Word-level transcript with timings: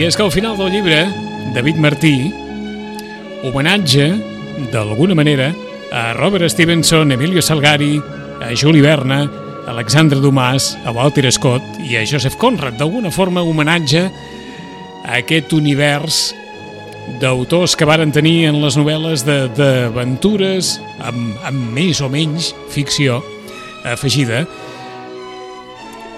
És 0.00 0.16
que 0.16 0.22
al 0.24 0.32
final 0.32 0.56
del 0.56 0.72
llibre, 0.72 0.98
David 1.52 1.76
Martí 1.76 2.32
homenatge, 3.44 4.06
d'alguna 4.72 5.14
manera, 5.14 5.50
a 5.92 6.14
Robert 6.14 6.48
Stevenson, 6.48 7.12
Emilio 7.12 7.42
Salgari, 7.42 8.00
a 8.40 8.48
Juli 8.56 8.80
Berna, 8.80 9.20
a 9.66 9.70
Alexandre 9.70 10.18
Dumas, 10.18 10.78
a 10.84 10.90
Walter 10.90 11.30
Scott 11.30 11.62
i 11.84 11.96
a 12.00 12.06
Joseph 12.06 12.38
Conrad. 12.40 12.78
D'alguna 12.80 13.12
forma, 13.12 13.44
homenatge 13.44 14.06
a 15.04 15.20
aquest 15.20 15.52
univers 15.52 16.34
d'autors 17.20 17.76
que 17.76 17.84
varen 17.84 18.10
tenir 18.10 18.48
en 18.48 18.58
les 18.64 18.80
novel·les 18.80 19.28
d'aventures 19.28 20.78
amb, 20.98 21.38
amb 21.44 21.70
més 21.76 22.00
o 22.00 22.08
menys 22.08 22.54
ficció 22.72 23.20
afegida 23.84 24.46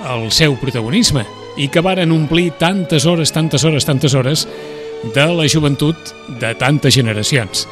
al 0.07 0.31
seu 0.31 0.55
protagonisme 0.63 1.27
i 1.57 1.69
que 1.69 1.83
varen 1.85 2.13
omplir 2.13 2.53
tantes 2.59 3.07
hores, 3.07 3.33
tantes 3.33 3.65
hores, 3.65 3.85
tantes 3.85 4.15
hores 4.15 4.47
de 5.15 5.27
la 5.27 5.49
joventut 5.49 5.97
de 6.41 6.55
tantes 6.55 6.95
generacions. 6.95 7.67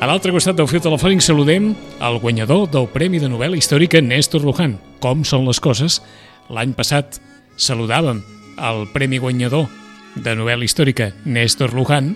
A 0.00 0.08
l'altre 0.08 0.32
costat 0.32 0.56
del 0.56 0.68
fil 0.68 0.80
telefònic 0.80 1.20
saludem 1.20 1.74
el 2.00 2.18
guanyador 2.22 2.70
del 2.72 2.88
Premi 2.88 3.20
de 3.20 3.28
Novel·la 3.28 3.58
Històrica 3.60 4.00
Néstor 4.00 4.46
Luján. 4.46 4.78
Com 5.00 5.26
són 5.28 5.44
les 5.48 5.60
coses? 5.60 6.00
L'any 6.48 6.72
passat 6.76 7.20
saludàvem 7.60 8.22
el 8.60 8.86
Premi 8.94 9.20
guanyador 9.20 9.68
de 10.16 10.34
novel·la 10.34 10.66
històrica 10.66 11.10
Néstor 11.24 11.74
Luján 11.76 12.14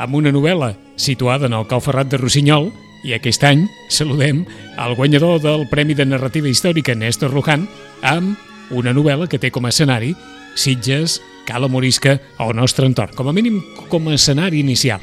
amb 0.00 0.16
una 0.16 0.32
novel·la 0.32 0.74
situada 0.96 1.48
en 1.48 1.56
el 1.56 1.66
Cau 1.68 1.82
Ferrat 1.82 2.08
de 2.12 2.20
Rossinyol 2.20 2.70
i 3.06 3.14
aquest 3.16 3.44
any 3.46 3.66
saludem 3.92 4.44
el 4.80 4.94
guanyador 4.96 5.40
del 5.42 5.66
Premi 5.70 5.94
de 5.94 6.06
Narrativa 6.08 6.48
Històrica 6.48 6.96
Néstor 6.96 7.34
Luján 7.34 7.66
amb 8.02 8.45
una 8.70 8.94
novel·la 8.96 9.28
que 9.30 9.40
té 9.42 9.52
com 9.54 9.66
a 9.66 9.72
escenari 9.74 10.14
Sitges, 10.56 11.20
Cala 11.46 11.68
Morisca 11.68 12.16
o 12.38 12.50
el 12.50 12.56
nostre 12.58 12.88
entorn, 12.88 13.14
com 13.14 13.28
a 13.28 13.34
mínim 13.36 13.60
com 13.90 14.08
a 14.08 14.16
escenari 14.16 14.60
inicial. 14.60 15.02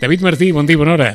David 0.00 0.22
Martí, 0.22 0.52
bon 0.52 0.66
dia, 0.66 0.78
bona 0.78 0.94
hora. 0.94 1.10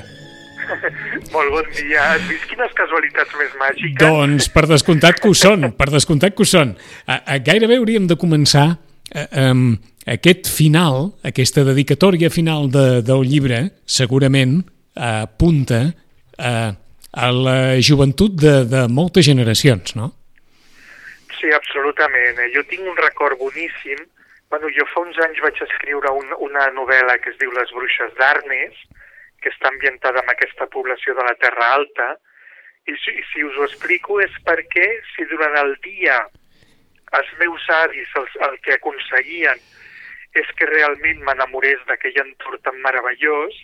Molt 1.33 1.51
bon 1.53 1.69
dia. 1.73 2.03
Has 2.13 2.25
vist 2.27 2.45
quines 2.49 2.75
casualitats 2.77 3.33
més 3.39 3.55
màgiques? 3.59 3.99
Doncs 4.01 4.49
per 4.53 4.65
descomptat 4.69 5.21
que 5.23 5.31
ho 5.31 5.37
són, 5.37 5.71
per 5.77 5.89
descomptat 5.93 6.35
que 6.35 6.43
ho 6.43 6.49
són. 6.49 6.75
A, 7.07 7.21
a, 7.23 7.39
gairebé 7.43 7.79
hauríem 7.79 8.07
de 8.09 8.17
començar 8.19 8.67
a, 8.73 9.23
a, 9.23 9.47
aquest 10.13 10.51
final, 10.51 11.13
aquesta 11.25 11.63
dedicatòria 11.67 12.31
final 12.33 12.69
de, 12.71 13.01
del 13.05 13.23
llibre, 13.29 13.63
segurament 13.85 14.61
apunta 14.93 15.85
a, 16.37 16.53
a 17.13 17.31
la 17.33 17.57
joventut 17.81 18.35
de, 18.37 18.59
de 18.69 18.85
moltes 18.91 19.25
generacions, 19.25 19.95
no? 19.97 20.11
Sí, 21.43 21.49
absolutament. 21.51 22.37
Jo 22.55 22.61
tinc 22.71 22.85
un 22.87 22.95
record 22.95 23.35
boníssim. 23.35 23.99
Bueno, 24.47 24.69
jo 24.71 24.85
fa 24.93 25.01
uns 25.03 25.17
anys 25.25 25.41
vaig 25.43 25.57
escriure 25.65 26.13
un, 26.15 26.29
una 26.45 26.69
novel·la 26.71 27.17
que 27.19 27.33
es 27.33 27.39
diu 27.41 27.51
Les 27.51 27.73
bruixes 27.75 28.13
d'Arnes, 28.15 28.77
que 29.43 29.51
està 29.51 29.67
ambientada 29.67 30.23
en 30.23 30.31
aquesta 30.31 30.69
població 30.71 31.17
de 31.17 31.25
la 31.27 31.35
Terra 31.43 31.73
Alta, 31.75 32.07
i 32.87 32.95
si, 32.95 33.17
si 33.33 33.43
us 33.43 33.59
ho 33.59 33.67
explico 33.67 34.21
és 34.23 34.39
perquè 34.47 34.87
si 35.11 35.27
durant 35.27 35.59
el 35.59 35.75
dia 35.83 36.15
els 37.19 37.35
meus 37.43 37.67
avis 37.83 38.15
els, 38.21 38.39
el 38.47 38.55
que 38.63 38.77
aconseguien 38.79 39.59
és 40.39 40.55
que 40.55 40.71
realment 40.71 41.27
m'enamorés 41.27 41.83
d'aquell 41.91 42.23
entorn 42.23 42.63
tan 42.63 42.79
meravellós, 42.87 43.59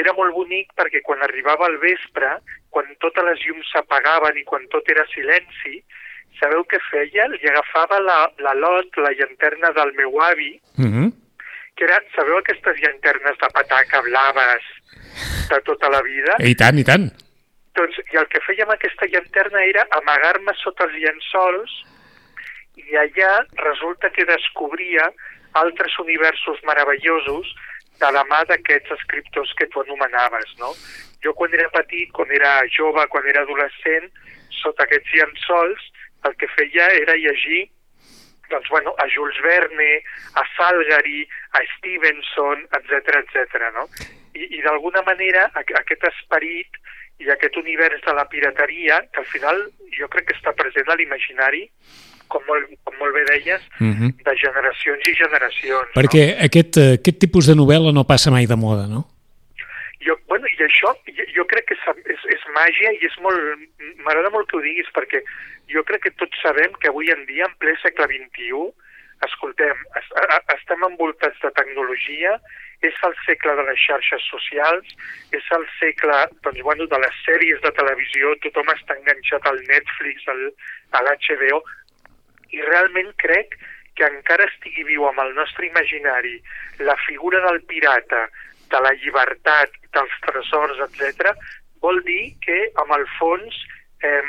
era 0.00 0.16
molt 0.16 0.32
bonic 0.40 0.72
perquè 0.72 1.04
quan 1.04 1.20
arribava 1.20 1.68
el 1.68 1.76
vespre, 1.84 2.38
quan 2.72 2.88
totes 3.04 3.28
les 3.28 3.44
llums 3.44 3.76
s'apagaven 3.76 4.40
i 4.40 4.48
quan 4.48 4.64
tot 4.72 4.88
era 4.88 5.04
silenci, 5.12 5.82
sabeu 6.38 6.64
què 6.70 6.78
feia? 6.90 7.26
Li 7.32 7.48
agafava 7.50 8.00
la, 8.00 8.18
la 8.44 8.54
lot, 8.58 9.00
la 9.02 9.12
llanterna 9.16 9.72
del 9.76 9.92
meu 9.98 10.20
avi, 10.22 10.52
mm 10.76 10.90
-hmm. 10.90 11.08
que 11.76 11.84
era, 11.84 11.98
sabeu 12.14 12.38
aquestes 12.38 12.76
llanternes 12.82 13.36
de 13.40 13.48
pataca 13.56 14.00
blaves 14.02 14.64
de 15.50 15.60
tota 15.62 15.88
la 15.88 16.02
vida? 16.02 16.36
I 16.38 16.54
tant, 16.54 16.78
i 16.78 16.84
tant. 16.84 17.10
Doncs, 17.74 17.96
i 18.12 18.16
el 18.16 18.26
que 18.28 18.40
feia 18.46 18.64
amb 18.64 18.74
aquesta 18.74 19.06
llanterna 19.06 19.60
era 19.64 19.86
amagar-me 19.98 20.52
sota 20.62 20.84
els 20.84 20.96
llençols 21.02 21.70
i 22.76 22.96
allà 22.96 23.32
resulta 23.62 24.10
que 24.10 24.24
descobria 24.24 25.10
altres 25.52 25.98
universos 25.98 26.58
meravellosos 26.66 27.54
de 28.00 28.10
la 28.16 28.24
mà 28.24 28.40
d'aquests 28.48 28.94
escriptors 28.96 29.52
que 29.58 29.68
tu 29.72 29.82
anomenaves, 29.82 30.54
no? 30.58 30.72
Jo 31.24 31.34
quan 31.36 31.54
era 31.54 31.68
petit, 31.74 32.10
quan 32.16 32.30
era 32.32 32.52
jove, 32.76 33.06
quan 33.12 33.26
era 33.28 33.42
adolescent, 33.42 34.08
sota 34.62 34.86
aquests 34.86 35.12
llençols, 35.18 35.90
el 36.28 36.36
que 36.36 36.48
feia 36.48 36.88
era 37.02 37.14
llegir 37.16 37.70
doncs, 38.50 38.68
bueno, 38.68 38.94
a 38.98 39.06
Jules 39.14 39.36
Verne, 39.44 40.02
a 40.34 40.42
Salgari, 40.56 41.22
a 41.54 41.60
Stevenson, 41.76 42.64
etc 42.80 43.20
etc. 43.22 43.70
no? 43.74 43.86
I, 44.34 44.58
i 44.58 44.62
d'alguna 44.62 45.02
manera 45.06 45.50
aquest 45.54 46.02
esperit 46.08 46.80
i 47.20 47.30
aquest 47.30 47.56
univers 47.60 48.00
de 48.02 48.14
la 48.16 48.24
pirateria, 48.28 49.02
que 49.12 49.20
al 49.20 49.26
final 49.26 49.60
jo 49.96 50.08
crec 50.08 50.26
que 50.30 50.34
està 50.38 50.54
present 50.56 50.88
a 50.88 50.96
l'imaginari, 50.96 51.68
com 52.30 52.42
molt, 52.48 52.70
com 52.86 52.94
molt 52.98 53.14
bé 53.14 53.24
deies, 53.28 53.60
uh 53.80 53.84
Mhm. 53.84 54.08
-huh. 54.08 54.24
de 54.24 54.36
generacions 54.38 55.08
i 55.08 55.14
generacions. 55.14 55.88
Perquè 55.94 56.24
no? 56.38 56.44
aquest, 56.46 56.76
eh, 56.76 56.92
aquest 56.98 57.18
tipus 57.18 57.46
de 57.46 57.54
novel·la 57.54 57.92
no 57.92 58.06
passa 58.06 58.30
mai 58.30 58.46
de 58.46 58.56
moda, 58.56 58.86
no? 58.88 59.09
Jo, 60.00 60.16
bueno, 60.28 60.48
I 60.48 60.62
això 60.64 60.94
jo, 61.06 61.24
jo 61.36 61.44
crec 61.48 61.66
que 61.68 61.76
és, 61.76 62.04
és, 62.14 62.22
és 62.36 62.44
màgia 62.56 62.92
i 62.96 63.02
és 63.08 63.16
molt... 63.24 63.66
M'agrada 64.04 64.30
molt 64.32 64.48
que 64.48 64.56
ho 64.56 64.62
diguis 64.64 64.88
perquè 64.96 65.20
jo 65.72 65.82
crec 65.88 66.06
que 66.06 66.16
tots 66.22 66.40
sabem 66.42 66.72
que 66.80 66.88
avui 66.88 67.12
en 67.12 67.26
dia, 67.28 67.46
en 67.46 67.56
ple 67.60 67.74
segle 67.82 68.08
XXI, 68.08 68.62
escoltem, 69.26 69.84
es, 70.00 70.08
a, 70.16 70.40
estem 70.56 70.86
envoltats 70.88 71.38
de 71.44 71.50
tecnologia, 71.58 72.36
és 72.86 72.96
el 73.04 73.14
segle 73.26 73.54
de 73.58 73.66
les 73.68 73.80
xarxes 73.82 74.24
socials, 74.32 74.94
és 75.36 75.50
el 75.56 75.66
segle 75.76 76.16
doncs, 76.46 76.62
bueno, 76.64 76.86
de 76.88 77.00
les 77.02 77.18
sèries 77.26 77.60
de 77.64 77.72
televisió, 77.76 78.32
tothom 78.46 78.72
està 78.72 78.96
enganxat 78.96 79.46
al 79.50 79.60
Netflix, 79.68 80.24
al, 80.32 80.46
a 80.96 81.04
l'HBO, 81.04 81.60
i 82.56 82.64
realment 82.64 83.12
crec 83.20 83.58
que 83.98 84.08
encara 84.08 84.48
estigui 84.48 84.86
viu 84.88 85.04
amb 85.06 85.20
el 85.26 85.34
nostre 85.36 85.68
imaginari 85.68 86.38
la 86.80 86.96
figura 87.04 87.42
del 87.44 87.60
pirata, 87.68 88.24
de 88.70 88.80
la 88.84 88.94
llibertat, 89.02 89.76
dels 89.94 90.16
tresors, 90.26 90.80
etc, 90.86 91.34
vol 91.82 92.02
dir 92.06 92.36
que, 92.44 92.62
amb 92.82 92.94
el 92.96 93.06
fons, 93.18 93.56
eh, 94.06 94.22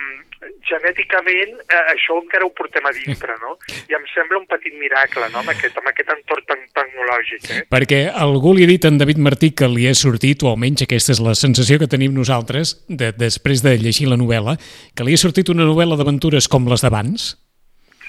genèticament 0.66 1.54
eh, 1.60 1.82
això 1.94 2.18
encara 2.18 2.46
ho 2.48 2.52
portem 2.58 2.86
a 2.88 2.94
dintre, 2.96 3.36
no? 3.44 3.56
I 3.90 3.96
em 3.98 4.06
sembla 4.14 4.40
un 4.40 4.48
petit 4.50 4.74
miracle, 4.80 5.28
no?, 5.34 5.44
amb 5.44 5.54
aquest, 5.54 5.78
amb 5.78 5.92
aquest 5.92 6.10
entorn 6.16 6.48
tan 6.50 6.64
tecnològic, 6.78 7.46
eh? 7.54 7.62
Perquè 7.72 8.02
algú 8.26 8.56
li 8.58 8.66
ha 8.66 8.72
dit 8.72 8.86
a 8.86 8.92
en 8.92 8.98
David 9.02 9.22
Martí 9.22 9.52
que 9.58 9.70
li 9.70 9.88
ha 9.90 9.94
sortit, 9.98 10.44
o 10.44 10.52
almenys 10.52 10.86
aquesta 10.88 11.14
és 11.16 11.22
la 11.24 11.36
sensació 11.38 11.78
que 11.82 11.90
tenim 11.92 12.16
nosaltres, 12.18 12.74
de, 12.90 13.12
després 13.18 13.64
de 13.66 13.78
llegir 13.82 14.10
la 14.10 14.20
novel·la, 14.20 14.58
que 14.98 15.08
li 15.08 15.16
ha 15.16 15.22
sortit 15.22 15.54
una 15.54 15.68
novel·la 15.70 16.00
d'aventures 16.00 16.50
com 16.52 16.68
les 16.72 16.84
d'abans? 16.86 17.32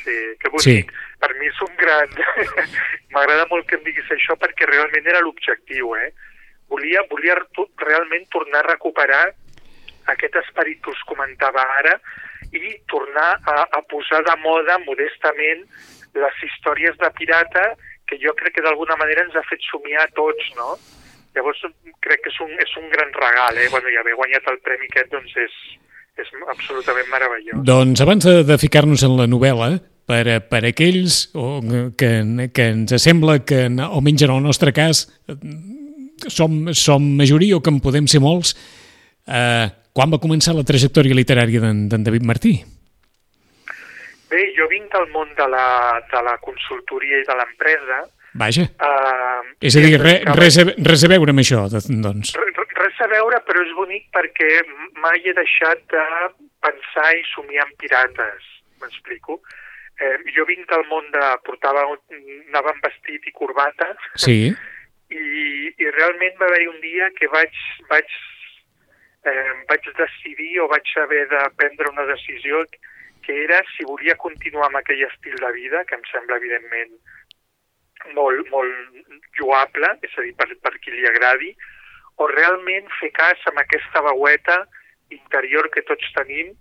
Sí, 0.03 0.19
que 0.41 0.51
bonic. 0.51 0.65
Sí. 0.65 1.09
Per 1.23 1.33
mi 1.39 1.53
és 1.53 1.65
un 1.69 1.79
gran... 1.79 2.21
M'agrada 3.13 3.45
molt 3.51 3.67
que 3.69 3.77
em 3.77 3.83
diguis 3.85 4.09
això 4.15 4.39
perquè 4.41 4.65
realment 4.71 5.05
era 5.11 5.21
l'objectiu, 5.21 5.93
eh? 6.01 6.15
Volia, 6.73 7.05
volia 7.11 7.37
realment 7.85 8.27
tornar 8.33 8.63
a 8.65 8.71
recuperar 8.73 9.25
aquest 10.13 10.37
esperit 10.41 10.81
que 10.83 10.91
us 10.91 11.03
comentava 11.07 11.63
ara 11.79 11.99
i 12.53 12.75
tornar 12.91 13.31
a, 13.49 13.63
a 13.65 13.81
posar 13.89 14.23
de 14.27 14.35
moda 14.43 14.79
modestament 14.87 15.63
les 16.17 16.43
històries 16.49 16.97
de 17.01 17.11
pirata 17.19 17.73
que 18.09 18.19
jo 18.21 18.35
crec 18.37 18.59
que 18.59 18.65
d'alguna 18.65 18.97
manera 19.01 19.25
ens 19.25 19.37
ha 19.37 19.45
fet 19.49 19.63
somiar 19.71 20.05
a 20.05 20.11
tots, 20.17 20.51
no? 20.59 20.75
Llavors 21.37 21.63
crec 22.05 22.25
que 22.25 22.33
és 22.33 22.41
un, 22.45 22.51
és 22.61 22.75
un 22.77 22.91
gran 22.93 23.13
regal, 23.17 23.57
eh? 23.57 23.71
Bueno, 23.73 23.89
i 23.89 23.97
haver 23.97 24.19
guanyat 24.19 24.51
el 24.53 24.61
premi 24.67 24.91
aquest 24.91 25.15
doncs 25.15 25.33
és, 25.41 25.55
és 26.21 26.35
absolutament 26.53 27.09
meravellós. 27.13 27.63
Doncs 27.65 28.05
abans 28.05 28.29
de, 28.29 28.43
de 28.45 28.59
ficar-nos 28.61 29.07
en 29.09 29.17
la 29.17 29.29
novel·la, 29.31 29.71
per, 30.13 30.25
per 30.51 30.63
aquells 30.69 31.29
o, 31.33 31.63
que, 31.97 32.11
que 32.53 32.69
ens 32.75 32.95
sembla 33.01 33.39
que, 33.49 33.65
almenys 33.71 34.27
en 34.27 34.35
el 34.35 34.43
nostre 34.45 34.75
cas, 34.77 35.07
som, 36.29 36.73
som 36.75 37.03
majoria 37.19 37.57
o 37.57 37.63
que 37.63 37.73
en 37.73 37.81
podem 37.83 38.07
ser 38.11 38.21
molts, 38.23 38.55
eh, 39.27 39.67
quan 39.93 40.13
va 40.13 40.23
començar 40.23 40.55
la 40.57 40.67
trajectòria 40.67 41.17
literària 41.17 41.61
d'en 41.61 42.05
David 42.07 42.25
Martí? 42.29 42.55
Bé, 44.33 44.47
jo 44.57 44.67
vinc 44.71 44.89
del 44.95 45.11
món 45.13 45.33
de 45.37 45.47
la, 45.53 46.01
de 46.09 46.21
la 46.25 46.39
consultoria 46.41 47.21
i 47.21 47.27
de 47.29 47.37
l'empresa. 47.37 47.99
Vaja. 48.41 48.65
Uh, 48.81 49.43
és 49.61 49.77
a 49.77 49.83
dir, 49.85 49.99
re, 50.01 50.15
res, 50.39 50.57
a, 50.57 50.65
res 50.89 51.05
a 51.05 51.11
veure 51.13 51.35
amb 51.35 51.43
això, 51.43 51.67
doncs. 51.69 52.33
Res 52.79 53.03
a 53.05 53.09
veure, 53.13 53.43
però 53.45 53.61
és 53.61 53.75
bonic 53.77 54.09
perquè 54.17 54.49
mai 55.05 55.21
he 55.21 55.37
deixat 55.37 55.85
de 55.93 56.07
pensar 56.65 57.11
i 57.19 57.27
somiar 57.35 57.67
en 57.69 57.77
pirates, 57.83 58.49
m'explico? 58.81 59.43
Eh, 60.01 60.17
jo 60.33 60.47
vinc 60.49 60.65
del 60.71 60.87
món 60.89 61.05
de... 61.13 61.27
portava, 61.45 61.85
anava 61.93 62.73
amb 62.73 62.87
vestit 62.89 63.29
i 63.29 63.37
corbata. 63.37 63.93
Sí. 64.17 64.39
I, 65.13 65.73
i 65.77 65.91
realment 65.93 66.39
va 66.41 66.49
haver 66.49 66.69
un 66.71 66.81
dia 66.81 67.11
que 67.19 67.29
vaig, 67.33 67.59
vaig, 67.91 68.15
eh, 69.29 69.53
vaig 69.69 69.89
decidir 69.99 70.53
o 70.63 70.69
vaig 70.73 70.95
haver 71.05 71.27
de 71.33 71.43
prendre 71.61 71.91
una 71.93 72.07
decisió 72.09 72.63
que 73.23 73.37
era 73.45 73.61
si 73.77 73.85
volia 73.87 74.17
continuar 74.19 74.69
amb 74.69 74.81
aquell 74.81 75.05
estil 75.07 75.37
de 75.39 75.53
vida, 75.55 75.85
que 75.85 75.99
em 75.99 76.07
sembla 76.11 76.41
evidentment 76.41 76.97
molt, 78.17 78.49
molt 78.51 79.39
lloable, 79.39 79.93
és 80.03 80.17
a 80.19 80.27
dir, 80.27 80.35
per, 80.39 80.49
per 80.65 80.75
qui 80.83 80.95
li 80.95 81.07
agradi, 81.07 81.53
o 82.19 82.27
realment 82.33 82.89
fer 82.99 83.13
cas 83.17 83.47
amb 83.51 83.63
aquesta 83.63 84.03
veueta 84.09 84.59
interior 85.15 85.69
que 85.73 85.85
tots 85.89 86.13
tenim 86.17 86.53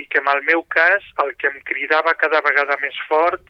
i 0.00 0.06
que 0.12 0.20
en 0.22 0.30
el 0.32 0.42
meu 0.48 0.62
cas 0.72 1.04
el 1.24 1.34
que 1.40 1.50
em 1.50 1.60
cridava 1.68 2.16
cada 2.20 2.42
vegada 2.44 2.78
més 2.82 2.96
fort 3.10 3.42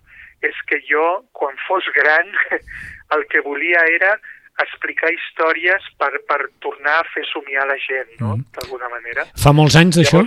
és 0.45 0.57
que 0.69 0.79
jo, 0.89 1.07
quan 1.33 1.57
fos 1.67 1.87
gran, 1.97 2.33
el 3.17 3.25
que 3.33 3.43
volia 3.47 3.83
era 3.95 4.17
explicar 4.65 5.13
històries 5.13 5.85
per, 6.01 6.13
per 6.29 6.41
tornar 6.65 7.01
a 7.01 7.07
fer 7.13 7.25
somiar 7.29 7.67
la 7.69 7.77
gent, 7.83 8.13
no? 8.21 8.37
Mm. 8.37 8.49
d'alguna 8.57 8.91
manera. 8.93 9.27
Fa 9.43 9.53
molts 9.57 9.77
anys 9.81 10.01
d'això? 10.01 10.23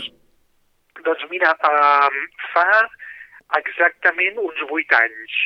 Doncs 1.06 1.26
mira, 1.32 1.56
uh, 1.66 2.22
fa 2.54 2.70
exactament 3.58 4.38
uns 4.44 4.62
vuit 4.70 4.92
anys, 4.94 5.38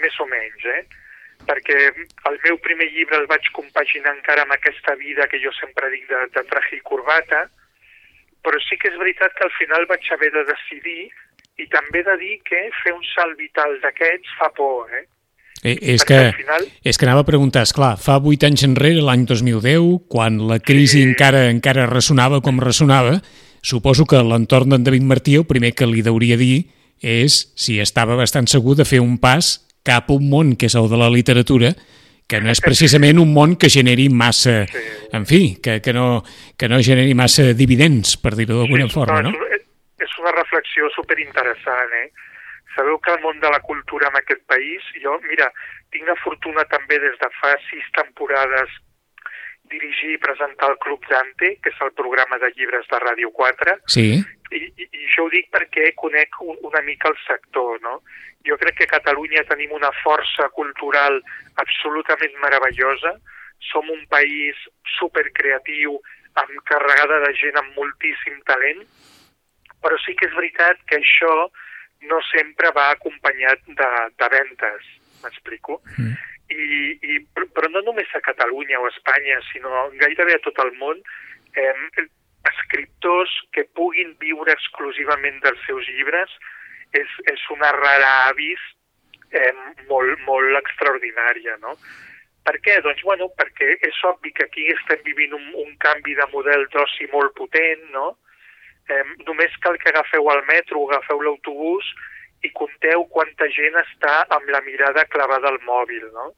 més 0.00 0.18
o 0.22 0.28
menys, 0.30 0.68
eh? 0.78 0.82
perquè 1.46 1.76
el 2.30 2.36
meu 2.44 2.58
primer 2.62 2.86
llibre 2.94 3.18
el 3.18 3.26
vaig 3.30 3.48
compaginar 3.56 4.12
encara 4.14 4.44
amb 4.44 4.54
aquesta 4.54 4.94
vida 5.00 5.26
que 5.26 5.40
jo 5.42 5.50
sempre 5.56 5.90
dic 5.90 6.06
de, 6.10 6.20
de 6.36 6.44
traje 6.50 6.76
i 6.78 6.84
corbata, 6.86 7.48
però 8.46 8.58
sí 8.62 8.78
que 8.78 8.90
és 8.92 8.98
veritat 8.98 9.34
que 9.38 9.46
al 9.46 9.54
final 9.58 9.88
vaig 9.90 10.06
haver 10.14 10.30
de 10.34 10.44
decidir 10.50 11.10
i 11.62 11.66
també 11.72 12.02
de 12.06 12.14
dir 12.20 12.36
que 12.46 12.62
fer 12.82 12.94
un 12.94 13.02
salt 13.10 13.36
vital 13.38 13.74
d'aquests 13.82 14.38
fa 14.38 14.50
por, 14.56 14.86
eh? 14.94 15.04
Eh, 15.62 15.78
és, 15.94 16.02
que, 16.02 16.18
final... 16.34 16.66
és 16.82 16.98
que 16.98 17.06
anava 17.06 17.22
a 17.22 17.28
preguntar, 17.28 17.62
és 17.62 17.72
clar, 17.74 17.94
fa 18.02 18.16
vuit 18.22 18.42
anys 18.42 18.64
enrere, 18.66 19.02
l'any 19.04 19.22
2010, 19.30 20.08
quan 20.10 20.40
la 20.48 20.58
crisi 20.58 20.98
sí. 20.98 21.06
encara 21.06 21.44
encara 21.52 21.86
ressonava 21.86 22.40
com 22.42 22.58
ressonava, 22.58 23.20
suposo 23.62 24.08
que 24.10 24.18
l'entorn 24.26 24.74
d'en 24.74 24.82
David 24.82 25.06
Martí 25.06 25.36
el 25.38 25.46
primer 25.46 25.70
que 25.78 25.86
li 25.86 26.02
deuria 26.02 26.34
dir 26.40 26.64
és 26.98 27.52
si 27.58 27.78
estava 27.82 28.18
bastant 28.18 28.50
segur 28.50 28.74
de 28.78 28.86
fer 28.86 28.98
un 29.02 29.16
pas 29.22 29.60
cap 29.86 30.10
a 30.10 30.16
un 30.18 30.26
món 30.30 30.56
que 30.58 30.66
és 30.66 30.74
el 30.78 30.90
de 30.90 30.98
la 30.98 31.10
literatura, 31.14 31.72
que 32.26 32.42
no 32.42 32.50
és 32.50 32.62
precisament 32.66 33.22
un 33.22 33.30
món 33.30 33.54
que 33.54 33.70
generi 33.70 34.08
massa, 34.10 34.64
sí. 34.66 34.82
en 35.14 35.30
fi, 35.30 35.42
que, 35.62 35.78
que, 35.82 35.94
no, 35.94 36.24
que 36.58 36.70
no 36.70 36.82
generi 36.82 37.14
massa 37.14 37.52
dividends, 37.54 38.16
per 38.18 38.34
dir-ho 38.34 38.64
d'alguna 38.64 38.90
sí, 38.90 38.96
forma, 38.98 39.22
no? 39.30 39.34
És 40.02 40.18
una 40.18 40.34
reflexió 40.34 40.90
superinteressant, 40.96 41.98
eh? 42.02 42.08
Sabeu 42.76 42.98
que 43.04 43.12
el 43.12 43.20
món 43.20 43.40
de 43.40 43.50
la 43.52 43.60
cultura 43.60 44.08
en 44.08 44.16
aquest 44.20 44.46
país, 44.48 44.84
jo, 45.02 45.18
mira, 45.28 45.50
tinc 45.92 46.08
la 46.08 46.16
fortuna 46.22 46.64
també 46.72 46.98
des 47.02 47.18
de 47.20 47.28
fa 47.40 47.52
sis 47.68 47.88
temporades 47.98 48.80
dirigir 49.72 50.14
i 50.14 50.20
presentar 50.20 50.70
el 50.72 50.78
Club 50.78 51.04
Dante, 51.08 51.56
que 51.62 51.72
és 51.72 51.80
el 51.84 51.92
programa 51.96 52.38
de 52.42 52.50
llibres 52.56 52.88
de 52.90 53.00
Ràdio 53.00 53.30
4. 53.32 53.76
Sí. 53.94 54.06
I, 54.52 54.58
i, 54.58 54.86
i 54.88 55.04
això 55.06 55.26
ho 55.26 55.30
dic 55.32 55.48
perquè 55.54 55.92
conec 55.96 56.40
un, 56.44 56.58
una 56.68 56.82
mica 56.84 57.12
el 57.12 57.18
sector, 57.24 57.78
no? 57.84 58.00
Jo 58.46 58.58
crec 58.60 58.80
que 58.80 58.88
a 58.88 58.94
Catalunya 58.96 59.44
tenim 59.48 59.72
una 59.76 59.92
força 60.02 60.48
cultural 60.56 61.20
absolutament 61.62 62.34
meravellosa. 62.42 63.14
Som 63.70 63.88
un 63.94 64.02
país 64.10 64.58
supercreatiu, 64.98 65.94
amb 66.40 66.62
carregada 66.68 67.20
de 67.26 67.32
gent 67.38 67.58
amb 67.60 67.76
moltíssim 67.76 68.40
talent, 68.48 68.80
però 69.84 69.98
sí 70.02 70.16
que 70.18 70.26
és 70.28 70.34
veritat 70.34 70.80
que 70.88 70.98
això 70.98 71.34
no 72.10 72.18
sempre 72.30 72.72
va 72.76 72.90
acompanyat 72.90 73.64
de, 73.68 73.90
de 74.18 74.28
ventes, 74.36 74.92
m'explico? 75.22 75.80
Mm 75.96 76.14
i, 76.52 76.98
i, 77.00 77.18
però 77.34 77.68
no 77.72 77.82
només 77.86 78.10
a 78.14 78.20
Catalunya 78.24 78.80
o 78.80 78.86
a 78.86 78.92
Espanya, 78.92 79.40
sinó 79.50 79.86
gairebé 80.00 80.36
a 80.36 80.42
tot 80.44 80.58
el 80.64 80.72
món, 80.80 81.00
eh, 81.56 82.06
escriptors 82.50 83.32
que 83.54 83.64
puguin 83.78 84.14
viure 84.20 84.54
exclusivament 84.54 85.40
dels 85.44 85.60
seus 85.66 85.88
llibres 85.88 86.32
és, 86.98 87.10
és 87.32 87.44
una 87.54 87.70
rara 87.76 88.12
avis 88.30 88.62
eh, 89.30 89.52
molt, 89.88 90.18
molt 90.26 90.58
extraordinària, 90.62 91.56
no? 91.62 91.76
Per 92.42 92.56
què? 92.58 92.80
Doncs, 92.82 93.04
bueno, 93.06 93.28
perquè 93.38 93.76
és 93.86 94.00
obvi 94.08 94.32
que 94.34 94.48
aquí 94.48 94.66
estem 94.74 95.04
vivint 95.06 95.36
un, 95.38 95.44
un 95.62 95.76
canvi 95.84 96.16
de 96.18 96.26
model 96.34 96.66
d'oci 96.74 97.06
molt 97.12 97.36
potent, 97.38 97.86
no? 97.94 98.16
Eh, 98.90 99.04
només 99.26 99.54
cal 99.62 99.78
que 99.78 99.90
agafeu 99.92 100.30
el 100.32 100.42
metro 100.48 100.80
o 100.80 100.88
agafeu 100.90 101.22
l'autobús 101.22 101.86
i 102.42 102.50
compteu 102.50 103.04
quanta 103.14 103.46
gent 103.54 103.78
està 103.82 104.22
amb 104.36 104.48
la 104.50 104.60
mirada 104.66 105.04
clavada 105.12 105.52
al 105.52 105.60
mòbil, 105.66 106.08
no? 106.16 106.32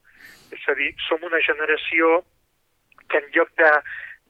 És 0.52 0.64
a 0.68 0.74
dir, 0.78 0.90
som 1.08 1.22
una 1.24 1.40
generació 1.40 2.20
que 3.08 3.20
en 3.20 3.30
lloc 3.36 3.50
de, 3.60 3.70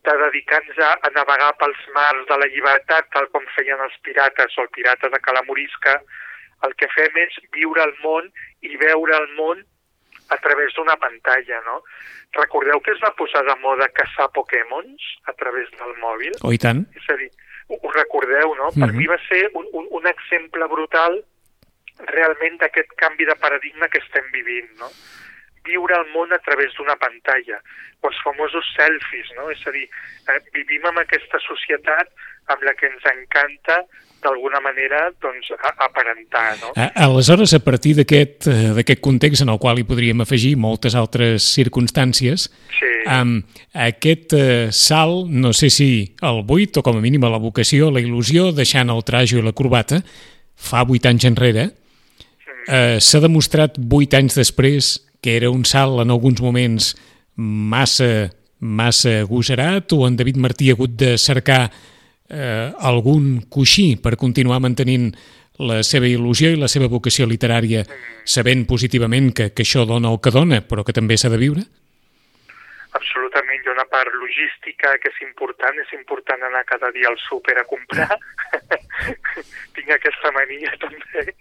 de 0.07 0.15
dedicar-nos 0.23 0.79
a, 0.79 0.93
a 1.03 1.11
navegar 1.17 1.51
pels 1.59 1.83
mars 1.97 2.27
de 2.31 2.39
la 2.39 2.49
llibertat, 2.55 3.11
tal 3.15 3.29
com 3.35 3.47
feien 3.57 3.83
els 3.87 3.99
pirates 4.07 4.59
o 4.59 4.65
el 4.65 4.73
pirata 4.77 5.11
de 5.11 5.21
Calamorisca, 5.27 5.99
el 6.65 6.75
que 6.81 6.89
fem 6.95 7.23
és 7.27 7.39
viure 7.57 7.83
el 7.85 7.95
món 8.03 8.31
i 8.63 8.77
veure 8.81 9.17
el 9.19 9.31
món 9.39 9.63
a 10.33 10.39
través 10.41 10.73
d'una 10.77 10.97
pantalla, 10.97 11.61
no? 11.67 11.83
Recordeu 12.39 12.81
que 12.81 12.95
es 12.95 13.03
va 13.03 13.13
posar 13.19 13.45
de 13.47 13.55
moda 13.63 13.91
caçar 13.97 14.31
Pokémons 14.37 15.11
a 15.31 15.35
través 15.41 15.69
del 15.79 15.93
mòbil? 16.01 16.39
Oh, 16.43 16.53
i 16.55 16.61
tant. 16.61 16.85
És 16.97 17.11
a 17.13 17.19
dir, 17.21 17.29
ho, 17.69 17.91
recordeu, 17.93 18.55
no? 18.55 18.69
Mm 18.69 18.71
-hmm. 18.71 18.81
Per 18.81 18.91
mhm. 18.93 18.97
mi 18.97 19.07
va 19.07 19.19
ser 19.29 19.51
un, 19.55 19.67
un, 19.73 19.87
un 19.91 20.07
exemple 20.07 20.67
brutal 20.67 21.25
realment 21.99 22.57
d'aquest 22.59 22.91
canvi 22.97 23.25
de 23.25 23.37
paradigma 23.37 23.89
que 23.89 23.99
estem 23.99 24.25
vivint, 24.33 24.71
no? 24.79 24.89
Viure 25.65 25.97
el 25.97 26.11
món 26.13 26.33
a 26.33 26.41
través 26.45 26.75
d'una 26.77 26.97
pantalla, 27.01 27.61
o 28.05 28.11
els 28.11 28.21
famosos 28.25 28.67
selfies, 28.77 29.31
no? 29.39 29.51
És 29.51 29.63
a 29.67 29.73
dir, 29.75 29.85
eh, 30.29 30.41
vivim 30.53 30.85
en 30.91 31.01
aquesta 31.03 31.41
societat 31.47 32.11
amb 32.53 32.65
la 32.67 32.75
que 32.77 32.91
ens 32.91 33.05
encanta 33.09 33.85
d'alguna 34.25 34.61
manera 34.61 35.11
doncs, 35.21 35.51
aparentar. 35.85 36.57
No? 36.61 36.73
Aleshores, 36.77 37.53
a 37.55 37.61
partir 37.61 37.95
d'aquest 37.99 38.49
eh, 38.49 38.97
context 39.01 39.45
en 39.45 39.53
el 39.53 39.61
qual 39.61 39.79
hi 39.81 39.87
podríem 39.89 40.25
afegir 40.25 40.55
moltes 40.57 40.97
altres 40.97 41.45
circumstàncies, 41.53 42.49
sí. 42.79 42.93
um, 43.05 43.37
aquest 43.87 44.33
uh, 44.37 44.73
salt, 44.73 45.29
no 45.29 45.53
sé 45.53 45.69
si 45.73 45.91
el 46.25 46.43
buit 46.49 46.81
o 46.81 46.85
com 46.87 46.99
a 46.99 47.05
mínim 47.05 47.29
la 47.29 47.41
vocació, 47.41 47.91
la 47.93 48.03
il·lusió, 48.05 48.51
deixant 48.57 48.93
el 48.93 49.05
trajo 49.05 49.41
i 49.41 49.45
la 49.45 49.55
corbata, 49.57 50.01
fa 50.57 50.85
vuit 50.89 51.05
anys 51.09 51.29
enrere, 51.29 51.69
uh, 51.69 52.97
s'ha 53.01 53.25
demostrat 53.25 53.77
vuit 53.77 54.13
anys 54.17 54.41
després 54.41 54.95
que 55.25 55.39
era 55.39 55.49
un 55.49 55.65
salt 55.65 56.03
en 56.03 56.11
alguns 56.13 56.43
moments 56.45 56.91
massa, 57.41 58.29
massa 58.61 59.23
agosarat 59.23 59.95
o 59.97 60.03
en 60.05 60.19
David 60.21 60.37
Martí 60.37 60.69
ha 60.69 60.75
hagut 60.77 60.93
de 61.01 61.15
cercar 61.17 61.63
eh, 62.29 62.69
algun 62.85 63.41
coixí 63.49 63.95
per 63.97 64.19
continuar 64.21 64.61
mantenint 64.61 65.15
la 65.65 65.81
seva 65.81 66.11
il·lusió 66.11 66.51
i 66.53 66.61
la 66.61 66.69
seva 66.69 66.91
vocació 66.93 67.25
literària 67.31 67.87
sabent 68.29 68.67
positivament 68.69 69.33
que, 69.33 69.49
que 69.57 69.65
això 69.65 69.87
dona 69.89 70.13
el 70.13 70.21
que 70.21 70.35
dona, 70.35 70.61
però 70.61 70.85
que 70.85 70.93
també 70.93 71.17
s'ha 71.17 71.33
de 71.33 71.41
viure? 71.41 71.65
Absolutament, 72.93 73.65
hi 73.65 73.73
ha 73.73 73.79
una 73.79 73.89
part 73.89 74.13
logística 74.21 74.93
que 75.01 75.09
és 75.09 75.25
important, 75.25 75.81
és 75.81 75.97
important 75.97 76.45
anar 76.51 76.67
cada 76.69 76.93
dia 76.93 77.09
al 77.09 77.17
súper 77.25 77.57
a 77.63 77.65
comprar. 77.65 78.13
Tinc 79.75 79.89
aquesta 79.97 80.37
mania 80.37 80.77
també. 80.85 81.33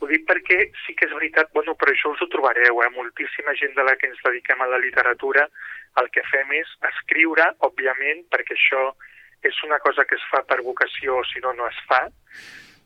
Ho 0.00 0.08
dic 0.10 0.26
perquè 0.28 0.58
sí 0.84 0.94
que 0.94 1.06
és 1.08 1.14
veritat, 1.16 1.48
bueno, 1.54 1.74
però 1.80 1.92
això 1.92 2.12
us 2.12 2.22
ho 2.22 2.28
trobareu, 2.32 2.82
eh? 2.84 2.90
moltíssima 2.94 3.54
gent 3.56 3.74
de 3.76 3.84
la 3.86 3.96
que 3.96 4.10
ens 4.10 4.20
dediquem 4.24 4.60
a 4.60 4.68
la 4.68 4.80
literatura, 4.82 5.46
el 6.02 6.10
que 6.12 6.24
fem 6.30 6.52
és 6.58 6.72
escriure, 6.90 7.48
òbviament, 7.68 8.26
perquè 8.32 8.56
això 8.56 8.82
és 9.46 9.62
una 9.64 9.78
cosa 9.80 10.04
que 10.04 10.18
es 10.18 10.24
fa 10.30 10.42
per 10.44 10.60
vocació, 10.66 11.22
si 11.30 11.40
no, 11.44 11.54
no 11.56 11.68
es 11.68 11.78
fa, 11.88 12.02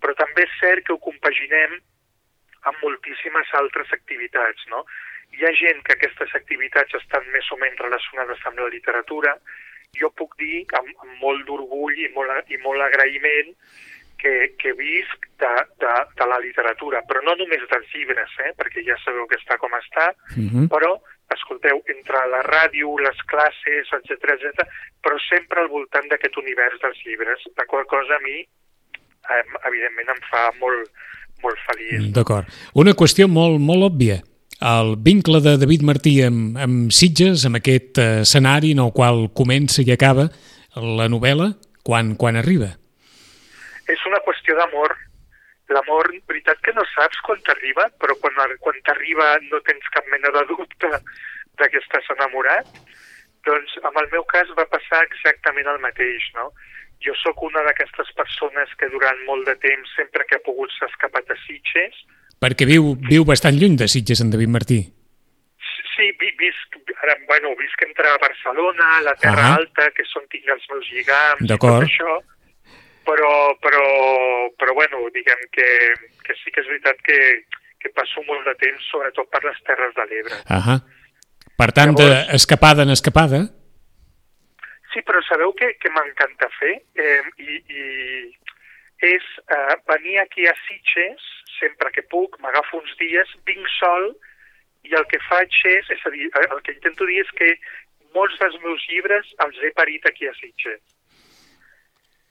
però 0.00 0.14
també 0.19 0.47
és 0.47 0.59
cert 0.61 0.87
que 0.87 0.95
ho 0.95 1.02
compaginem 1.02 1.79
amb 2.71 2.83
moltíssimes 2.85 3.50
altres 3.59 3.93
activitats, 3.97 4.67
no? 4.71 4.85
Hi 5.35 5.47
ha 5.47 5.52
gent 5.57 5.83
que 5.87 5.95
aquestes 5.97 6.35
activitats 6.37 6.97
estan 6.99 7.26
més 7.35 7.47
o 7.55 7.59
menys 7.61 7.79
relacionades 7.81 8.43
amb 8.47 8.59
la 8.61 8.71
literatura, 8.73 9.35
jo 9.99 10.11
puc 10.14 10.37
dir 10.38 10.64
amb, 10.79 10.90
amb 11.02 11.14
molt 11.23 11.47
d'orgull 11.47 11.97
i, 11.99 12.11
molt, 12.14 12.50
i 12.50 12.59
molt 12.62 12.87
agraïment 12.87 13.55
que, 14.21 14.55
que 14.61 14.73
visc 14.77 15.27
de, 15.41 15.53
de, 15.81 15.95
de 16.19 16.27
la 16.29 16.39
literatura, 16.45 17.00
però 17.09 17.23
no 17.25 17.37
només 17.41 17.65
dels 17.71 17.89
llibres, 17.95 18.35
eh? 18.45 18.53
perquè 18.59 18.85
ja 18.87 18.99
sabeu 19.05 19.27
que 19.31 19.39
està 19.41 19.57
com 19.61 19.73
està, 19.79 20.12
uh 20.12 20.37
mhm. 20.37 20.50
-huh. 20.53 20.69
però, 20.69 20.93
escolteu, 21.35 21.83
entre 21.95 22.21
la 22.29 22.43
ràdio, 22.43 22.97
les 23.00 23.19
classes, 23.31 23.87
etc 23.99 24.35
etc, 24.37 24.67
però 25.03 25.17
sempre 25.29 25.61
al 25.61 25.69
voltant 25.69 26.09
d'aquest 26.11 26.37
univers 26.37 26.81
dels 26.83 26.99
llibres, 27.07 27.39
la 27.57 27.67
qual 27.67 27.87
cosa 27.87 28.17
a 28.17 28.25
mi, 28.27 28.39
eh, 28.41 29.45
evidentment, 29.69 30.09
em 30.11 30.23
fa 30.31 30.50
molt, 30.59 30.91
molt 31.43 31.59
feliç. 31.69 32.12
D'acord. 32.12 32.47
Una 32.75 32.95
qüestió 32.95 33.29
molt, 33.29 33.61
molt 33.61 33.93
òbvia. 33.93 34.21
El 34.61 34.97
vincle 35.00 35.41
de 35.41 35.57
David 35.57 35.83
Martí 35.83 36.21
amb, 36.23 36.59
amb 36.59 36.91
Sitges, 36.93 37.47
amb 37.47 37.57
aquest 37.57 37.97
eh, 37.99 38.21
escenari 38.27 38.73
en 38.73 38.81
el 38.85 38.93
qual 38.93 39.31
comença 39.33 39.81
i 39.83 39.91
acaba 39.93 40.29
la 40.77 41.09
novel·la, 41.09 41.55
quan, 41.83 42.15
quan 42.17 42.37
arriba? 42.37 42.80
És 43.92 44.02
una 44.09 44.20
qüestió 44.26 44.56
d'amor. 44.59 44.97
L'amor, 45.70 46.09
veritat 46.26 46.59
que 46.66 46.73
no 46.75 46.82
saps 46.94 47.20
quan 47.26 47.38
t'arriba, 47.47 47.85
però 48.02 48.16
quan, 48.23 48.35
quan 48.64 48.78
t'arriba 48.87 49.37
no 49.50 49.61
tens 49.68 49.87
cap 49.94 50.06
mena 50.11 50.32
de 50.35 50.42
dubte 50.49 50.88
de 50.90 51.68
que 51.70 51.78
estàs 51.78 52.09
enamorat. 52.16 52.66
Doncs 53.47 53.76
en 53.78 54.00
el 54.02 54.09
meu 54.12 54.25
cas 54.28 54.50
va 54.59 54.66
passar 54.68 55.04
exactament 55.06 55.68
el 55.70 55.78
mateix, 55.85 56.26
no? 56.35 56.50
Jo 57.00 57.14
sóc 57.16 57.38
una 57.47 57.62
d'aquestes 57.64 58.11
persones 58.18 58.75
que 58.76 58.88
durant 58.92 59.23
molt 59.28 59.47
de 59.49 59.54
temps, 59.62 59.92
sempre 59.97 60.26
que 60.28 60.37
ha 60.37 60.42
pogut, 60.44 60.73
s'ha 60.75 60.90
escapat 60.90 61.30
a 61.32 61.37
Sitges. 61.47 61.94
Perquè 62.42 62.66
viu, 62.68 62.90
viu 63.09 63.25
bastant 63.28 63.56
lluny 63.56 63.78
de 63.80 63.88
Sitges, 63.88 64.20
en 64.20 64.35
David 64.35 64.50
Martí. 64.52 64.80
Sí, 65.94 66.11
vi, 66.20 66.28
visc, 66.40 66.76
ara, 67.04 67.14
bueno, 67.28 67.54
visc 67.61 67.80
entre 67.87 68.11
Barcelona, 68.20 69.00
la 69.06 69.14
Terra 69.23 69.47
Ah. 69.52 69.56
Alta, 69.61 69.90
que 69.97 70.02
és 70.02 70.12
on 70.16 70.26
tinc 70.32 70.47
els 70.49 70.66
meus 70.73 70.87
lligams 70.92 71.40
i 71.40 71.47
tot 71.47 71.54
D'acord. 71.54 71.87
això, 71.87 72.18
però, 73.07 73.33
però, 73.62 73.85
però 74.59 74.75
bueno, 74.75 75.02
diguem 75.14 75.42
que, 75.54 75.69
que 76.26 76.37
sí 76.42 76.52
que 76.54 76.61
és 76.64 76.69
veritat 76.71 77.00
que, 77.07 77.19
que 77.80 77.92
passo 77.97 78.23
molt 78.28 78.45
de 78.49 78.54
temps, 78.61 78.88
sobretot 78.90 79.30
per 79.33 79.42
les 79.47 79.62
Terres 79.69 79.95
de 79.97 80.07
l'Ebre. 80.11 80.42
Ahà. 80.59 80.78
Per 81.61 81.71
tant, 81.76 81.92
Llavors- 81.97 82.30
d'escapada 82.33 82.83
en 82.88 82.90
escapada, 82.97 83.47
Sí, 84.90 85.04
però 85.07 85.21
sabeu 85.23 85.52
què, 85.54 85.69
què 85.78 85.90
m'encanta 85.95 86.49
fer? 86.57 86.73
Eh, 86.99 87.21
i, 87.38 87.59
I 87.71 87.85
és 89.07 89.26
eh, 89.47 89.76
venir 89.87 90.16
aquí 90.19 90.49
a 90.50 90.54
Sitges, 90.64 91.23
sempre 91.61 91.92
que 91.95 92.02
puc, 92.11 92.35
m'agafo 92.42 92.80
uns 92.80 92.97
dies, 92.99 93.30
vinc 93.47 93.69
sol, 93.76 94.09
i 94.83 94.97
el 94.99 95.07
que 95.12 95.21
faig 95.28 95.54
és, 95.71 95.87
és 95.95 96.02
a 96.07 96.11
dir, 96.11 96.26
el 96.42 96.62
que 96.66 96.75
intento 96.75 97.07
dir 97.07 97.21
és 97.23 97.30
que 97.38 97.52
molts 98.16 98.35
dels 98.42 98.57
meus 98.64 98.83
llibres 98.90 99.30
els 99.47 99.62
he 99.62 99.71
parit 99.78 100.07
aquí 100.11 100.26
a 100.26 100.35
Sitges. 100.40 100.83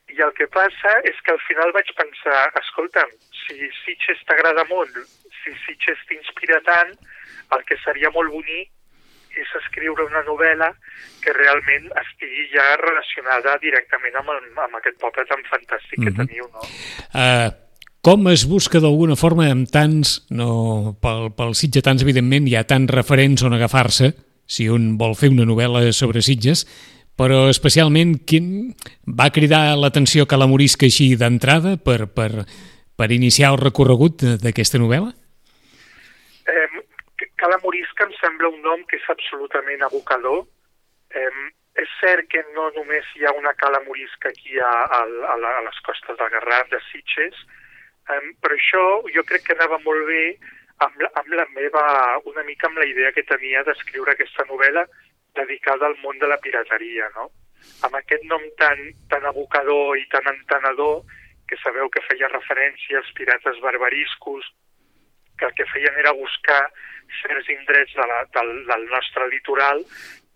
I 0.10 0.22
el 0.26 0.34
que 0.38 0.48
passa 0.50 0.96
és 1.06 1.18
que 1.26 1.32
al 1.36 1.42
final 1.48 1.72
vaig 1.76 1.90
pensar, 1.98 2.50
escolta'm, 2.62 3.12
si 3.46 3.70
Sitges 3.84 4.20
t'agrada 4.26 4.66
molt, 4.70 4.98
si 5.44 5.54
Sitges 5.66 6.02
t'inspira 6.10 6.60
tant, 6.66 6.92
el 7.56 7.64
que 7.66 7.78
seria 7.86 8.12
molt 8.14 8.32
bonic 8.34 8.70
és 9.40 9.50
escriure 9.62 10.04
una 10.10 10.24
novel·la 10.26 10.72
que 11.22 11.34
realment 11.38 11.86
estigui 12.02 12.48
ja 12.52 12.66
relacionada 12.82 13.56
directament 13.62 14.18
amb, 14.20 14.32
el, 14.34 14.48
amb 14.66 14.80
aquest 14.82 14.98
poble 15.02 15.26
tan 15.30 15.44
fantàstic 15.50 16.02
que 16.02 16.10
Mhm. 16.12 16.18
teniu, 16.18 16.50
no? 16.52 16.66
eh, 17.14 17.50
com 18.02 18.28
es 18.32 18.46
busca 18.50 18.80
d'alguna 18.80 19.16
forma 19.16 19.50
amb 19.52 19.70
tants, 19.70 20.26
no, 20.32 20.96
pel, 21.02 21.30
pel 21.38 21.54
Sitgetans, 21.56 22.02
evidentment, 22.02 22.48
hi 22.48 22.56
ha 22.56 22.64
tants 22.66 22.92
referents 22.92 23.44
on 23.44 23.54
agafar-se, 23.54 24.14
si 24.48 24.68
un 24.68 24.98
vol 24.98 25.14
fer 25.16 25.30
una 25.30 25.46
novel·la 25.46 25.92
sobre 25.94 26.22
Sitges, 26.26 26.66
però 27.20 27.50
especialment 27.52 28.16
quin 28.24 28.72
va 29.20 29.28
cridar 29.36 29.76
l'atenció 29.76 30.24
que 30.26 30.40
la 30.40 30.48
morisca 30.48 30.88
així 30.88 31.12
d'entrada 31.20 31.76
per, 31.76 32.08
per, 32.16 32.46
per 32.96 33.10
iniciar 33.12 33.52
el 33.52 33.60
recorregut 33.60 34.24
d'aquesta 34.44 34.80
novel·la? 34.80 35.12
Eh, 36.48 36.68
Cala 37.40 37.60
Morisca 37.64 38.08
em 38.08 38.14
sembla 38.20 38.52
un 38.52 38.62
nom 38.64 38.86
que 38.88 38.96
és 39.00 39.08
absolutament 39.12 39.84
abocador. 39.84 40.46
Eh, 41.12 41.32
és 41.80 41.92
cert 42.00 42.28
que 42.32 42.42
no 42.56 42.70
només 42.76 43.08
hi 43.16 43.26
ha 43.28 43.36
una 43.38 43.54
cala 43.60 43.80
morisca 43.86 44.32
aquí 44.32 44.58
a, 44.60 44.72
a, 45.00 45.04
a, 45.34 45.36
a 45.36 45.62
les 45.68 45.80
costes 45.86 46.18
del 46.20 46.32
Garraf, 46.34 46.72
de 46.72 46.80
Sitges, 46.90 47.38
eh, 48.12 48.24
però 48.44 48.56
això 48.58 48.86
jo 49.16 49.24
crec 49.28 49.46
que 49.48 49.56
anava 49.56 49.80
molt 49.86 50.08
bé 50.10 50.24
amb 50.86 51.04
la, 51.04 51.12
amb 51.22 51.36
la 51.40 51.46
meva, 51.56 51.84
una 52.32 52.44
mica 52.48 52.68
amb 52.68 52.80
la 52.82 52.88
idea 52.90 53.14
que 53.16 53.28
tenia 53.28 53.64
d'escriure 53.68 54.16
aquesta 54.16 54.48
novel·la 54.52 54.86
dedicada 55.40 55.88
al 55.88 55.98
món 56.04 56.20
de 56.22 56.30
la 56.32 56.40
pirateria, 56.44 57.10
no? 57.16 57.30
Amb 57.88 57.98
aquest 58.00 58.24
nom 58.32 58.44
tan, 58.60 58.86
tan 59.12 59.26
abocador 59.28 59.98
i 60.00 60.06
tan 60.14 60.28
entenedor, 60.32 61.02
que 61.50 61.58
sabeu 61.64 61.90
que 61.90 62.06
feia 62.06 62.30
referència 62.30 63.00
als 63.00 63.10
pirates 63.18 63.58
barbariscos, 63.64 64.46
que 65.40 65.48
el 65.48 65.56
que 65.58 65.66
feien 65.72 65.98
era 65.98 66.14
buscar 66.14 66.62
certs 67.24 67.50
indrets 67.50 67.96
de 67.98 68.06
la, 68.12 68.22
del, 68.36 68.52
del 68.70 68.86
nostre 68.92 69.28
litoral 69.32 69.82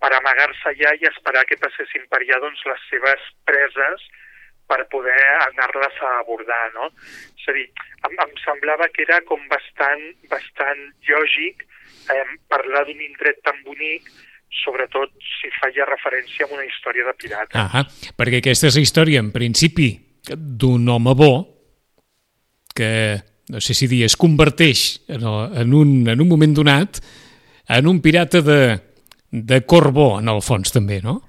per 0.01 0.11
amagar-se 0.17 0.71
allà 0.71 0.93
i 0.97 1.07
esperar 1.11 1.45
que 1.47 1.59
passessin 1.61 2.07
per 2.11 2.23
allà 2.23 2.39
doncs, 2.43 2.63
les 2.71 2.85
seves 2.89 3.27
preses 3.47 4.07
per 4.67 4.79
poder 4.91 5.21
anar-les 5.45 6.01
a 6.07 6.11
abordar, 6.21 6.63
no? 6.75 6.89
És 7.37 7.47
a 7.51 7.55
dir, 7.55 7.65
em, 8.07 8.17
em 8.25 8.35
semblava 8.43 8.89
que 8.95 9.03
era 9.05 9.19
com 9.29 9.43
bastant, 9.51 10.03
bastant 10.31 10.85
lògic 11.09 11.65
eh, 12.15 12.27
parlar 12.51 12.85
d'un 12.87 13.03
indret 13.05 13.43
tan 13.47 13.59
bonic, 13.67 14.07
sobretot 14.61 15.11
si 15.41 15.51
feia 15.59 15.87
referència 15.89 16.45
a 16.45 16.53
una 16.53 16.65
història 16.65 17.07
de 17.09 17.13
pirata. 17.19 17.65
Ah, 17.65 17.83
perquè 18.17 18.39
aquesta 18.41 18.69
és 18.69 18.77
la 18.77 18.85
història, 18.85 19.23
en 19.23 19.33
principi, 19.35 19.91
d'un 20.33 20.87
home 20.89 21.13
bo 21.19 21.33
que, 22.73 23.19
no 23.49 23.61
sé 23.61 23.75
si 23.77 23.89
dir, 23.91 24.03
es 24.05 24.15
converteix 24.17 25.03
en, 25.07 25.21
el, 25.21 25.59
en, 25.61 25.75
un, 25.77 25.93
en 26.09 26.23
un 26.23 26.29
moment 26.29 26.55
donat 26.55 27.01
en 27.69 27.87
un 27.87 28.01
pirata 28.01 28.41
de, 28.41 28.79
de 29.31 29.61
cor 29.65 29.91
bo, 29.91 30.19
en 30.19 30.29
el 30.29 30.41
fons, 30.45 30.73
també, 30.73 30.99
no? 31.03 31.19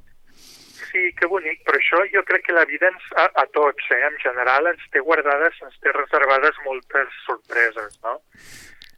Sí, 0.90 1.10
que 1.18 1.26
bonic, 1.30 1.62
però 1.66 1.78
això 1.80 2.02
jo 2.12 2.22
crec 2.26 2.46
que 2.46 2.56
la 2.56 2.66
vida 2.70 2.90
ens, 2.90 3.06
a, 3.18 3.26
a 3.42 3.46
tots, 3.54 3.86
eh, 3.90 4.02
en 4.06 4.18
general, 4.22 4.70
ens 4.70 4.84
té 4.94 5.02
guardades, 5.02 5.58
ens 5.62 5.78
té 5.82 5.94
reservades 5.94 6.58
moltes 6.66 7.18
sorpreses, 7.26 7.98
no? 8.04 8.18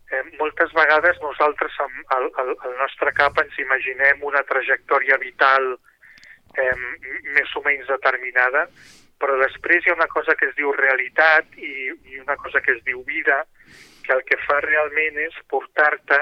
Eh, 0.07 0.23
moltes 0.39 0.71
vegades 0.77 1.19
nosaltres 1.19 1.75
amb 1.83 2.13
el, 2.17 2.29
el, 2.43 2.53
el 2.69 2.77
nostre 2.79 3.11
cap 3.17 3.39
ens 3.43 3.57
imaginem 3.59 4.23
una 4.29 4.45
trajectòria 4.47 5.19
vital 5.19 5.73
eh, 5.75 6.75
més 7.35 7.55
o 7.59 7.63
menys 7.65 7.91
determinada, 7.91 8.67
però 9.19 9.35
després 9.41 9.83
hi 9.83 9.91
ha 9.91 9.97
una 9.99 10.11
cosa 10.13 10.37
que 10.39 10.47
es 10.51 10.55
diu 10.59 10.71
realitat 10.77 11.57
i, 11.59 11.73
i 12.13 12.21
una 12.23 12.37
cosa 12.39 12.63
que 12.63 12.77
es 12.77 12.85
diu 12.87 13.03
vida, 13.09 13.43
que 14.07 14.15
el 14.15 14.23
que 14.29 14.39
fa 14.45 14.61
realment 14.63 15.19
és 15.25 15.39
portar-te 15.51 16.21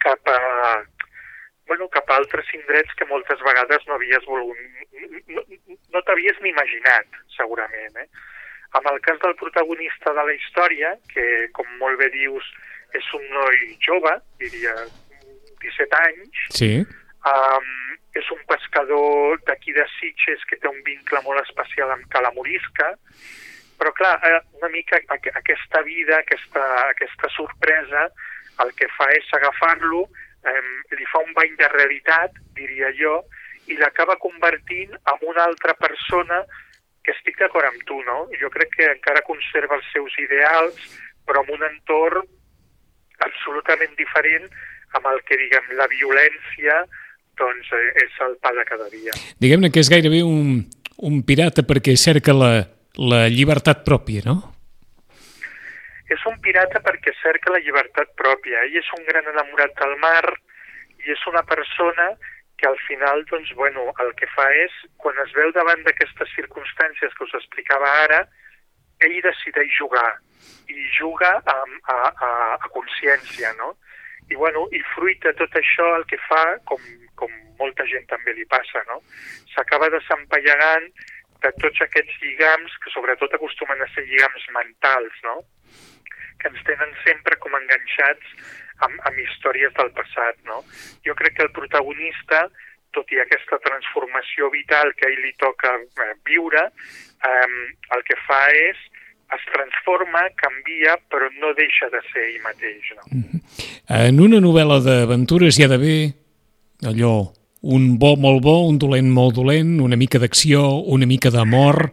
cap 0.00 0.32
a, 0.32 0.38
bueno, 1.68 1.90
cap 1.92 2.08
a 2.08 2.16
altres 2.22 2.48
indrets 2.56 2.94
que 2.96 3.08
moltes 3.10 3.42
vegades 3.44 3.84
no 3.86 3.98
havies 3.98 4.24
volgut, 4.24 4.56
no, 5.34 5.44
no 5.92 6.02
t'havies 6.06 6.40
ni 6.40 6.54
imaginat, 6.54 7.20
segurament. 7.36 8.00
Eh? 8.00 8.08
Amb 8.78 8.88
el 8.94 9.02
cas 9.04 9.20
del 9.20 9.36
protagonista 9.36 10.14
de 10.16 10.24
la 10.24 10.36
història, 10.38 10.94
que, 11.12 11.26
com 11.56 11.68
molt 11.82 12.00
bé 12.00 12.08
dius, 12.14 12.48
és 12.94 13.12
un 13.14 13.24
noi 13.34 13.76
jove, 13.84 14.14
diria 14.38 14.74
17 15.60 15.96
anys, 15.96 16.44
Sí. 16.54 16.86
um, 17.26 17.68
és 18.14 18.30
un 18.30 18.40
pescador 18.48 19.38
d'aquí 19.46 19.72
de 19.72 19.84
Sitges 19.98 20.44
que 20.48 20.56
té 20.56 20.68
un 20.68 20.80
vincle 20.84 21.20
molt 21.22 21.42
especial 21.44 21.90
amb 21.90 22.06
Calamorisca, 22.08 22.94
però 23.78 23.92
clar, 23.92 24.18
eh, 24.26 24.40
una 24.58 24.68
mica 24.68 24.98
aqu 25.08 25.30
aquesta 25.34 25.82
vida, 25.82 26.18
aquesta, 26.18 26.88
aquesta 26.88 27.28
sorpresa, 27.36 28.08
el 28.64 28.72
que 28.74 28.88
fa 28.96 29.06
és 29.14 29.28
agafar-lo, 29.38 30.08
eh, 30.44 30.62
li 30.96 31.06
fa 31.12 31.22
un 31.22 31.32
bany 31.36 31.54
de 31.56 31.68
realitat, 31.68 32.32
diria 32.54 32.90
jo, 32.98 33.20
i 33.68 33.76
l'acaba 33.76 34.16
convertint 34.16 34.96
en 34.96 35.28
una 35.28 35.44
altra 35.44 35.74
persona 35.74 36.42
que 37.04 37.12
estic 37.12 37.38
d'acord 37.38 37.68
amb 37.68 37.84
tu, 37.86 38.02
no? 38.02 38.26
Jo 38.40 38.50
crec 38.50 38.74
que 38.74 38.90
encara 38.90 39.22
conserva 39.22 39.76
els 39.76 39.86
seus 39.92 40.12
ideals, 40.18 40.98
però 41.26 41.44
en 41.44 41.54
un 41.54 41.62
entorn 41.62 42.26
absolutament 43.26 43.94
diferent 43.98 44.48
amb 44.96 45.08
el 45.12 45.20
que, 45.28 45.36
diguem, 45.40 45.72
la 45.78 45.88
violència 45.90 46.82
doncs 47.38 47.72
eh, 47.76 48.04
és 48.04 48.20
el 48.26 48.36
pa 48.42 48.52
de 48.56 48.64
cada 48.68 48.88
dia. 48.92 49.14
Diguem-ne 49.40 49.70
que 49.74 49.82
és 49.84 49.90
gairebé 49.92 50.22
un, 50.26 50.64
un 51.08 51.20
pirata 51.26 51.64
perquè 51.66 51.94
cerca 51.96 52.34
la, 52.34 52.52
la 52.98 53.26
llibertat 53.30 53.84
pròpia, 53.86 54.24
no? 54.26 54.38
És 56.08 56.24
un 56.26 56.38
pirata 56.40 56.80
perquè 56.80 57.12
cerca 57.20 57.52
la 57.52 57.60
llibertat 57.60 58.14
pròpia. 58.16 58.64
Ell 58.64 58.78
és 58.80 58.90
un 58.96 59.04
gran 59.06 59.28
enamorat 59.28 59.76
del 59.76 59.94
mar 60.00 60.24
i 61.04 61.12
és 61.12 61.24
una 61.30 61.44
persona 61.46 62.10
que 62.58 62.66
al 62.66 62.78
final, 62.88 63.22
doncs, 63.30 63.52
bueno, 63.54 63.84
el 64.02 64.14
que 64.18 64.26
fa 64.34 64.48
és, 64.64 64.74
quan 64.98 65.14
es 65.22 65.30
veu 65.36 65.52
davant 65.54 65.84
d'aquestes 65.86 66.32
circumstàncies 66.34 67.12
que 67.14 67.26
us 67.28 67.36
explicava 67.38 67.90
ara, 68.02 68.24
ell 69.06 69.18
decideix 69.24 69.74
jugar 69.78 70.08
i 70.68 70.78
juga 70.96 71.30
amb, 71.52 71.76
a, 71.90 71.98
a, 72.28 72.30
a 72.58 72.70
consciència, 72.74 73.52
no? 73.58 73.74
I, 74.28 74.36
bueno, 74.36 74.66
i 74.76 74.80
fruit 74.94 75.22
de 75.24 75.32
tot 75.38 75.54
això 75.56 75.86
el 75.96 76.04
que 76.10 76.18
fa, 76.28 76.42
com, 76.68 76.82
com 77.16 77.32
molta 77.60 77.86
gent 77.88 78.04
també 78.10 78.34
li 78.36 78.44
passa, 78.50 78.82
no? 78.90 79.00
S'acaba 79.54 79.88
desempallegant 79.94 80.90
de 81.42 81.52
tots 81.62 81.80
aquests 81.86 82.18
lligams 82.22 82.74
que 82.82 82.92
sobretot 82.92 83.34
acostumen 83.34 83.80
a 83.82 83.88
ser 83.94 84.04
lligams 84.06 84.48
mentals, 84.56 85.22
no? 85.24 85.38
que 86.38 86.48
ens 86.48 86.62
tenen 86.66 86.94
sempre 87.04 87.36
com 87.42 87.54
enganxats 87.58 88.32
amb, 88.86 88.98
amb 89.10 89.20
històries 89.24 89.74
del 89.74 89.90
passat, 89.96 90.38
no? 90.46 90.62
Jo 91.06 91.14
crec 91.18 91.34
que 91.36 91.46
el 91.46 91.54
protagonista, 91.54 92.44
tot 92.94 93.10
i 93.12 93.18
aquesta 93.22 93.58
transformació 93.64 94.50
vital 94.54 94.94
que 94.98 95.08
a 95.08 95.10
ell 95.12 95.24
li 95.24 95.34
toca 95.42 95.74
eh, 95.82 96.12
viure, 96.30 96.62
eh, 97.24 97.48
el 97.96 98.04
que 98.06 98.16
fa 98.26 98.44
és 98.52 98.76
es 99.36 99.42
transforma, 99.52 100.22
canvia, 100.40 100.94
però 101.12 101.28
no 101.40 101.50
deixa 101.56 101.90
de 101.92 102.00
ser 102.12 102.22
ell 102.30 102.38
mateix, 102.46 102.86
no? 102.96 103.40
En 103.92 104.20
una 104.24 104.38
novel·la 104.40 104.78
d'aventures 104.80 105.58
hi 105.58 105.66
ha 105.66 105.68
d'haver 105.68 105.98
allò, 106.88 107.26
un 107.68 107.98
bo 107.98 108.14
molt 108.16 108.40
bo, 108.44 108.54
un 108.70 108.78
dolent 108.80 109.10
molt 109.12 109.36
dolent, 109.36 109.74
una 109.84 109.96
mica 110.00 110.20
d'acció, 110.22 110.64
una 110.86 111.06
mica 111.06 111.30
d'amor... 111.34 111.92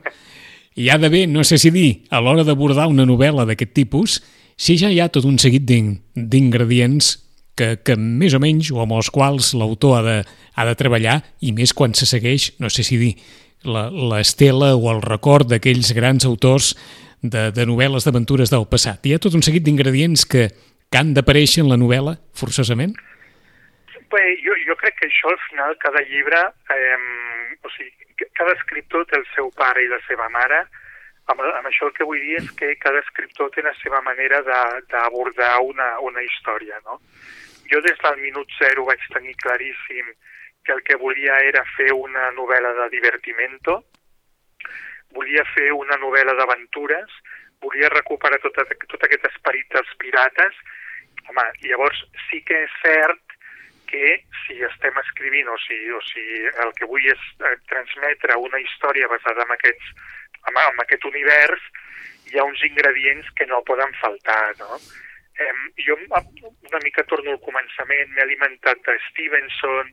Hi 0.76 0.90
ha 0.92 0.98
d'haver, 1.00 1.22
no 1.32 1.40
sé 1.48 1.56
si 1.56 1.70
dir, 1.72 2.02
a 2.12 2.20
l'hora 2.20 2.44
d'abordar 2.44 2.90
una 2.92 3.06
novel·la 3.08 3.46
d'aquest 3.48 3.72
tipus, 3.72 4.18
si 4.60 4.76
ja 4.76 4.90
hi 4.92 4.98
ha 5.00 5.06
tot 5.08 5.24
un 5.24 5.38
seguit 5.40 5.64
d'in- 5.64 5.94
d'ingredients 6.16 7.14
que, 7.56 7.78
que 7.80 7.96
més 7.96 8.36
o 8.36 8.42
menys, 8.44 8.74
o 8.76 8.82
amb 8.84 8.92
els 8.98 9.08
quals 9.08 9.54
l'autor 9.56 10.02
ha, 10.02 10.02
de, 10.04 10.18
ha 10.52 10.66
de 10.68 10.76
treballar, 10.76 11.22
i 11.40 11.54
més 11.56 11.72
quan 11.72 11.96
se 11.96 12.04
segueix, 12.10 12.50
no 12.60 12.68
sé 12.68 12.84
si 12.84 13.00
dir, 13.00 13.14
l'estela 13.66 14.76
o 14.76 14.92
el 14.94 15.02
record 15.04 15.50
d'aquells 15.50 15.92
grans 15.98 16.26
autors 16.26 16.74
de, 17.22 17.50
de 17.52 17.66
novel·les 17.66 18.06
d'aventures 18.06 18.54
del 18.54 18.68
passat. 18.70 19.06
Hi 19.06 19.16
ha 19.16 19.22
tot 19.22 19.36
un 19.36 19.44
seguit 19.46 19.66
d'ingredients 19.66 20.26
que, 20.30 20.48
que 20.90 21.02
han 21.02 21.14
d'aparèixer 21.18 21.66
en 21.66 21.72
la 21.74 21.82
novel·la, 21.82 22.18
forçosament? 22.38 22.96
bé, 24.16 24.38
jo, 24.46 24.56
jo 24.68 24.76
crec 24.80 24.98
que 25.00 25.10
això 25.10 25.32
al 25.32 25.40
final 25.50 25.78
cada 25.84 26.02
llibre, 26.08 26.42
eh, 26.76 27.58
o 27.62 27.72
sigui, 27.76 28.28
cada 28.38 28.54
escriptor 28.56 29.06
té 29.10 29.20
el 29.20 29.26
seu 29.34 29.52
pare 29.60 29.84
i 29.84 29.92
la 29.92 30.00
seva 30.08 30.28
mare, 30.34 30.62
amb, 31.32 31.42
amb 31.42 31.70
això 31.70 31.90
el 31.90 31.96
que 31.98 32.08
vull 32.08 32.22
dir 32.22 32.38
és 32.42 32.52
que 32.60 32.76
cada 32.84 33.02
escriptor 33.04 33.52
té 33.56 33.66
la 33.66 33.74
seva 33.82 34.02
manera 34.06 34.42
d'abordar 34.46 35.58
una, 35.66 35.90
una 36.10 36.24
història, 36.24 36.80
no? 36.86 37.00
Jo 37.72 37.82
des 37.82 37.98
del 38.04 38.22
minut 38.22 38.52
zero 38.60 38.86
vaig 38.86 39.02
tenir 39.14 39.34
claríssim 39.42 40.14
que 40.66 40.74
el 40.74 40.84
que 40.84 40.98
volia 40.98 41.38
era 41.46 41.64
fer 41.76 41.92
una 41.94 42.32
novel·la 42.34 42.74
de 42.82 42.90
divertimento, 42.98 43.84
volia 45.16 45.46
fer 45.54 45.70
una 45.72 45.98
novel·la 46.02 46.36
d'aventures, 46.40 47.14
volia 47.64 47.92
recuperar 47.94 48.42
tot, 48.44 48.58
tot 48.90 49.06
aquest 49.08 49.30
esperit 49.32 49.70
dels 49.74 49.94
pirates. 50.02 50.58
Home, 51.30 51.46
llavors 51.64 52.02
sí 52.28 52.42
que 52.46 52.66
és 52.66 52.74
cert 52.82 53.22
que 53.90 54.18
si 54.44 54.58
estem 54.66 54.98
escrivint 55.02 55.48
o 55.50 55.56
si, 55.62 55.78
o 55.94 56.02
si 56.10 56.26
el 56.66 56.74
que 56.78 56.90
vull 56.90 57.06
és 57.14 57.24
eh, 57.46 57.56
transmetre 57.70 58.38
una 58.42 58.60
història 58.62 59.08
basada 59.12 59.46
en, 59.46 59.54
aquests, 59.56 59.92
en, 60.50 60.58
en 60.58 60.84
aquest 60.84 61.06
univers, 61.08 61.66
hi 62.32 62.40
ha 62.40 62.46
uns 62.50 62.64
ingredients 62.66 63.30
que 63.38 63.48
no 63.50 63.64
poden 63.70 63.94
faltar, 64.02 64.56
no? 64.60 64.82
Eh, 65.38 65.52
jo 65.86 65.98
una 66.00 66.82
mica 66.84 67.04
torno 67.04 67.34
al 67.36 67.42
començament, 67.44 68.12
m'he 68.12 68.24
alimentat 68.24 68.82
de 68.88 68.96
Stevenson, 69.10 69.92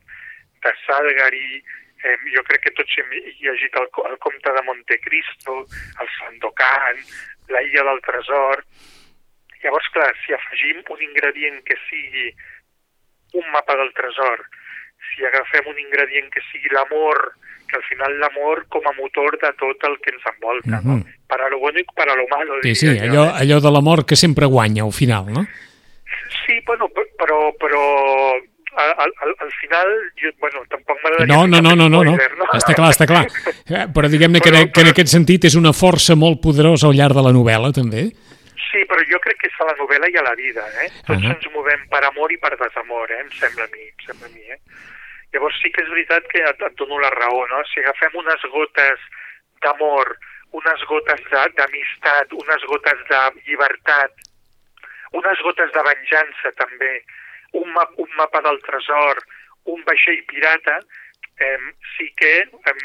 de 0.62 0.72
Salgari, 0.86 1.62
eh, 2.04 2.16
jo 2.34 2.42
crec 2.48 2.64
que 2.66 2.74
tots 2.78 2.98
hem 2.98 3.12
llegit 3.40 3.76
el, 3.80 3.88
el 4.10 4.18
Comte 4.18 4.54
de 4.56 4.62
Montecristo, 4.68 5.60
el 6.02 6.08
Sandokan, 6.18 7.06
la 7.48 7.62
Illa 7.62 7.88
del 7.90 8.02
Tresor... 8.08 8.66
Llavors, 9.62 9.86
clar, 9.94 10.08
si 10.24 10.34
afegim 10.34 10.80
un 10.90 11.02
ingredient 11.04 11.60
que 11.62 11.76
sigui 11.86 12.32
un 13.38 13.46
mapa 13.52 13.76
del 13.78 13.92
tresor, 13.94 14.42
si 15.10 15.24
agafem 15.24 15.68
un 15.70 15.78
ingredient 15.78 16.28
que 16.34 16.42
sigui 16.50 16.72
l'amor, 16.74 17.20
que 17.68 17.78
al 17.78 17.84
final 17.88 18.18
l'amor 18.20 18.66
com 18.68 18.86
a 18.88 18.94
motor 18.98 19.38
de 19.40 19.52
tot 19.60 19.86
el 19.88 19.98
que 20.02 20.10
ens 20.12 20.26
envolta, 20.34 20.68
mm 20.68 20.80
-hmm. 20.80 20.86
no? 20.86 20.96
Mhm. 20.96 21.26
Para 21.28 21.48
lo 21.48 21.58
bueno 21.58 21.78
i 21.78 21.84
para 21.94 22.14
lo 22.14 22.26
malo. 22.28 22.60
Sí, 22.62 22.74
sí, 22.74 22.88
allò, 22.98 23.24
eh? 23.26 23.32
allò 23.40 23.60
de 23.60 23.70
l'amor 23.70 24.04
que 24.04 24.16
sempre 24.16 24.46
guanya 24.46 24.82
al 24.84 24.92
final, 24.92 25.24
no? 25.32 25.46
Sí, 26.44 26.60
bueno, 26.66 26.90
però, 27.20 27.54
però 27.56 27.82
al, 28.76 29.12
al, 29.20 29.34
al 29.38 29.52
final, 29.60 29.88
jo, 30.20 30.30
bueno, 30.38 30.62
tampoc 30.68 30.98
m'agradaria... 31.02 31.34
No, 31.34 31.46
no, 31.46 31.60
no, 31.60 31.74
no, 31.76 31.88
no, 31.88 32.02
no, 32.04 32.16
no, 32.16 32.46
està 32.56 32.74
clar, 32.78 32.92
està 32.94 33.08
clar. 33.08 33.26
Eh, 33.72 33.86
però 33.94 34.08
diguem-ne 34.10 34.40
que, 34.42 34.50
però, 34.52 34.66
que 34.74 34.82
en 34.84 34.90
aquest 34.90 35.12
sentit 35.12 35.46
és 35.48 35.54
una 35.56 35.72
força 35.72 36.16
molt 36.18 36.42
poderosa 36.44 36.88
al 36.90 36.96
llarg 36.98 37.16
de 37.16 37.22
la 37.24 37.32
novel·la, 37.32 37.70
també. 37.72 38.02
Sí, 38.66 38.82
però 38.90 39.04
jo 39.08 39.20
crec 39.24 39.38
que 39.40 39.48
és 39.48 39.60
a 39.62 39.68
la 39.70 39.76
novel·la 39.78 40.10
i 40.12 40.18
a 40.18 40.24
la 40.26 40.34
vida, 40.36 40.64
eh? 40.82 40.88
Tots 41.06 41.16
uh 41.16 41.22
-huh. 41.22 41.32
ens 41.36 41.46
movem 41.54 41.86
per 41.92 42.02
amor 42.08 42.32
i 42.32 42.38
per 42.42 42.52
desamor, 42.56 43.10
eh? 43.10 43.20
Em 43.20 43.30
sembla 43.38 43.64
a 43.64 43.70
mi, 43.72 43.84
em 43.88 44.00
sembla 44.06 44.26
a 44.26 44.32
mi, 44.34 44.44
eh? 44.50 44.60
Llavors 45.32 45.56
sí 45.62 45.70
que 45.72 45.82
és 45.82 45.88
veritat 45.88 46.26
que 46.28 46.42
et, 46.44 46.62
et 46.68 46.74
dono 46.76 46.98
la 47.00 47.10
raó, 47.10 47.46
no? 47.48 47.62
Si 47.72 47.80
agafem 47.80 48.18
unes 48.20 48.42
gotes 48.52 49.00
d'amor, 49.62 50.16
unes 50.52 50.84
gotes 50.88 51.20
d'amistat, 51.56 52.32
unes 52.32 52.62
gotes 52.68 52.98
de 53.08 53.20
llibertat, 53.46 54.12
unes 55.12 55.38
gotes 55.46 55.72
de 55.72 55.82
venjança 55.88 56.52
també, 56.56 56.92
un, 57.52 57.72
map, 57.72 57.94
un 57.96 58.10
mapa 58.16 58.42
del 58.44 58.60
tresor, 58.66 59.22
un 59.72 59.84
vaixell 59.86 60.24
pirata, 60.28 60.78
eh, 61.38 61.58
sí 61.96 62.08
que 62.16 62.34
eh, 62.42 62.76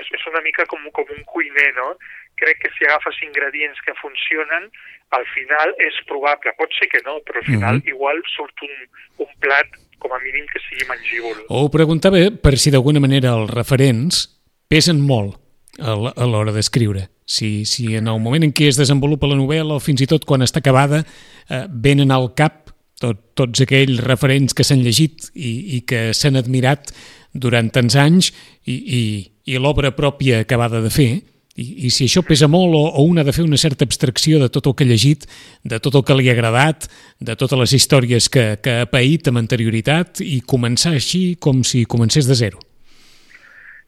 és, 0.00 0.12
és 0.18 0.26
una 0.30 0.42
mica 0.44 0.66
com, 0.70 0.82
com 0.92 1.08
un 1.16 1.24
cuiner, 1.32 1.72
no? 1.78 1.94
Crec 2.36 2.60
que 2.60 2.70
si 2.76 2.84
agafes 2.84 3.16
ingredients 3.24 3.80
que 3.86 3.96
funcionen, 3.96 4.68
al 5.16 5.24
final 5.32 5.72
és 5.80 5.96
probable, 6.10 6.52
pot 6.58 6.72
ser 6.76 6.90
que 6.92 7.00
no, 7.06 7.20
però 7.24 7.40
al 7.40 7.48
final 7.48 7.74
mm 7.76 7.82
-hmm. 7.82 7.94
igual 7.94 8.22
surt 8.36 8.62
un, 8.62 8.74
un 9.24 9.32
plat 9.40 9.68
com 9.98 10.12
a 10.12 10.18
mínim 10.20 10.46
que 10.52 10.60
sigui 10.68 10.84
mangívol. 10.88 11.46
Ho 11.48 11.70
preguntava 11.70 12.18
per 12.42 12.58
si 12.58 12.70
d'alguna 12.70 13.00
manera 13.00 13.32
els 13.38 13.50
referents 13.50 14.28
pesen 14.68 15.00
molt 15.00 15.40
a 15.78 16.26
l'hora 16.26 16.52
d'escriure. 16.52 17.08
Si, 17.24 17.64
si 17.64 17.96
en 17.96 18.08
el 18.08 18.20
moment 18.20 18.44
en 18.44 18.52
què 18.52 18.68
es 18.68 18.76
desenvolupa 18.76 19.26
la 19.26 19.36
novel·la 19.36 19.76
o 19.76 19.80
fins 19.80 20.00
i 20.00 20.06
tot 20.06 20.24
quan 20.24 20.42
està 20.42 20.62
acabada 20.62 21.02
eh, 21.02 21.66
venen 21.68 22.10
al 22.10 22.34
cap 22.34 22.65
tot, 23.00 23.20
tots 23.36 23.62
aquells 23.64 24.02
referents 24.04 24.56
que 24.56 24.64
s'han 24.64 24.84
llegit 24.84 25.30
i, 25.34 25.76
i 25.76 25.80
que 25.88 26.10
s'han 26.16 26.38
admirat 26.40 26.92
durant 27.36 27.68
tants 27.72 27.96
anys 28.00 28.32
i, 28.64 28.76
i, 28.76 29.00
i 29.52 29.58
l'obra 29.60 29.92
pròpia 29.96 30.40
acabada 30.44 30.80
de 30.84 30.92
fer, 30.92 31.10
i, 31.56 31.86
i 31.88 31.90
si 31.92 32.04
això 32.04 32.20
pesa 32.26 32.48
molt 32.52 32.76
o, 32.76 32.82
o 33.00 33.04
un 33.08 33.20
ha 33.20 33.24
de 33.24 33.32
fer 33.32 33.44
una 33.46 33.56
certa 33.60 33.86
abstracció 33.88 34.40
de 34.42 34.50
tot 34.52 34.68
el 34.68 34.74
que 34.76 34.84
ha 34.84 34.90
llegit, 34.90 35.24
de 35.64 35.80
tot 35.80 35.96
el 35.96 36.04
que 36.04 36.16
li 36.18 36.28
ha 36.28 36.34
agradat, 36.36 36.88
de 37.20 37.36
totes 37.40 37.60
les 37.62 37.72
històries 37.78 38.28
que, 38.32 38.44
que 38.60 38.80
ha 38.82 38.88
paït 38.92 39.30
amb 39.30 39.40
anterioritat 39.40 40.20
i 40.24 40.42
començar 40.44 40.92
així 40.96 41.24
com 41.40 41.64
si 41.64 41.86
comencés 41.88 42.28
de 42.28 42.36
zero. 42.36 42.60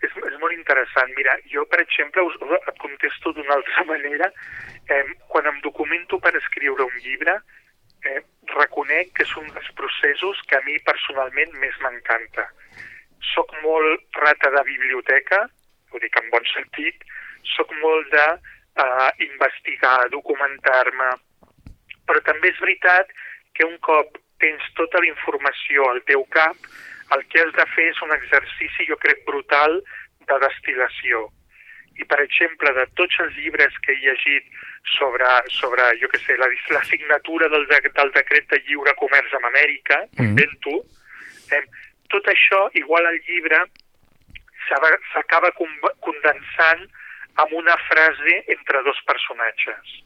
És, 0.00 0.14
és 0.14 0.40
molt 0.40 0.56
interessant. 0.56 1.12
Mira, 1.18 1.36
jo, 1.52 1.66
per 1.68 1.82
exemple, 1.84 2.24
us, 2.24 2.40
et 2.58 2.80
contesto 2.80 3.34
d'una 3.36 3.58
altra 3.60 3.84
manera. 3.92 4.32
Eh, 4.88 5.04
quan 5.28 5.44
em 5.50 5.60
documento 5.60 6.16
per 6.24 6.32
escriure 6.40 6.86
un 6.86 7.00
llibre, 7.04 7.36
eh, 8.08 8.22
reconec 8.56 9.12
que 9.16 9.24
és 9.26 9.34
un 9.40 9.48
dels 9.54 9.70
processos 9.78 10.40
que 10.48 10.58
a 10.58 10.64
mi 10.66 10.78
personalment 10.86 11.54
més 11.62 11.76
m'encanta. 11.84 12.46
Soc 13.34 13.54
molt 13.62 14.20
rata 14.22 14.50
de 14.54 14.64
biblioteca, 14.68 15.44
ho 15.92 16.02
dic 16.02 16.16
en 16.20 16.30
bon 16.34 16.44
sentit, 16.52 17.04
soc 17.56 17.72
molt 17.82 18.10
de 18.12 18.26
uh, 18.36 19.08
investigar, 19.24 20.08
documentar-me, 20.14 21.10
però 22.08 22.22
també 22.26 22.52
és 22.52 22.60
veritat 22.64 23.10
que 23.54 23.66
un 23.66 23.76
cop 23.84 24.18
tens 24.42 24.64
tota 24.78 25.00
la 25.02 25.10
informació 25.10 25.88
al 25.90 26.02
teu 26.10 26.24
cap, 26.34 26.56
el 27.16 27.24
que 27.32 27.42
has 27.42 27.52
de 27.56 27.66
fer 27.74 27.88
és 27.90 28.00
un 28.04 28.12
exercici, 28.14 28.86
jo 28.88 28.96
crec, 29.02 29.24
brutal 29.26 29.80
de 30.28 30.40
destil·lació. 30.44 31.26
I, 31.98 32.04
per 32.06 32.20
exemple, 32.22 32.72
de 32.76 32.84
tots 33.00 33.18
els 33.24 33.38
llibres 33.40 33.74
que 33.84 33.94
he 33.94 34.02
llegit 34.04 34.50
sobre, 34.84 35.26
sobre 35.48 35.82
jo 36.00 36.08
que 36.08 36.20
sé, 36.22 36.36
la, 36.38 36.48
la 36.70 36.84
signatura 36.84 37.48
del, 37.48 37.66
de, 37.66 37.80
del 37.94 38.12
decret 38.12 38.48
de 38.50 38.60
lliure 38.66 38.94
comerç 39.00 39.34
amb 39.36 39.50
Amèrica, 39.50 40.00
mm. 40.16 40.30
invento, 40.30 40.78
eh, 41.52 41.64
tot 42.12 42.28
això, 42.32 42.68
igual 42.80 43.06
al 43.06 43.18
llibre, 43.28 43.64
s'acaba 44.68 45.50
condensant 45.56 46.84
amb 47.40 47.52
una 47.56 47.76
frase 47.88 48.42
entre 48.54 48.82
dos 48.84 48.98
personatges. 49.06 49.96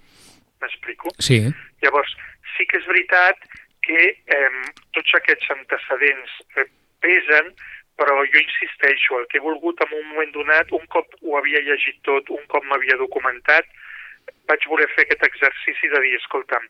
M'explico? 0.63 1.11
Sí. 1.19 1.41
Llavors, 1.83 2.15
sí 2.55 2.67
que 2.71 2.79
és 2.79 2.87
veritat 2.87 3.39
que 3.83 4.03
eh, 4.15 4.51
tots 4.95 5.15
aquests 5.19 5.51
antecedents 5.57 6.35
eh, 6.57 6.69
pesen, 7.03 7.51
però 7.99 8.21
jo 8.25 8.41
insisteixo, 8.41 9.19
el 9.19 9.27
que 9.31 9.41
he 9.41 9.45
volgut 9.45 9.81
en 9.85 9.97
un 9.99 10.07
moment 10.13 10.31
donat, 10.37 10.71
un 10.73 10.85
cop 10.93 11.17
ho 11.23 11.39
havia 11.39 11.63
llegit 11.67 11.99
tot, 12.07 12.31
un 12.31 12.45
cop 12.53 12.65
m'havia 12.69 12.99
documentat, 13.01 13.67
vaig 14.51 14.67
voler 14.71 14.89
fer 14.95 15.07
aquest 15.07 15.25
exercici 15.29 15.91
de 15.93 16.03
dir, 16.05 16.15
escolta'm, 16.19 16.67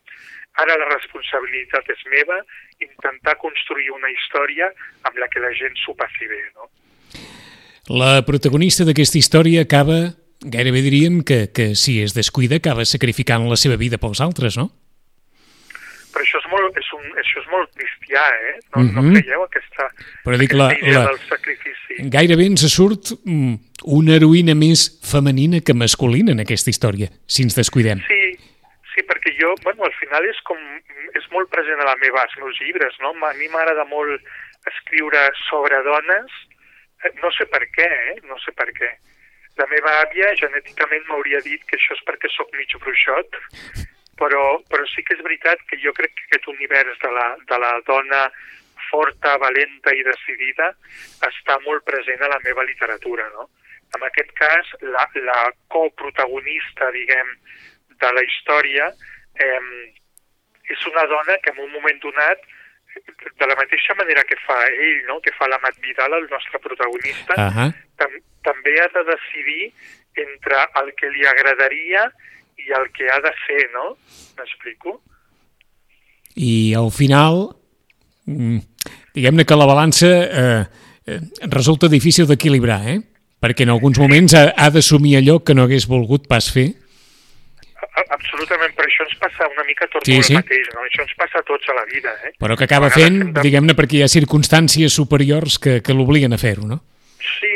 ara 0.62 0.76
la 0.78 0.88
responsabilitat 0.92 1.88
és 1.94 2.04
meva, 2.12 2.38
intentar 2.84 3.38
construir 3.40 3.90
una 3.94 4.10
història 4.12 4.70
amb 5.08 5.18
la 5.18 5.28
que 5.32 5.42
la 5.42 5.52
gent 5.56 5.76
s'ho 5.82 5.96
passi 5.98 6.28
bé, 6.30 6.42
no? 6.56 6.70
La 7.90 8.22
protagonista 8.26 8.86
d'aquesta 8.86 9.18
història 9.18 9.64
acaba, 9.66 9.98
gairebé 10.42 10.84
diríem 10.84 11.22
que, 11.26 11.48
que 11.50 11.72
si 11.74 11.98
es 12.02 12.14
descuida, 12.14 12.60
acaba 12.62 12.86
sacrificant 12.86 13.48
la 13.50 13.58
seva 13.58 13.80
vida 13.80 13.98
pels 13.98 14.22
altres, 14.22 14.56
no? 14.60 14.70
però 16.12 16.24
això 16.26 16.41
és 16.78 16.88
un, 16.96 17.04
això 17.20 17.40
és 17.42 17.48
molt 17.52 17.70
cristià, 17.76 18.22
eh? 18.48 18.54
No, 18.74 18.82
mm 18.82 18.88
-hmm. 18.88 18.94
no 18.94 19.02
mhm. 19.02 19.14
creieu 19.16 19.42
aquesta, 19.44 19.88
però 20.24 20.36
dic, 20.38 20.52
aquesta 20.52 20.62
la, 20.62 20.68
idea 20.78 20.98
la, 20.98 21.06
del 21.10 21.20
sacrifici. 21.28 21.94
Gairebé 22.16 22.46
ens 22.46 22.66
surt 22.74 23.12
mm, 23.24 23.54
una 23.98 24.16
heroïna 24.16 24.54
més 24.54 24.86
femenina 25.12 25.60
que 25.60 25.74
masculina 25.74 26.32
en 26.32 26.40
aquesta 26.40 26.70
història, 26.70 27.08
si 27.26 27.42
ens 27.42 27.54
descuidem. 27.56 27.98
Sí, 28.08 28.22
sí, 28.94 29.00
perquè 29.08 29.34
jo, 29.40 29.54
bueno, 29.64 29.84
al 29.84 29.96
final 30.00 30.24
és 30.24 30.40
com, 30.48 30.58
és 31.14 31.26
molt 31.30 31.50
present 31.50 31.80
a 31.80 31.88
la 31.90 31.96
meva, 31.96 32.22
als 32.22 32.36
meus 32.38 32.58
llibres, 32.60 32.94
no? 33.00 33.14
A 33.26 33.34
mi 33.34 33.48
m'agrada 33.48 33.84
molt 33.84 34.20
escriure 34.66 35.30
sobre 35.48 35.82
dones, 35.82 36.30
eh, 37.04 37.12
no 37.22 37.30
sé 37.30 37.46
per 37.46 37.64
què, 37.76 37.88
eh? 38.12 38.20
No 38.28 38.38
sé 38.44 38.52
per 38.52 38.70
què. 38.72 38.90
La 39.60 39.66
meva 39.68 39.90
àvia 40.00 40.32
genèticament 40.40 41.04
m'hauria 41.08 41.40
dit 41.44 41.60
que 41.68 41.76
això 41.76 41.92
és 41.92 42.04
perquè 42.08 42.28
sóc 42.32 42.48
mig 42.56 42.72
bruixot, 42.80 43.36
però, 44.20 44.60
però 44.68 44.86
sí 44.92 45.04
que 45.06 45.16
és 45.16 45.24
veritat 45.24 45.62
que 45.68 45.78
jo 45.82 45.92
crec 45.96 46.14
que 46.16 46.26
aquest 46.28 46.48
univers 46.52 46.98
de 47.02 47.10
la, 47.16 47.28
de 47.48 47.58
la 47.58 47.72
dona 47.86 48.22
forta, 48.90 49.38
valenta 49.40 49.94
i 49.96 50.04
decidida 50.04 50.72
està 51.28 51.58
molt 51.64 51.84
present 51.88 52.22
a 52.22 52.30
la 52.32 52.40
meva 52.44 52.64
literatura, 52.68 53.28
no? 53.36 53.48
En 53.96 54.04
aquest 54.08 54.32
cas, 54.36 54.68
la, 54.84 55.04
la 55.24 55.40
coprotagonista, 55.72 56.90
diguem, 56.92 57.34
de 58.02 58.10
la 58.16 58.24
història 58.24 58.88
eh, 59.38 59.92
és 60.72 60.86
una 60.90 61.04
dona 61.10 61.38
que 61.44 61.52
en 61.52 61.60
un 61.64 61.70
moment 61.72 62.00
donat 62.02 62.40
de 63.38 63.46
la 63.48 63.56
mateixa 63.56 63.94
manera 63.98 64.24
que 64.28 64.36
fa 64.44 64.58
ell, 64.68 65.00
no? 65.08 65.20
que 65.24 65.32
fa 65.38 65.48
la 65.48 65.60
Mat 65.62 65.78
Vidal, 65.84 66.16
el 66.18 66.28
nostre 66.30 66.58
protagonista, 66.60 67.36
uh 67.38 67.52
-huh. 67.56 67.70
tam 67.96 68.12
també 68.42 68.74
ha 68.82 68.88
de 68.88 69.04
decidir 69.12 69.72
entre 70.26 70.58
el 70.82 70.94
que 70.98 71.10
li 71.10 71.26
agradaria 71.26 72.10
i 72.66 72.74
el 72.78 72.90
que 72.94 73.08
ha 73.10 73.20
de 73.24 73.32
ser, 73.46 73.64
no? 73.74 73.96
M'explico? 74.38 75.00
I 76.34 76.74
al 76.78 76.90
final, 76.94 77.48
mm, 78.26 78.58
diguem-ne 79.14 79.44
que 79.44 79.58
la 79.58 79.68
balança 79.68 80.08
eh, 80.08 80.62
eh, 81.06 81.20
resulta 81.50 81.90
difícil 81.92 82.26
d'equilibrar, 82.26 82.80
eh? 82.88 83.00
perquè 83.42 83.66
en 83.66 83.74
alguns 83.74 83.98
moments 83.98 84.36
ha, 84.38 84.52
ha 84.54 84.70
d'assumir 84.70 85.16
allò 85.18 85.40
que 85.42 85.54
no 85.58 85.66
hagués 85.66 85.88
volgut 85.90 86.28
pas 86.30 86.46
fer. 86.54 86.70
Absolutament, 88.14 88.72
per 88.78 88.86
això 88.86 89.04
ens 89.04 89.16
passa 89.20 89.48
una 89.50 89.64
mica 89.66 89.88
tot 89.90 90.06
sí, 90.06 90.20
sí. 90.24 90.36
mateix, 90.38 90.68
no? 90.76 90.84
això 90.86 91.02
ens 91.04 91.12
passa 91.18 91.42
a 91.42 91.46
tots 91.48 91.68
a 91.68 91.76
la 91.76 91.84
vida. 91.90 92.14
Eh? 92.24 92.32
Però 92.40 92.56
que 92.56 92.68
acaba 92.68 92.88
fent, 92.94 93.18
de... 93.32 93.42
diguem-ne, 93.44 93.74
perquè 93.76 93.98
hi 93.98 94.04
ha 94.06 94.12
circumstàncies 94.12 94.94
superiors 94.94 95.58
que, 95.58 95.80
que 95.84 95.96
l'obliguen 95.96 96.32
a 96.32 96.40
fer-ho, 96.40 96.68
no? 96.70 96.78
Sí, 97.18 97.52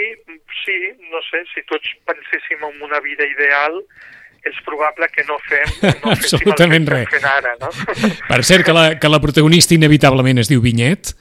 sí, 0.64 0.77
no 1.14 1.23
sé, 1.31 1.45
si 1.55 1.62
tots 1.71 1.95
penséssim 2.09 2.66
en 2.66 2.83
una 2.85 3.01
vida 3.05 3.25
ideal, 3.31 3.79
és 4.46 4.59
probable 4.66 5.09
que 5.12 5.24
no 5.26 5.38
fem 5.46 5.94
no 6.02 6.12
Absolutament 6.14 6.88
res. 6.90 7.09
fent 7.12 7.28
ara, 7.28 7.54
no? 7.61 7.70
Per 8.30 8.42
cert, 8.46 8.66
que 8.66 8.74
la, 8.76 8.88
que 9.00 9.11
la 9.11 9.20
protagonista 9.22 9.74
inevitablement 9.76 10.42
es 10.42 10.50
diu 10.52 10.62
Vinyet. 10.64 11.12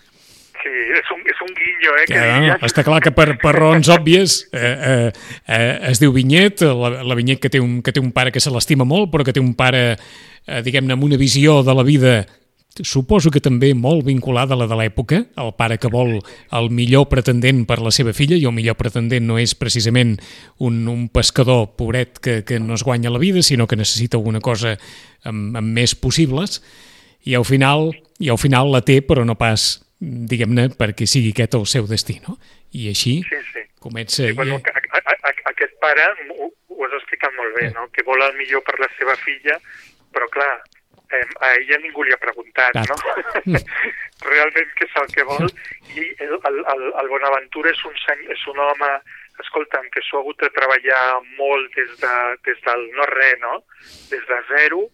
Sí, 0.66 0.74
és 0.98 1.10
un, 1.14 1.20
és 1.30 1.42
un 1.46 1.52
guinyo, 1.54 1.92
eh? 2.02 2.06
Que 2.10 2.22
ja, 2.22 2.38
no, 2.42 2.56
està 2.66 2.86
clar 2.86 3.02
que 3.06 3.12
per, 3.14 3.28
per 3.42 3.52
raons 3.54 3.90
òbvies 3.94 4.38
eh, 4.50 4.72
eh, 4.72 5.12
eh, 5.46 5.74
es 5.92 6.02
diu 6.02 6.14
Vinyet, 6.16 6.64
la, 6.66 7.04
la 7.06 7.18
Vinyet 7.18 7.42
que 7.44 7.52
té, 7.54 7.62
un, 7.62 7.82
que 7.86 7.94
té 7.94 8.02
un 8.02 8.10
pare 8.16 8.34
que 8.34 8.42
se 8.42 8.54
l'estima 8.54 8.88
molt, 8.88 9.12
però 9.14 9.26
que 9.28 9.36
té 9.36 9.44
un 9.44 9.54
pare, 9.58 9.84
eh, 9.94 10.64
diguem-ne, 10.66 10.98
amb 10.98 11.06
una 11.06 11.22
visió 11.22 11.60
de 11.66 11.78
la 11.78 11.86
vida 11.86 12.16
suposo 12.84 13.32
que 13.32 13.40
també 13.40 13.74
molt 13.78 14.04
vinculada 14.04 14.56
a 14.56 14.60
la 14.60 14.68
de 14.68 14.76
l'època, 14.76 15.22
el 15.40 15.52
pare 15.56 15.78
que 15.80 15.92
vol 15.92 16.18
el 16.20 16.70
millor 16.76 17.08
pretendent 17.12 17.64
per 17.70 17.80
la 17.80 17.94
seva 17.96 18.12
filla, 18.14 18.36
i 18.36 18.48
el 18.48 18.56
millor 18.56 18.76
pretendent 18.80 19.24
no 19.28 19.40
és 19.40 19.56
precisament 19.56 20.18
un, 20.60 20.82
un 20.92 21.08
pescador 21.08 21.70
pobret 21.80 22.20
que, 22.20 22.42
que 22.44 22.60
no 22.60 22.76
es 22.76 22.84
guanya 22.84 23.14
la 23.14 23.22
vida, 23.22 23.44
sinó 23.44 23.68
que 23.68 23.80
necessita 23.80 24.18
alguna 24.18 24.44
cosa 24.44 24.76
amb, 25.24 25.56
amb 25.56 25.72
més 25.80 25.96
possibles, 25.96 26.60
i 27.26 27.34
al 27.34 27.46
final 27.48 27.94
i 28.20 28.30
al 28.30 28.40
final 28.40 28.72
la 28.72 28.82
té, 28.86 29.02
però 29.04 29.26
no 29.28 29.36
pas, 29.40 29.66
diguem-ne, 30.00 30.70
perquè 30.80 31.08
sigui 31.10 31.34
aquest 31.34 31.58
el 31.58 31.66
seu 31.68 31.88
destí, 31.90 32.20
no? 32.28 32.38
I 32.76 32.90
així 32.92 33.18
sí, 33.28 33.42
sí. 33.52 33.66
comença... 33.84 34.24
Sí, 34.24 34.36
bueno, 34.38 34.60
a, 34.60 34.76
a, 35.00 35.16
a, 35.16 35.34
aquest 35.52 35.76
pare 35.84 36.06
ho, 36.32 36.48
ho 36.52 36.88
has 36.88 36.96
explicat 37.02 37.36
molt 37.36 37.60
bé, 37.60 37.70
no? 37.76 37.88
que 37.92 38.04
vol 38.08 38.24
el 38.24 38.36
millor 38.40 38.64
per 38.68 38.78
la 38.80 38.90
seva 38.96 39.16
filla, 39.24 39.60
però 40.16 40.30
clar, 40.32 40.54
eh, 41.12 41.28
a 41.40 41.54
ella 41.56 41.80
ningú 41.84 42.04
li 42.04 42.14
ha 42.14 42.22
preguntat, 42.22 42.78
no? 42.90 42.98
Realment 44.30 44.74
què 44.78 44.88
és 44.88 44.98
el 45.02 45.12
que 45.14 45.28
vol. 45.28 45.48
I 45.96 46.08
el, 46.26 46.36
el, 46.50 46.60
el, 47.02 47.12
Bonaventura 47.12 47.72
és 47.72 47.86
un, 47.88 47.96
seny, 48.06 48.26
és 48.36 48.44
un 48.52 48.60
home, 48.66 48.92
escolta'm, 49.44 49.88
que 49.94 50.04
s'ho 50.06 50.20
ha 50.20 50.24
hagut 50.24 50.42
de 50.44 50.52
treballar 50.56 51.06
molt 51.40 51.78
des, 51.78 51.96
de, 52.02 52.16
des 52.48 52.62
del 52.68 52.86
no-res, 52.98 53.40
no? 53.44 53.62
Des 54.12 54.26
de 54.32 54.42
zero, 54.52 54.86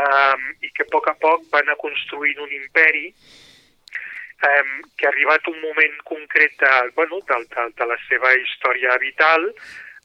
um, 0.00 0.46
i 0.64 0.70
que 0.74 0.86
a 0.86 0.92
poc 0.92 1.08
a 1.10 1.16
poc 1.20 1.48
van 1.52 1.70
a 1.70 1.78
construint 1.80 2.40
un 2.42 2.52
imperi 2.56 3.06
um, 3.10 4.72
que 4.96 5.06
ha 5.06 5.12
arribat 5.12 5.48
un 5.52 5.60
moment 5.62 5.98
concret 6.10 6.56
de, 6.60 6.74
bueno, 6.98 7.20
de, 7.28 7.40
de, 7.54 7.66
de 7.78 7.90
la 7.92 7.98
seva 8.08 8.34
història 8.40 8.98
vital, 9.02 9.50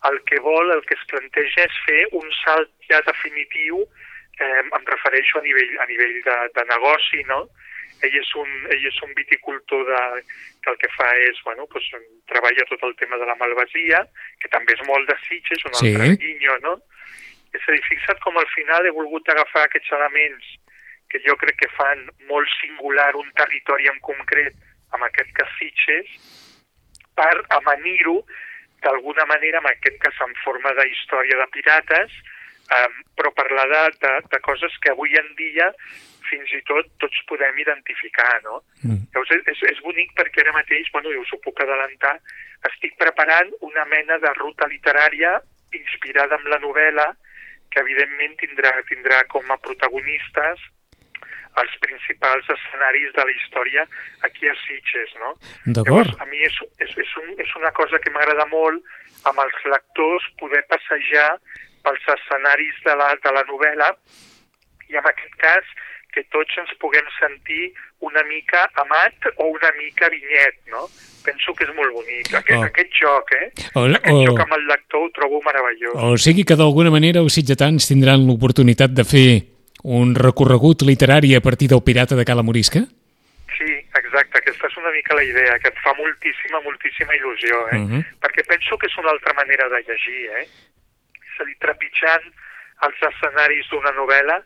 el 0.07 0.21
que 0.23 0.39
vol, 0.39 0.71
el 0.71 0.83
que 0.87 0.95
es 0.95 1.07
planteja 1.11 1.65
és 1.65 1.79
fer 1.85 2.03
un 2.19 2.29
salt 2.43 2.71
ja 2.87 3.01
definitiu 3.07 3.83
eh, 4.39 4.61
em 4.63 4.85
refereixo 4.85 5.39
a 5.39 5.43
nivell, 5.45 5.73
a 5.79 5.85
nivell 5.89 6.15
de, 6.25 6.37
de 6.55 6.65
negoci, 6.71 7.23
no? 7.27 7.43
Ell 7.99 8.15
és 8.15 8.29
un, 8.39 8.51
ell 8.71 8.85
és 8.87 8.99
un 9.03 9.11
viticultor 9.17 9.83
de, 9.89 10.03
que 10.63 10.71
el 10.71 10.77
que 10.79 10.91
fa 10.95 11.09
és, 11.25 11.41
bueno, 11.43 11.67
pues, 11.71 11.89
treballa 12.31 12.67
tot 12.69 12.85
el 12.87 12.95
tema 13.01 13.19
de 13.19 13.27
la 13.27 13.35
malvasia, 13.41 14.05
que 14.39 14.51
també 14.53 14.77
és 14.77 14.85
molt 14.87 15.09
de 15.09 15.17
Sitges, 15.25 15.65
un 15.67 15.75
sí. 15.75 15.91
altre 15.91 16.15
guinyo, 16.23 16.55
no? 16.63 16.77
És 17.51 17.65
a 17.65 17.75
dir, 17.75 17.83
fixa't 17.89 18.23
com 18.23 18.37
al 18.39 18.47
final 18.53 18.87
he 18.87 18.95
volgut 18.95 19.27
agafar 19.27 19.65
aquests 19.67 19.91
elements 19.97 20.55
que 21.09 21.19
jo 21.25 21.35
crec 21.41 21.57
que 21.59 21.71
fan 21.75 22.05
molt 22.29 22.47
singular 22.59 23.11
un 23.17 23.31
territori 23.35 23.89
en 23.91 23.97
concret, 24.05 24.55
amb 24.95 25.05
aquest 25.09 25.33
cas 25.37 25.51
Sitges, 25.57 26.11
per 27.17 27.33
amanir-ho 27.57 28.21
d'alguna 28.83 29.25
manera, 29.27 29.59
en 29.59 29.67
aquest 29.73 29.97
cas 30.05 30.21
en 30.23 30.35
forma 30.45 30.71
de 30.77 30.85
història 30.87 31.41
de 31.41 31.47
pirates, 31.55 32.13
um, 32.77 33.01
però 33.17 33.31
parlar 33.37 33.67
de, 33.71 33.83
de, 34.03 34.13
de 34.33 34.39
coses 34.45 34.75
que 34.83 34.93
avui 34.93 35.15
en 35.19 35.29
dia 35.39 35.69
fins 36.29 36.51
i 36.53 36.61
tot 36.67 36.89
tots 37.01 37.23
podem 37.29 37.57
identificar, 37.61 38.41
no? 38.45 38.61
Mm. 38.83 39.07
Llavors 39.13 39.49
és, 39.53 39.63
és 39.71 39.79
bonic 39.85 40.13
perquè 40.17 40.43
ara 40.43 40.53
mateix, 40.55 40.91
bueno, 40.93 41.13
jo 41.15 41.23
us 41.23 41.33
ho 41.33 41.39
puc 41.45 41.61
adelantar, 41.63 42.17
estic 42.69 42.97
preparant 43.01 43.49
una 43.65 43.85
mena 43.89 44.19
de 44.21 44.33
ruta 44.37 44.67
literària 44.69 45.39
inspirada 45.73 46.37
en 46.37 46.49
la 46.51 46.59
novel·la 46.61 47.07
que 47.69 47.81
evidentment 47.81 48.35
tindrà, 48.41 48.73
tindrà 48.89 49.23
com 49.29 49.49
a 49.53 49.57
protagonistes 49.61 50.61
els 51.59 51.75
principals 51.83 52.47
escenaris 52.53 53.13
de 53.15 53.25
la 53.25 53.33
història 53.35 53.85
aquí 54.27 54.47
a 54.47 54.55
Sitges, 54.61 55.15
no? 55.21 55.33
D'acord. 55.77 56.13
A 56.21 56.27
mi 56.29 56.41
és, 56.45 56.55
és, 56.85 56.93
és, 57.03 57.15
un, 57.23 57.33
és 57.41 57.55
una 57.59 57.71
cosa 57.77 57.99
que 58.01 58.13
m'agrada 58.13 58.45
molt 58.51 59.27
amb 59.29 59.41
els 59.43 59.65
lectors 59.73 60.27
poder 60.39 60.61
passejar 60.71 61.31
pels 61.83 62.09
escenaris 62.15 62.81
de 62.85 62.95
la, 62.95 63.13
de 63.23 63.35
la 63.35 63.45
novel·la 63.49 63.93
i 64.89 64.97
en 64.97 65.05
aquest 65.05 65.35
cas 65.41 65.75
que 66.13 66.23
tots 66.33 66.57
ens 66.57 66.71
puguem 66.81 67.05
sentir 67.19 67.69
una 68.05 68.23
mica 68.25 68.65
amat 68.81 69.29
o 69.37 69.51
una 69.51 69.69
mica 69.77 70.09
vinyet, 70.09 70.57
no? 70.73 70.87
Penso 71.23 71.53
que 71.53 71.67
és 71.67 71.73
molt 71.75 71.93
bonic, 71.93 72.31
aquest, 72.39 72.57
oh. 72.57 72.65
aquest 72.65 72.95
joc, 72.97 73.33
eh? 73.35 73.47
O, 73.75 73.85
aquest 73.85 74.15
o, 74.15 74.23
joc 74.31 74.41
amb 74.45 74.55
el 74.57 74.65
lector 74.71 75.05
ho 75.05 75.11
trobo 75.13 75.41
meravellós. 75.45 75.97
O 75.99 76.17
sigui 76.17 76.45
que 76.47 76.57
d'alguna 76.59 76.93
manera 76.93 77.21
els 77.21 77.35
sitgetans 77.37 77.89
tindran 77.91 78.25
l'oportunitat 78.25 78.95
de 78.95 79.05
fer 79.05 79.27
un 79.83 80.15
recorregut 80.15 80.81
literari 80.87 81.35
a 81.35 81.43
partir 81.43 81.69
del 81.69 81.83
Pirata 81.85 82.15
de 82.15 82.25
Cala 82.25 82.43
Morisca? 82.43 82.81
Sí, 83.57 83.69
exacte, 83.99 84.39
aquesta 84.39 84.71
és 84.71 84.79
una 84.79 84.91
mica 84.95 85.15
la 85.15 85.27
idea, 85.27 85.59
que 85.59 85.69
et 85.69 85.83
fa 85.83 85.93
moltíssima, 85.99 86.63
moltíssima 86.65 87.15
il·lusió, 87.19 87.61
eh? 87.73 87.77
Uh 87.77 87.85
-huh. 87.91 88.03
Perquè 88.23 88.47
penso 88.47 88.77
que 88.77 88.87
és 88.87 88.97
una 88.97 89.11
altra 89.11 89.33
manera 89.33 89.69
de 89.69 89.83
llegir, 89.83 90.23
eh? 90.39 90.47
A 91.39 91.47
dir, 91.47 91.57
trepitjant 91.63 92.27
els 92.87 93.01
escenaris 93.09 93.67
d'una 93.71 93.93
novel·la, 93.97 94.39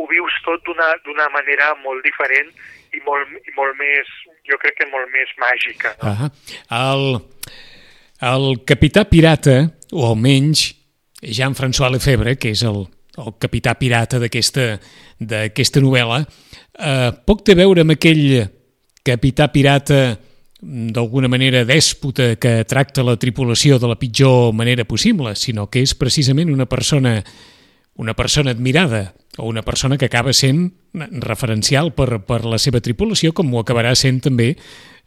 ho 0.00 0.06
vius 0.08 0.36
tot 0.44 0.64
d'una 0.64 1.28
manera 1.34 1.72
molt 1.84 2.04
diferent 2.04 2.50
i 2.96 3.00
molt, 3.06 3.32
i 3.44 3.54
molt 3.56 3.76
més, 3.78 4.08
jo 4.48 4.58
crec 4.60 4.78
que 4.80 4.88
molt 4.92 5.10
més 5.12 5.32
màgica. 5.40 5.94
No? 6.00 6.30
Ah, 6.70 6.92
el, 6.92 7.04
el 8.30 8.48
capità 8.68 9.04
pirata, 9.08 9.58
o 9.92 10.06
almenys 10.08 10.70
Jean-François 11.20 11.92
Lefebvre, 11.92 12.36
que 12.40 12.54
és 12.54 12.64
el, 12.66 12.82
el 13.20 13.36
capità 13.42 13.74
pirata 13.78 14.20
d'aquesta 14.22 15.84
novel·la, 15.84 16.22
eh, 16.22 17.10
poc 17.26 17.44
té 17.44 17.56
a 17.56 17.60
veure 17.60 17.84
amb 17.84 17.96
aquell 17.96 18.24
capità 19.06 19.48
pirata 19.52 20.00
d'alguna 20.60 21.28
manera 21.28 21.64
dèspota 21.64 22.34
que 22.36 22.64
tracta 22.68 23.04
la 23.06 23.16
tripulació 23.16 23.78
de 23.80 23.88
la 23.88 23.96
pitjor 23.98 24.52
manera 24.52 24.84
possible, 24.84 25.32
sinó 25.36 25.68
que 25.72 25.80
és 25.80 25.94
precisament 25.96 26.52
una 26.52 26.68
persona 26.68 27.22
una 28.00 28.14
persona 28.14 28.50
admirada 28.50 29.14
o 29.36 29.46
una 29.46 29.62
persona 29.62 29.98
que 29.98 30.06
acaba 30.06 30.32
sent 30.32 30.72
referencial 30.94 31.92
per, 31.92 32.22
per 32.24 32.44
la 32.48 32.58
seva 32.58 32.80
tripulació, 32.80 33.34
com 33.36 33.52
ho 33.52 33.60
acabarà 33.60 33.92
sent 33.94 34.22
també 34.24 34.54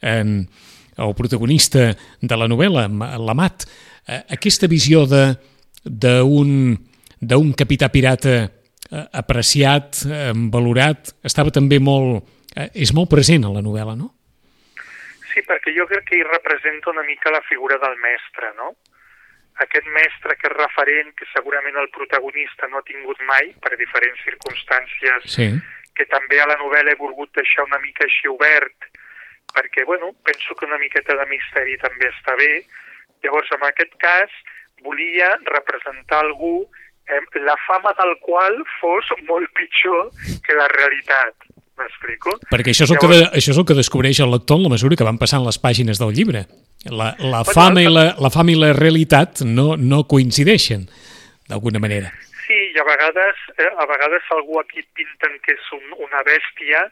en 0.02 0.48
el 0.94 1.16
protagonista 1.18 1.98
de 2.22 2.38
la 2.38 2.48
novel·la, 2.48 2.86
l'Amat. 3.18 3.66
Eh, 4.06 4.22
aquesta 4.38 4.70
visió 4.70 5.08
d'un 5.10 6.78
capità 7.58 7.90
pirata 7.90 8.36
eh, 8.46 8.50
apreciat, 9.12 10.06
valorat, 10.54 11.16
estava 11.26 11.52
també 11.52 11.82
molt... 11.82 12.24
Eh, 12.54 12.70
és 12.86 12.94
molt 12.94 13.10
present 13.10 13.48
a 13.48 13.50
la 13.50 13.66
novel·la, 13.66 13.98
no? 13.98 14.12
Sí, 15.34 15.42
perquè 15.48 15.74
jo 15.74 15.88
crec 15.90 16.06
que 16.10 16.18
hi 16.20 16.26
representa 16.28 16.92
una 16.92 17.04
mica 17.08 17.32
la 17.34 17.42
figura 17.50 17.80
del 17.82 17.96
mestre, 18.02 18.52
no? 18.58 18.76
Aquest 19.66 19.88
mestre 19.96 20.36
que 20.38 20.50
és 20.50 20.56
referent, 20.56 21.14
que 21.18 21.26
segurament 21.32 21.78
el 21.82 21.90
protagonista 21.94 22.70
no 22.70 22.80
ha 22.80 22.88
tingut 22.88 23.20
mai, 23.30 23.52
per 23.62 23.74
diferents 23.78 24.22
circumstàncies, 24.26 25.30
sí. 25.36 25.48
que 25.98 26.06
també 26.10 26.42
a 26.42 26.50
la 26.50 26.58
novel·la 26.62 26.94
he 26.94 27.02
volgut 27.02 27.34
deixar 27.38 27.66
una 27.66 27.82
mica 27.82 28.06
així 28.06 28.30
obert, 28.30 28.90
perquè, 29.54 29.86
bueno, 29.90 30.12
penso 30.26 30.56
que 30.56 30.66
una 30.66 30.82
miqueta 30.82 31.18
de 31.18 31.28
misteri 31.30 31.78
també 31.82 32.10
està 32.10 32.38
bé. 32.38 32.54
Llavors, 33.26 33.52
en 33.58 33.66
aquest 33.70 33.94
cas, 34.02 34.34
volia 34.86 35.36
representar 35.50 36.24
algú 36.24 36.56
eh, 37.08 37.22
la 37.42 37.56
fama 37.68 37.94
del 38.00 38.18
qual 38.26 38.58
fos 38.80 39.10
molt 39.30 39.50
pitjor 39.58 40.10
que 40.46 40.58
la 40.58 40.70
realitat. 40.74 41.53
M'explico? 41.80 42.36
Perquè 42.52 42.74
això 42.74 42.86
és, 42.86 42.92
el 42.94 43.00
Llavors... 43.00 43.24
que, 43.24 43.40
això 43.40 43.54
és 43.54 43.60
el 43.62 43.66
que 43.70 43.78
descobreix 43.78 44.20
el 44.22 44.32
lector 44.34 44.60
en 44.60 44.68
la 44.68 44.74
mesura 44.76 44.98
que 45.00 45.08
van 45.08 45.18
passant 45.22 45.46
les 45.46 45.58
pàgines 45.62 46.02
del 46.02 46.14
llibre. 46.14 46.46
La, 46.86 47.14
la, 47.18 47.42
bueno, 47.42 47.56
fama, 47.56 47.82
i 47.82 47.90
la, 47.90 48.06
la 48.22 48.30
fama 48.34 48.54
i 48.54 48.60
la 48.60 48.74
realitat 48.78 49.42
no, 49.48 49.74
no 49.80 50.04
coincideixen, 50.10 50.86
d'alguna 51.50 51.82
manera. 51.82 52.12
Sí, 52.44 52.60
i 52.76 52.80
a 52.80 52.86
vegades, 52.86 53.40
eh, 53.56 53.70
a 53.80 53.88
vegades 53.90 54.30
algú 54.36 54.60
aquí 54.60 54.84
pinten 54.98 55.40
que 55.46 55.56
és 55.56 55.70
un, 55.78 55.86
una 56.06 56.22
bèstia, 56.28 56.84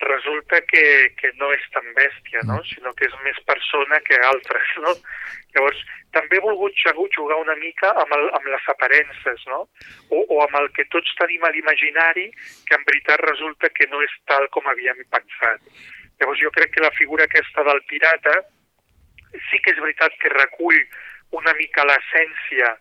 resulta 0.00 0.60
que, 0.70 0.82
que 1.20 1.30
no 1.40 1.50
és 1.52 1.64
tan 1.74 1.86
bèstia, 1.96 2.42
no? 2.48 2.58
Mm. 2.60 2.68
sinó 2.72 2.92
que 2.96 3.06
és 3.08 3.16
més 3.24 3.40
persona 3.48 4.00
que 4.06 4.18
altres. 4.28 4.74
No? 4.84 4.94
Llavors, 5.54 5.80
també 6.16 6.38
he 6.38 6.44
volgut 6.44 6.76
jugar 7.16 7.38
una 7.40 7.56
mica 7.60 7.92
amb, 8.02 8.14
el, 8.16 8.28
amb 8.38 8.46
les 8.52 8.68
aparences, 8.72 9.44
no? 9.50 9.66
O, 10.10 10.22
o 10.22 10.40
amb 10.46 10.56
el 10.62 10.70
que 10.76 10.88
tots 10.94 11.14
tenim 11.20 11.44
a 11.44 11.52
l'imaginari, 11.54 12.30
que 12.66 12.78
en 12.78 12.86
veritat 12.88 13.20
resulta 13.26 13.70
que 13.74 13.88
no 13.92 14.02
és 14.02 14.14
tal 14.30 14.48
com 14.54 14.66
havíem 14.70 15.04
pensat. 15.12 15.60
Llavors 16.20 16.40
jo 16.40 16.52
crec 16.56 16.74
que 16.74 16.84
la 16.84 16.94
figura 16.96 17.24
aquesta 17.28 17.64
del 17.64 17.82
pirata 17.88 18.40
sí 19.48 19.60
que 19.62 19.72
és 19.72 19.78
veritat 19.80 20.16
que 20.20 20.32
recull 20.34 20.80
una 21.38 21.54
mica 21.58 21.86
l'essència 21.86 22.72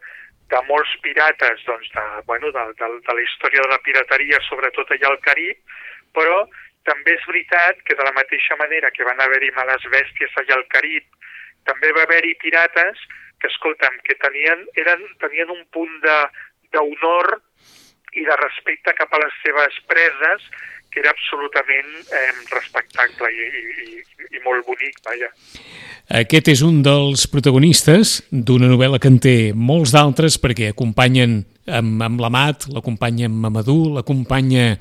de 0.49 0.61
molts 0.65 0.95
pirates 1.03 1.61
doncs, 1.67 1.91
de, 1.93 2.05
bueno, 2.25 2.49
de, 2.51 2.63
de, 2.79 2.89
de 3.05 3.15
la 3.15 3.25
història 3.25 3.65
de 3.65 3.69
la 3.69 3.81
pirateria, 3.85 4.41
sobretot 4.47 4.95
allà 4.95 5.11
al 5.11 5.21
Carib, 5.25 5.59
però 6.17 6.41
també 6.89 7.15
és 7.15 7.25
veritat 7.29 7.81
que 7.85 7.97
de 7.97 8.05
la 8.07 8.15
mateixa 8.17 8.57
manera 8.61 8.91
que 8.95 9.05
van 9.07 9.21
haver-hi 9.21 9.51
males 9.57 9.85
bèsties 9.93 10.37
allà 10.41 10.57
al 10.57 10.65
Carib, 10.73 11.05
també 11.69 11.91
va 11.93 12.05
haver-hi 12.07 12.33
pirates 12.41 13.03
que, 13.39 13.51
escolta'm, 13.51 14.01
que 14.07 14.17
tenien, 14.23 14.65
eren, 14.83 15.05
tenien 15.21 15.53
un 15.53 15.61
punt 15.75 15.93
d'honor 16.73 17.37
i 18.17 18.25
de 18.25 18.35
respecte 18.41 18.95
cap 18.97 19.13
a 19.13 19.21
les 19.21 19.37
seves 19.45 19.77
preses 19.91 20.49
que 20.89 21.03
era 21.03 21.11
absolutament 21.13 21.91
eh, 22.09 22.31
respectable 22.49 23.29
i, 23.29 23.45
i, 23.85 23.99
i 24.33 24.41
molt 24.41 24.65
bonic, 24.65 24.97
vaja. 25.05 25.29
Aquest 26.19 26.49
és 26.49 26.63
un 26.65 26.79
dels 26.85 27.27
protagonistes 27.29 28.15
d'una 28.31 28.71
novel·la 28.71 28.97
que 29.01 29.11
en 29.13 29.19
té 29.21 29.35
molts 29.53 29.93
d'altres 29.93 30.39
perquè 30.41 30.71
acompanyen 30.73 31.43
amb, 31.69 32.01
amb 32.07 32.23
l'Amat, 32.23 32.65
l'acompanyen 32.73 33.29
amb 33.29 33.45
Mamadou, 33.45 33.85
l'acompanya 33.99 34.71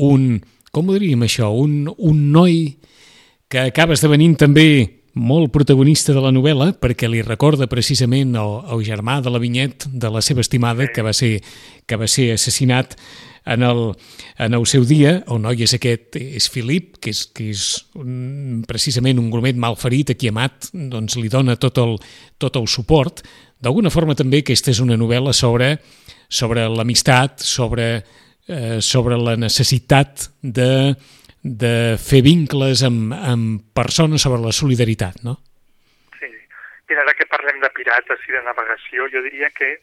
un, 0.00 0.40
com 0.72 0.88
ho 0.88 0.96
diríem 0.96 1.22
això, 1.26 1.52
un, 1.52 1.86
un 1.92 2.26
noi 2.32 2.78
que 3.52 3.68
acaba 3.68 3.92
esdevenint 3.92 4.38
també 4.40 4.68
molt 5.12 5.50
protagonista 5.52 6.14
de 6.16 6.22
la 6.24 6.30
novel·la 6.32 6.70
perquè 6.80 7.10
li 7.10 7.20
recorda 7.20 7.68
precisament 7.68 8.32
el, 8.40 8.54
el 8.72 8.80
germà 8.86 9.18
de 9.20 9.28
la 9.28 9.40
vinyet 9.42 9.84
de 9.92 10.08
la 10.08 10.22
seva 10.24 10.40
estimada 10.40 10.88
que 10.88 11.04
va 11.04 11.12
ser, 11.12 11.36
que 11.84 11.98
va 12.00 12.08
ser 12.08 12.30
assassinat 12.32 12.96
en 13.44 13.62
el, 13.66 13.82
en 14.38 14.54
el 14.54 14.64
seu 14.70 14.86
dia, 14.88 15.18
el 15.26 15.42
noi 15.42 15.64
és 15.66 15.74
aquest, 15.76 16.16
és 16.16 16.46
Filip, 16.48 16.96
que 17.02 17.12
és, 17.12 17.24
que 17.34 17.50
és 17.52 17.66
un, 17.98 18.62
precisament 18.68 19.20
un 19.20 19.28
grumet 19.32 19.58
malferit 19.58 20.14
a 20.14 20.16
qui 20.16 20.30
Amat 20.30 20.70
doncs, 20.72 21.18
li 21.18 21.28
dona 21.28 21.58
tot 21.60 21.80
el, 21.82 21.96
tot 22.40 22.56
el 22.56 22.70
suport. 22.70 23.24
D'alguna 23.60 23.90
forma 23.92 24.16
també 24.16 24.40
aquesta 24.40 24.70
és 24.72 24.80
una 24.80 24.96
novel·la 24.96 25.34
sobre, 25.34 25.74
sobre 26.30 26.68
l'amistat, 26.70 27.42
sobre, 27.44 28.04
eh, 28.48 28.80
sobre 28.80 29.18
la 29.18 29.36
necessitat 29.36 30.28
de, 30.42 30.94
de 31.42 31.74
fer 31.98 32.22
vincles 32.26 32.82
amb, 32.86 33.12
amb 33.14 33.62
persones 33.74 34.22
sobre 34.22 34.42
la 34.42 34.54
solidaritat, 34.54 35.22
no? 35.26 35.38
Sí. 36.18 36.30
Mira, 36.88 37.04
ara 37.06 37.16
que 37.18 37.28
parlem 37.30 37.60
de 37.62 37.70
pirates 37.76 38.28
i 38.28 38.36
de 38.36 38.42
navegació, 38.46 39.08
jo 39.14 39.22
diria 39.28 39.50
que 39.56 39.76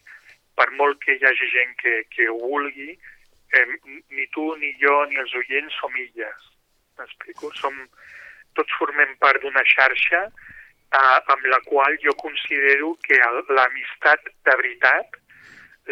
per 0.60 0.68
molt 0.76 1.00
que 1.04 1.16
hi 1.16 1.24
hagi 1.24 1.48
gent 1.54 1.74
que, 1.80 1.94
que 2.12 2.28
ho 2.28 2.38
vulgui, 2.40 2.92
eh, 3.56 3.66
ni 4.16 4.26
tu, 4.34 4.50
ni 4.60 4.74
jo, 4.82 4.96
ni 5.08 5.20
els 5.20 5.34
oients 5.42 5.76
som 5.80 5.96
illes. 5.96 6.48
M'explico? 7.00 7.52
Som, 7.56 7.76
tots 8.58 8.76
formem 8.80 9.14
part 9.22 9.40
d'una 9.42 9.64
xarxa 9.64 10.26
eh, 10.26 11.32
amb 11.32 11.48
la 11.52 11.60
qual 11.68 11.96
jo 12.04 12.16
considero 12.20 12.92
que 13.06 13.18
l'amistat 13.56 14.28
de 14.48 14.56
veritat, 14.62 15.19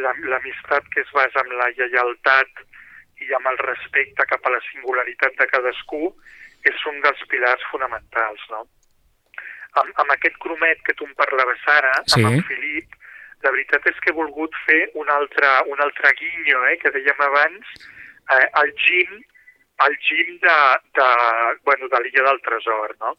l'amistat 0.02 0.88
que 0.94 1.02
es 1.04 1.12
basa 1.14 1.44
en 1.44 1.54
la 1.58 1.68
lleialtat 1.76 2.64
i 3.24 3.32
amb 3.34 3.50
el 3.50 3.58
respecte 3.64 4.26
cap 4.30 4.46
a 4.46 4.52
la 4.54 4.60
singularitat 4.70 5.34
de 5.38 5.46
cadascú, 5.50 6.12
és 6.68 6.84
un 6.90 7.00
dels 7.04 7.24
pilars 7.30 7.64
fonamentals, 7.72 8.44
no? 8.52 8.64
Amb, 9.78 9.90
amb 10.02 10.14
aquest 10.14 10.38
cromet 10.42 10.80
que 10.86 10.94
tu 10.98 11.06
em 11.06 11.14
parlaves 11.18 11.64
ara, 11.74 11.92
sí. 12.06 12.22
amb 12.22 12.32
en 12.32 12.44
Filip, 12.48 12.94
la 13.44 13.52
veritat 13.54 13.86
és 13.90 13.98
que 14.02 14.10
he 14.10 14.16
volgut 14.16 14.54
fer 14.66 14.80
un 14.98 15.10
altre, 15.14 15.50
un 15.72 15.82
altre 15.84 16.12
guinyo, 16.18 16.62
eh, 16.70 16.76
que 16.82 16.92
dèiem 16.94 17.26
abans, 17.28 17.74
eh, 18.34 18.46
el 18.62 18.72
gim, 18.86 19.18
el 19.86 19.98
gim 20.02 20.38
de, 20.42 20.58
de, 20.98 21.08
bueno, 21.68 21.90
de 21.92 22.02
l'illa 22.02 22.26
del 22.30 22.42
tresor, 22.46 22.96
no? 23.02 23.14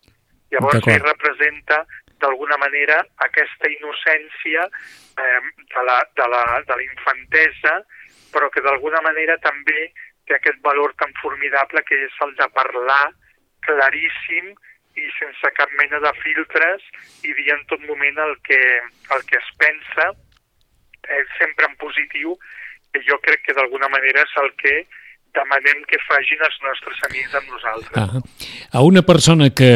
Llavors 0.51 0.87
ell 0.89 1.03
representa 1.05 1.83
d'alguna 2.21 2.57
manera 2.61 2.99
aquesta 3.25 3.69
innocència 3.71 4.65
eh, 4.67 5.41
de, 5.73 5.83
la, 5.87 5.97
de, 6.15 6.27
la, 6.33 6.43
de 6.67 6.77
la 6.79 6.85
infantesa, 6.85 7.75
però 8.33 8.49
que 8.53 8.63
d'alguna 8.65 9.01
manera 9.05 9.37
també 9.43 9.89
té 10.27 10.37
aquest 10.37 10.61
valor 10.65 10.93
tan 11.01 11.13
formidable 11.21 11.83
que 11.87 11.97
és 12.05 12.17
el 12.25 12.35
de 12.37 12.47
parlar 12.53 13.05
claríssim 13.65 14.53
i 14.99 15.09
sense 15.17 15.51
cap 15.57 15.71
mena 15.79 15.99
de 16.03 16.11
filtres 16.21 16.85
i 17.25 17.33
dir 17.37 17.49
en 17.55 17.63
tot 17.71 17.81
moment 17.87 18.19
el 18.25 18.35
que, 18.45 18.59
el 19.15 19.25
que 19.29 19.37
es 19.39 19.49
pensa, 19.61 20.11
eh, 21.07 21.25
sempre 21.37 21.69
en 21.69 21.75
positiu, 21.81 22.35
que 22.93 23.01
jo 23.05 23.19
crec 23.25 23.45
que 23.45 23.55
d'alguna 23.57 23.89
manera 23.89 24.25
és 24.25 24.35
el 24.43 24.51
que 24.59 24.75
demanem 25.37 25.83
que 25.89 25.99
facin 26.07 26.41
els 26.45 26.57
nostres 26.65 27.01
amics 27.09 27.35
amb 27.37 27.51
nosaltres. 27.53 27.97
Ah, 28.01 28.79
a 28.79 28.85
una 28.85 29.03
persona 29.05 29.49
que, 29.53 29.71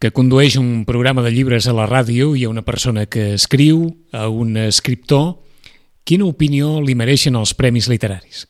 que 0.00 0.12
condueix 0.12 0.58
un 0.60 0.84
programa 0.84 1.22
de 1.24 1.32
llibres 1.32 1.68
a 1.68 1.74
la 1.76 1.86
ràdio 1.88 2.34
i 2.36 2.44
a 2.44 2.52
una 2.52 2.64
persona 2.66 3.06
que 3.08 3.32
escriu, 3.36 3.86
a 4.12 4.28
un 4.28 4.56
escriptor, 4.60 5.40
quina 6.04 6.28
opinió 6.28 6.76
li 6.84 6.94
mereixen 6.94 7.38
els 7.40 7.54
premis 7.56 7.88
literaris? 7.88 8.44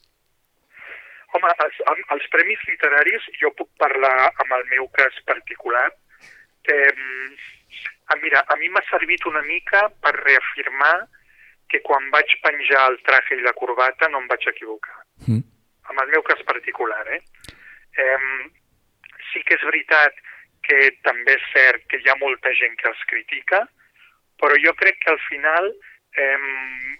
Home, 1.36 1.52
els, 1.64 1.78
els 2.16 2.26
premis 2.34 2.62
literaris, 2.66 3.30
jo 3.38 3.52
puc 3.54 3.70
parlar 3.78 4.30
amb 4.32 4.56
el 4.58 4.66
meu 4.74 4.88
cas 4.98 5.14
particular. 5.28 5.86
Eh, 6.66 6.92
mira, 8.22 8.42
a 8.42 8.56
mi 8.58 8.70
m'ha 8.72 8.82
servit 8.90 9.26
una 9.30 9.42
mica 9.46 9.86
per 10.02 10.16
reafirmar 10.18 10.96
que 11.70 11.82
quan 11.86 12.10
vaig 12.10 12.30
penjar 12.42 12.86
el 12.90 13.00
traje 13.06 13.38
i 13.38 13.44
la 13.44 13.54
corbata 13.54 14.10
no 14.10 14.22
em 14.22 14.30
vaig 14.30 14.46
equivocar. 14.50 14.98
Mm. 15.26 15.42
En 15.90 16.00
el 16.02 16.14
meu 16.14 16.22
cas 16.26 16.42
particular, 16.46 17.04
eh? 17.14 17.22
eh? 18.02 18.18
Sí 19.30 19.42
que 19.46 19.54
és 19.54 19.66
veritat 19.66 20.14
que 20.14 20.35
també 21.06 21.36
és 21.36 21.44
cert 21.52 21.84
que 21.90 22.00
hi 22.00 22.08
ha 22.10 22.18
molta 22.20 22.52
gent 22.58 22.76
que 22.80 22.88
els 22.90 23.02
critica, 23.10 23.64
però 24.40 24.56
jo 24.62 24.72
crec 24.78 24.98
que 25.02 25.12
al 25.12 25.20
final 25.28 25.70
eh, 26.16 26.96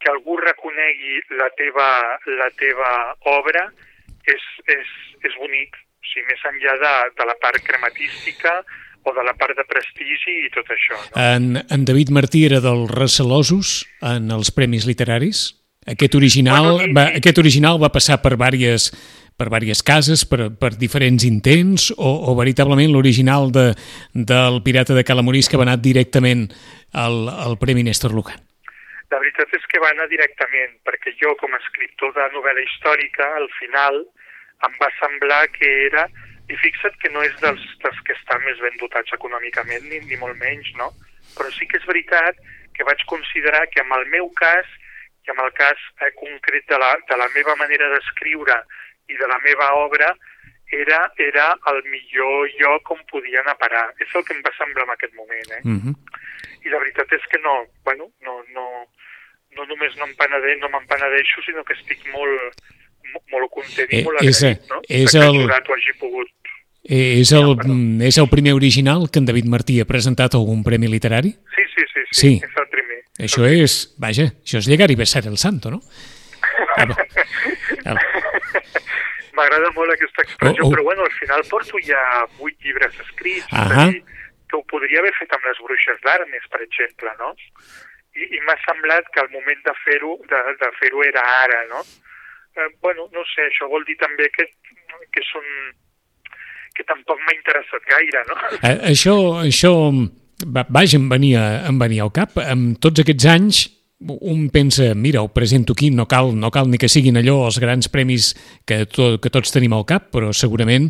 que 0.00 0.10
algú 0.10 0.38
reconegui 0.40 1.20
la 1.38 1.50
teva, 1.58 1.88
la 2.40 2.48
teva 2.58 2.90
obra 3.36 3.66
és, 4.24 4.44
és, 4.66 4.92
és 5.26 5.36
bonic, 5.38 5.76
o 5.76 6.08
sigui, 6.08 6.26
més 6.30 6.46
enllà 6.52 6.76
de, 6.80 6.94
de 7.18 7.28
la 7.28 7.36
part 7.42 7.60
crematística 7.66 8.60
o 9.04 9.14
de 9.16 9.24
la 9.24 9.32
part 9.36 9.56
de 9.56 9.64
prestigi 9.68 10.34
i 10.46 10.50
tot 10.52 10.68
això. 10.72 10.96
No? 10.96 11.20
En, 11.20 11.60
en 11.60 11.86
David 11.88 12.12
Martí 12.16 12.44
era 12.48 12.60
dels 12.64 12.90
recelosos 12.92 13.80
en 14.04 14.28
els 14.34 14.52
premis 14.56 14.88
literaris? 14.88 15.48
Aquest 15.88 16.14
original, 16.14 16.74
bueno, 16.74 16.90
i, 16.90 16.96
va, 16.96 17.06
aquest 17.16 17.40
original 17.40 17.80
va 17.80 17.88
passar 17.92 18.20
per 18.20 18.34
diverses, 18.36 18.90
per 19.40 19.48
diverses 19.48 19.80
cases, 19.86 20.26
per, 20.28 20.50
per 20.60 20.74
diferents 20.76 21.24
intents, 21.24 21.88
o, 21.96 22.12
o 22.28 22.36
veritablement 22.36 22.92
l'original 22.92 23.48
de, 23.54 23.70
del 24.12 24.60
Pirata 24.66 24.96
de 24.96 25.06
Calamorís 25.08 25.48
que 25.48 25.60
va 25.60 25.64
anar 25.64 25.80
directament 25.80 26.46
al, 26.92 27.28
al 27.32 27.56
Premi 27.60 27.86
Néstor 27.86 28.12
Lucan? 28.12 28.40
La 29.10 29.18
veritat 29.18 29.50
és 29.56 29.64
que 29.70 29.80
va 29.82 29.90
anar 29.90 30.06
directament, 30.12 30.76
perquè 30.86 31.16
jo, 31.18 31.32
com 31.40 31.54
a 31.56 31.60
escriptor 31.62 32.12
de 32.14 32.26
novel·la 32.36 32.62
històrica, 32.66 33.26
al 33.40 33.48
final 33.58 34.04
em 34.68 34.82
va 34.82 34.90
semblar 35.00 35.46
que 35.56 35.70
era... 35.90 36.08
I 36.50 36.56
fixa't 36.58 36.96
que 36.98 37.06
no 37.14 37.20
és 37.22 37.34
dels, 37.38 37.62
dels 37.78 37.98
que 38.02 38.14
estan 38.16 38.40
més 38.42 38.58
ben 38.58 38.74
dotats 38.80 39.12
econòmicament, 39.14 39.84
ni, 39.86 40.00
ni 40.02 40.16
molt 40.18 40.34
menys, 40.40 40.66
no? 40.80 40.88
Però 41.36 41.46
sí 41.54 41.68
que 41.70 41.78
és 41.78 41.86
veritat 41.86 42.40
que 42.74 42.86
vaig 42.88 43.04
considerar 43.06 43.68
que 43.70 43.84
amb 43.84 43.94
el 43.94 44.08
meu 44.10 44.26
cas 44.40 44.66
i 45.22 45.30
amb 45.30 45.44
el 45.44 45.52
cas 45.54 45.78
eh, 46.02 46.10
concret 46.18 46.66
de 46.66 46.80
la, 46.82 46.88
de 47.06 47.18
la 47.20 47.28
meva 47.36 47.54
manera 47.60 47.92
d'escriure 47.92 48.56
i 49.10 49.18
de 49.18 49.28
la 49.30 49.38
meva 49.44 49.72
obra, 49.82 50.14
era, 50.70 51.00
era 51.18 51.46
el 51.72 51.82
millor 51.90 52.48
lloc 52.60 52.92
on 52.94 53.02
podia 53.10 53.42
anar 53.42 53.56
a 53.56 53.62
parar. 53.62 53.86
És 53.98 54.14
el 54.14 54.24
que 54.24 54.36
em 54.36 54.42
va 54.46 54.54
semblar 54.56 54.86
en 54.86 54.94
aquest 54.94 55.14
moment, 55.18 55.50
eh? 55.58 55.62
Mm 55.64 55.78
-hmm. 55.80 55.94
I 56.64 56.68
la 56.70 56.78
veritat 56.78 57.12
és 57.12 57.24
que 57.30 57.40
no, 57.42 57.66
bueno, 57.84 58.10
no, 58.22 58.42
no, 58.54 58.66
no 59.56 59.66
només 59.66 59.96
no 59.96 60.06
m'empenedeixo, 60.06 60.60
no 60.60 60.68
m'empenedeixo, 60.68 61.42
sinó 61.42 61.64
que 61.64 61.74
estic 61.74 62.06
molt, 62.14 62.54
molt 63.32 63.50
content 63.50 63.90
i 63.90 64.00
eh, 64.00 64.04
molt 64.04 64.20
agraït, 64.20 64.68
no? 64.70 64.82
És 64.88 65.12
que 65.12 65.26
el... 65.26 65.50
ho 65.50 65.74
hagi 65.74 65.94
pogut 65.98 66.30
eh, 66.84 67.20
és 67.20 67.32
el, 67.32 67.56
ja, 67.56 67.74
és 68.06 68.18
el 68.18 68.28
primer 68.28 68.54
original 68.54 69.08
que 69.10 69.20
en 69.20 69.26
David 69.26 69.48
Martí 69.50 69.80
ha 69.80 69.88
presentat 69.88 70.34
algun 70.34 70.64
premi 70.66 70.88
literari? 70.88 71.34
Sí, 71.56 71.66
sí, 71.74 71.84
sí, 71.92 72.04
sí, 72.10 72.20
sí. 72.20 72.32
és 72.44 72.62
el 72.62 72.68
primer. 72.72 73.02
Això 73.26 73.44
el 73.46 73.64
és, 73.66 73.76
vaja, 74.00 74.30
això 74.44 74.62
és 74.62 74.70
llegar 74.70 74.90
i 74.90 74.98
besar 74.98 75.26
el 75.26 75.38
santo, 75.38 75.70
no? 75.70 75.82
Ah, 77.80 77.94
M'agrada 79.36 79.70
molt 79.76 79.94
aquesta 79.94 80.24
expressió, 80.26 80.64
oh, 80.64 80.68
oh. 80.68 80.72
però 80.74 80.86
bueno, 80.88 81.06
al 81.06 81.14
final 81.18 81.44
porto 81.50 81.78
ja 81.86 82.00
vuit 82.38 82.58
llibres 82.66 82.96
escrits, 83.06 83.46
ah 83.52 83.90
que 84.50 84.58
ho 84.58 84.64
podria 84.66 84.98
haver 84.98 85.12
fet 85.14 85.30
amb 85.30 85.44
les 85.46 85.60
bruixes 85.62 86.00
d'Armes, 86.02 86.46
per 86.50 86.58
exemple, 86.64 87.10
no? 87.20 87.28
i, 88.16 88.26
i 88.36 88.40
m'ha 88.46 88.56
semblat 88.64 89.08
que 89.14 89.22
el 89.22 89.30
moment 89.34 89.60
de 89.66 89.74
fer-ho 89.84 90.16
de, 90.30 90.40
de 90.62 90.70
fer-ho 90.78 91.04
era 91.06 91.22
ara, 91.42 91.60
no? 91.70 91.82
Eh, 92.58 92.68
bueno, 92.82 93.06
no 93.14 93.24
sé, 93.30 93.46
això 93.46 93.68
vol 93.70 93.86
dir 93.86 93.96
també 94.00 94.26
que, 94.34 94.46
que 95.14 95.22
és 95.22 95.34
un 95.38 95.50
que 96.74 96.86
tampoc 96.86 97.20
m'ha 97.22 97.36
interessat 97.36 97.86
gaire, 97.90 98.24
no? 98.30 98.38
Eh, 98.62 98.76
això, 98.92 99.14
això 99.42 99.74
vaja, 100.46 100.98
em 100.98 101.08
venia, 101.10 101.42
em 101.68 101.78
venia 101.78 102.06
al 102.06 102.12
cap. 102.14 102.38
Amb 102.40 102.78
tots 102.82 103.02
aquests 103.02 103.26
anys, 103.30 103.64
un 104.00 104.48
pensa, 104.50 104.94
mira, 104.94 105.20
ho 105.22 105.28
presento 105.28 105.74
aquí, 105.74 105.90
no 105.90 106.08
cal, 106.08 106.32
no 106.38 106.50
cal 106.50 106.70
ni 106.70 106.78
que 106.78 106.88
siguin 106.88 107.20
allò 107.20 107.44
els 107.46 107.60
grans 107.60 107.90
premis 107.92 108.32
que, 108.64 108.86
to, 108.88 109.18
que 109.20 109.32
tots 109.32 109.52
tenim 109.52 109.74
al 109.76 109.84
cap, 109.84 110.08
però 110.14 110.32
segurament 110.32 110.88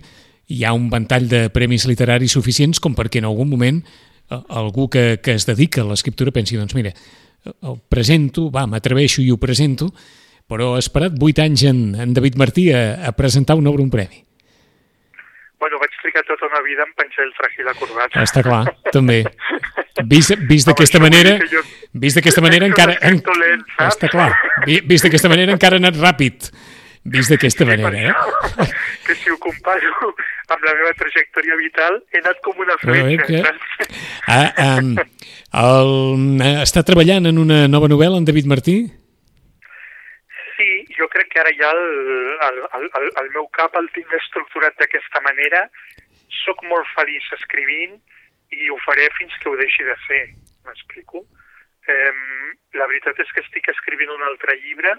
hi 0.51 0.63
ha 0.65 0.73
un 0.75 0.89
ventall 0.91 1.27
de 1.31 1.49
premis 1.51 1.87
literaris 1.91 2.39
suficients 2.39 2.79
com 2.83 2.95
perquè 2.95 3.19
en 3.19 3.27
algun 3.27 3.51
moment 3.51 3.83
eh, 3.83 4.39
algú 4.49 4.89
que, 4.91 5.19
que 5.23 5.35
es 5.35 5.47
dedica 5.47 5.83
a 5.83 5.91
l'escriptura 5.91 6.35
pensi, 6.35 6.59
doncs 6.59 6.77
mira, 6.79 6.95
el 7.51 7.79
presento, 7.89 8.49
va, 8.55 8.67
m'atreveixo 8.71 9.25
i 9.25 9.31
ho 9.31 9.39
presento, 9.43 9.91
però 10.51 10.75
ha 10.77 10.83
esperat 10.83 11.15
vuit 11.19 11.39
anys 11.43 11.65
en, 11.67 11.85
en 11.99 12.15
David 12.15 12.39
Martí 12.39 12.71
a, 12.71 13.09
a 13.09 13.15
presentar 13.19 13.59
una 13.59 13.71
obra 13.71 13.87
un 13.87 13.91
premi. 13.91 14.23
Bueno, 15.61 15.77
vaig 15.83 15.93
trigar 16.01 16.23
tota 16.25 16.47
una 16.49 16.63
vida 16.65 16.87
en 16.87 16.95
penjar 16.97 17.27
el 17.27 17.35
traje 17.37 17.61
i 17.61 17.67
la 17.67 17.75
corbata. 17.77 18.23
Està 18.23 18.43
clar, 18.47 18.65
també. 18.95 19.25
Vist, 20.09 20.33
vist 20.49 20.65
d'aquesta 20.65 20.97
manera, 21.03 21.35
jo... 21.51 21.61
vist 21.93 22.19
d'aquesta 22.19 22.43
manera 22.45 22.69
encara... 22.69 22.97
En... 23.03 23.21
Està 23.87 24.11
clar, 24.13 24.31
vist 24.67 25.07
d'aquesta 25.07 25.31
manera 25.33 25.57
encara 25.57 25.79
ha 25.79 25.83
anat 25.83 25.99
ràpid. 26.01 26.51
Vist 27.11 27.33
d'aquesta 27.33 27.65
manera, 27.65 28.11
eh? 28.11 28.67
Que 29.07 29.15
si 29.17 29.31
ho 29.33 29.39
comparo 29.41 30.11
amb 30.53 30.65
la 30.67 30.75
meva 30.77 30.93
trajectòria 30.99 31.57
vital, 31.57 31.97
he 32.13 32.21
anat 32.21 32.43
com 32.45 32.61
una 32.61 32.77
fletxa. 32.83 33.55
Que... 33.81 33.89
Ah, 34.29 34.77
um, 34.77 34.93
el, 35.65 35.95
està 36.61 36.85
treballant 36.85 37.31
en 37.31 37.41
una 37.41 37.63
nova 37.73 37.89
novel·la, 37.89 38.21
en 38.21 38.29
David 38.29 38.51
Martí? 38.53 38.81
jo 41.01 41.09
crec 41.09 41.33
que 41.33 41.41
ara 41.41 41.53
ja 41.57 41.71
el, 41.73 41.83
el, 42.47 42.59
el, 42.99 43.11
el 43.23 43.29
meu 43.35 43.47
cap 43.57 43.77
el 43.81 43.89
tinc 43.97 44.13
estructurat 44.21 44.77
d'aquesta 44.81 45.23
manera. 45.25 45.65
Soc 46.45 46.63
molt 46.69 46.89
feliç 46.95 47.27
escrivint 47.39 47.97
i 48.53 48.71
ho 48.71 48.77
faré 48.85 49.09
fins 49.17 49.37
que 49.41 49.49
ho 49.51 49.57
deixi 49.59 49.87
de 49.87 49.97
ser, 50.07 50.23
m'explico? 50.69 51.25
Eh, 51.91 52.13
la 52.79 52.87
veritat 52.87 53.19
és 53.19 53.31
que 53.35 53.43
estic 53.43 53.69
escrivint 53.73 54.13
un 54.15 54.23
altre 54.29 54.55
llibre 54.63 54.95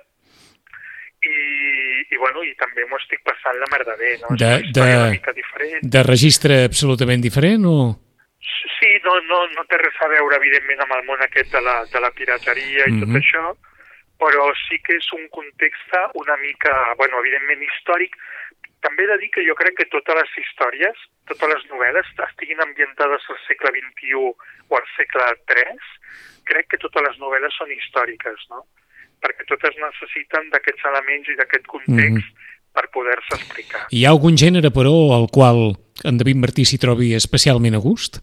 i, 1.21 1.35
i, 2.09 2.17
bueno, 2.17 2.43
i 2.43 2.53
també 2.59 2.85
m'ho 2.89 2.97
estic 2.99 3.21
passant 3.27 3.59
la 3.61 3.69
merda 3.71 3.95
bé, 3.99 4.15
no? 4.23 4.35
De, 4.35 4.53
de, 4.73 4.85
una 4.85 5.81
de 5.95 6.03
registre 6.07 6.63
absolutament 6.69 7.23
diferent 7.23 7.67
o...? 7.69 7.75
Sí, 8.81 8.89
no, 9.05 9.13
no, 9.29 9.43
no 9.53 9.63
té 9.69 9.77
res 9.77 9.99
a 10.01 10.07
veure, 10.09 10.39
evidentment, 10.41 10.81
amb 10.81 10.95
el 10.97 11.03
món 11.05 11.21
aquest 11.21 11.51
de 11.53 11.61
la, 11.61 11.83
de 11.91 12.01
la 12.01 12.09
pirateria 12.17 12.87
i 12.87 12.91
mm 12.91 12.97
-hmm. 12.97 13.03
tot 13.05 13.19
això, 13.21 13.43
però 14.21 14.47
sí 14.67 14.79
que 14.85 14.97
és 14.97 15.07
un 15.13 15.27
context 15.29 15.93
una 16.13 16.37
mica, 16.37 16.93
bueno, 16.97 17.19
evidentment 17.19 17.61
històric. 17.61 18.17
També 18.81 19.03
he 19.03 19.11
de 19.13 19.17
dir 19.21 19.29
que 19.29 19.45
jo 19.45 19.55
crec 19.55 19.75
que 19.77 19.91
totes 19.93 20.15
les 20.15 20.31
històries, 20.41 20.97
totes 21.29 21.49
les 21.53 21.63
novel·les, 21.69 22.07
estiguin 22.29 22.61
ambientades 22.61 23.21
al 23.29 23.39
segle 23.47 23.69
XXI 23.77 24.13
o 24.69 24.77
al 24.77 24.87
segle 24.97 25.27
III, 25.53 25.77
crec 26.51 26.71
que 26.71 26.81
totes 26.83 27.05
les 27.07 27.19
novel·les 27.23 27.57
són 27.57 27.71
històriques, 27.75 28.47
no? 28.53 28.65
Perquè 29.23 29.45
totes 29.49 29.77
necessiten 29.81 30.49
d'aquests 30.53 30.87
elements 30.91 31.29
i 31.29 31.37
d'aquest 31.39 31.67
context 31.75 32.25
mm 32.25 32.31
-hmm. 32.31 32.49
per 32.75 32.85
poder-se 32.95 33.37
explicar. 33.37 33.85
Hi 33.91 34.05
ha 34.05 34.13
algun 34.15 34.35
gènere, 34.43 34.69
però, 34.79 34.95
al 35.17 35.27
qual 35.37 35.59
en 36.09 36.17
David 36.17 36.37
Martí 36.43 36.65
s'hi 36.65 36.83
trobi 36.85 37.13
especialment 37.13 37.75
a 37.75 37.83
gust? 37.87 38.19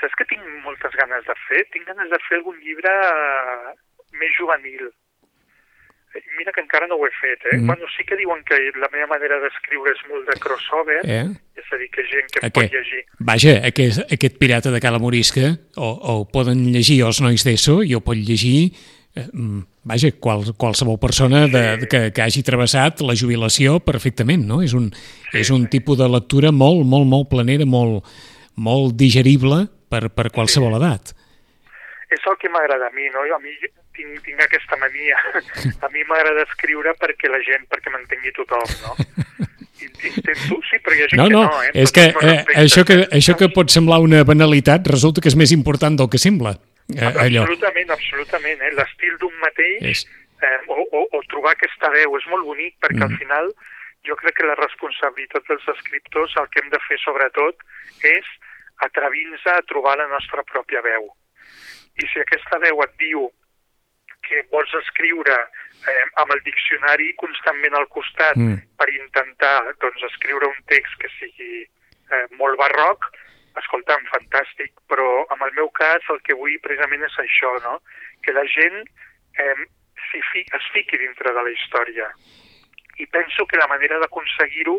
Saps 0.00 0.14
que 0.18 0.28
tinc 0.30 0.42
moltes 0.64 0.94
ganes 1.00 1.24
de 1.26 1.36
fer? 1.48 1.60
Tinc 1.72 1.84
ganes 1.90 2.08
de 2.10 2.20
fer 2.28 2.36
algun 2.38 2.58
llibre 2.64 2.92
més 4.20 4.32
juvenil. 4.38 4.90
Eh, 6.14 6.22
mira 6.38 6.52
que 6.52 6.62
encara 6.64 6.86
no 6.88 6.96
ho 6.96 7.06
he 7.06 7.12
fet, 7.20 7.44
eh? 7.52 7.56
Mm. 7.58 7.66
Bueno, 7.66 7.88
sí 7.96 8.04
que 8.04 8.16
diuen 8.16 8.42
que 8.48 8.56
la 8.80 8.88
meva 8.92 9.08
manera 9.14 9.40
d'escriure 9.42 9.92
és 9.92 10.04
molt 10.08 10.28
de 10.30 10.36
crossover, 10.40 11.00
eh? 11.04 11.24
és 11.58 11.72
a 11.72 11.80
dir, 11.80 11.88
que 11.92 12.04
gent 12.08 12.30
que 12.32 12.40
aquest, 12.46 12.54
pot 12.56 12.76
llegir. 12.76 13.02
Vaja, 13.30 13.56
aquest, 13.68 14.04
aquest 14.18 14.38
pirata 14.40 14.72
de 14.72 14.80
Cala 14.80 15.00
Morisca, 15.02 15.52
o, 15.76 15.88
o 15.90 16.14
poden 16.32 16.68
llegir 16.72 17.02
els 17.06 17.20
nois 17.24 17.44
d'ESO 17.44 17.82
i 17.84 17.96
ho 17.96 18.00
pot 18.04 18.16
llegir 18.16 18.70
eh, 19.18 19.26
mm, 19.26 19.66
vaja, 19.88 20.12
qual, 20.20 20.44
qualsevol 20.56 20.98
persona 21.02 21.46
de, 21.48 21.64
sí. 21.80 21.90
que, 21.90 22.02
que 22.14 22.24
hagi 22.24 22.44
travessat 22.46 23.02
la 23.04 23.16
jubilació 23.18 23.78
perfectament, 23.84 24.46
no? 24.48 24.62
És 24.64 24.74
un, 24.78 24.90
sí, 24.92 25.38
és 25.42 25.52
un 25.54 25.66
sí. 25.66 25.72
tipus 25.78 26.00
de 26.00 26.08
lectura 26.08 26.52
molt, 26.52 26.84
molt, 26.86 27.08
molt 27.08 27.30
planera, 27.32 27.66
molt, 27.68 28.04
molt 28.56 28.96
digerible 29.00 29.66
per, 29.88 30.08
per 30.12 30.30
qualsevol 30.34 30.76
sí. 30.76 30.80
edat. 30.82 31.14
És 32.14 32.24
el 32.24 32.38
que 32.40 32.48
m'agrada 32.48 32.88
a 32.88 32.94
mi, 32.96 33.04
no? 33.12 33.20
A 33.34 33.38
mi 33.42 33.52
tinc, 33.96 34.14
tinc 34.24 34.40
aquesta 34.40 34.78
mania. 34.80 35.18
A 35.84 35.90
mi 35.92 36.04
m'agrada 36.08 36.46
escriure 36.46 36.94
perquè 36.96 37.28
la 37.28 37.40
gent, 37.44 37.66
perquè 37.68 37.92
m'entengui 37.92 38.32
tothom, 38.36 38.64
no? 38.86 38.96
Intento, 39.78 40.58
sí, 40.66 40.78
però 40.82 40.96
hi 40.96 41.02
ha 41.04 41.08
gent 41.10 41.20
no, 41.20 41.28
no, 41.30 41.42
que 41.44 41.52
no, 41.52 41.62
eh? 41.66 41.70
És 41.84 41.92
que 41.94 42.06
eh, 42.10 42.38
això, 42.64 42.82
que 42.88 42.96
això 43.14 43.36
que 43.38 43.50
pot 43.54 43.70
semblar 43.70 44.00
una 44.02 44.24
banalitat 44.26 44.88
resulta 44.90 45.22
que 45.22 45.30
és 45.30 45.36
més 45.38 45.52
important 45.54 45.98
del 46.00 46.10
que 46.10 46.20
sembla. 46.22 46.56
Eh, 46.96 47.04
allò. 47.04 47.44
Absolutament, 47.44 47.92
absolutament. 47.94 48.64
Eh? 48.64 48.72
L'estil 48.78 49.18
d'un 49.20 49.34
mateix 49.44 49.84
és... 49.92 50.04
eh, 50.40 50.58
o, 50.72 50.80
o, 50.82 51.04
o 51.18 51.22
trobar 51.28 51.54
aquesta 51.54 51.92
veu 51.94 52.16
és 52.18 52.26
molt 52.32 52.48
bonic 52.48 52.78
perquè 52.80 53.02
mm. 53.02 53.06
al 53.06 53.20
final 53.20 53.52
jo 54.08 54.16
crec 54.16 54.38
que 54.38 54.48
la 54.48 54.56
responsabilitat 54.58 55.46
dels 55.50 55.70
escriptors 55.74 56.36
el 56.40 56.48
que 56.52 56.62
hem 56.62 56.70
de 56.72 56.80
fer 56.88 56.98
sobretot 57.04 57.60
és 58.08 58.28
atrevir-nos 58.86 59.44
a 59.52 59.60
trobar 59.68 59.98
la 60.00 60.08
nostra 60.10 60.44
pròpia 60.48 60.82
veu. 60.84 61.10
I 61.98 62.08
si 62.12 62.20
aquesta 62.22 62.60
veu 62.62 62.82
et 62.84 62.94
diu 63.02 63.28
que 64.28 64.42
vols 64.52 64.72
escriure 64.82 65.36
eh, 65.38 66.04
amb 66.22 66.34
el 66.34 66.42
diccionari 66.46 67.12
constantment 67.22 67.76
al 67.78 67.88
costat 67.94 68.36
mm. 68.36 68.58
per 68.78 68.88
intentar 68.92 69.56
doncs, 69.82 70.04
escriure 70.10 70.50
un 70.50 70.60
text 70.70 70.98
que 71.02 71.10
sigui 71.16 71.62
eh, 71.62 72.26
molt 72.40 72.58
barroc, 72.60 73.08
escolta'm, 73.58 74.04
fantàstic, 74.12 74.74
però 74.90 75.08
en 75.34 75.42
el 75.46 75.54
meu 75.56 75.70
cas 75.78 76.04
el 76.12 76.20
que 76.26 76.36
vull 76.38 76.58
precisament 76.64 77.06
és 77.08 77.18
això, 77.24 77.54
no? 77.64 77.78
que 78.22 78.34
la 78.36 78.44
gent 78.50 78.82
eh, 79.40 79.64
fi, 80.10 80.44
es 80.44 80.68
fiqui 80.74 81.00
dintre 81.00 81.32
de 81.34 81.46
la 81.46 81.54
història. 81.54 82.10
I 82.98 83.06
penso 83.14 83.46
que 83.46 83.58
la 83.60 83.68
manera 83.70 84.00
d'aconseguir-ho 84.02 84.76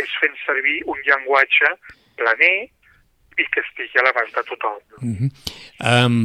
és 0.00 0.12
fent 0.22 0.36
servir 0.46 0.80
un 0.88 1.00
llenguatge 1.04 1.72
planer 2.16 2.56
i 3.38 3.46
que 3.52 3.62
estigui 3.62 4.00
a 4.00 4.06
l'abast 4.06 4.34
de 4.34 4.44
tothom. 4.50 4.78
Mm 5.00 5.14
-hmm. 5.16 5.30
um, 5.88 6.16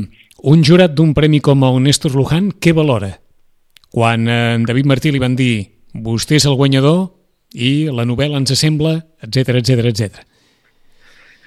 un 0.42 0.64
jurat 0.64 0.92
d'un 0.92 1.14
premi 1.14 1.40
com 1.42 1.64
el 1.64 1.82
Néstor 1.84 2.16
Luján, 2.18 2.50
què 2.58 2.74
valora? 2.74 3.12
Quan 3.94 4.28
eh, 4.28 4.56
en 4.58 4.66
David 4.66 4.90
Martí 4.90 5.12
li 5.14 5.22
van 5.22 5.36
dir 5.38 5.70
vostè 5.94 6.40
és 6.40 6.48
el 6.50 6.58
guanyador 6.58 7.12
i 7.54 7.90
la 7.94 8.06
novel·la 8.10 8.42
ens 8.42 8.56
sembla, 8.58 8.98
etc 9.22 9.60
etc 9.62 9.86
etc. 9.92 10.24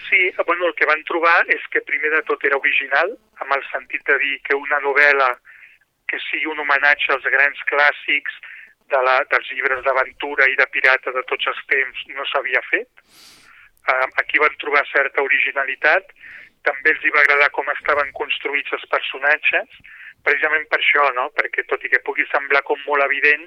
Sí, 0.07 0.31
bueno, 0.47 0.69
el 0.69 0.75
que 0.79 0.87
van 0.87 1.03
trobar 1.09 1.43
és 1.51 1.63
que 1.73 1.83
primer 1.83 2.13
de 2.15 2.23
tot 2.29 2.45
era 2.47 2.59
original, 2.59 3.17
amb 3.43 3.57
el 3.59 3.65
sentit 3.73 4.07
de 4.07 4.19
dir 4.23 4.37
que 4.47 4.55
una 4.55 4.79
novel·la 4.85 5.33
que 6.07 6.21
sigui 6.31 6.47
un 6.47 6.63
homenatge 6.63 7.11
als 7.13 7.27
grans 7.27 7.59
clàssics 7.67 8.39
de 8.93 9.01
la, 9.03 9.17
dels 9.33 9.49
llibres 9.51 9.83
d'aventura 9.83 10.47
i 10.47 10.55
de 10.55 10.67
pirata 10.71 11.11
de 11.11 11.25
tots 11.27 11.51
els 11.51 11.63
temps 11.73 12.05
no 12.15 12.27
s'havia 12.31 12.63
fet. 12.71 12.89
Uh, 13.87 14.07
aquí 14.23 14.39
van 14.43 14.55
trobar 14.63 14.87
certa 14.91 15.23
originalitat 15.23 16.15
també 16.69 16.93
els 16.93 17.05
hi 17.05 17.13
va 17.15 17.23
agradar 17.23 17.51
com 17.57 17.69
estaven 17.73 18.11
construïts 18.19 18.75
els 18.79 18.87
personatges, 18.93 19.79
precisament 20.27 20.67
per 20.71 20.81
això, 20.81 21.07
no? 21.19 21.29
perquè 21.39 21.65
tot 21.71 21.85
i 21.87 21.93
que 21.93 22.03
pugui 22.07 22.27
semblar 22.33 22.65
com 22.67 22.81
molt 22.87 23.05
evident, 23.07 23.47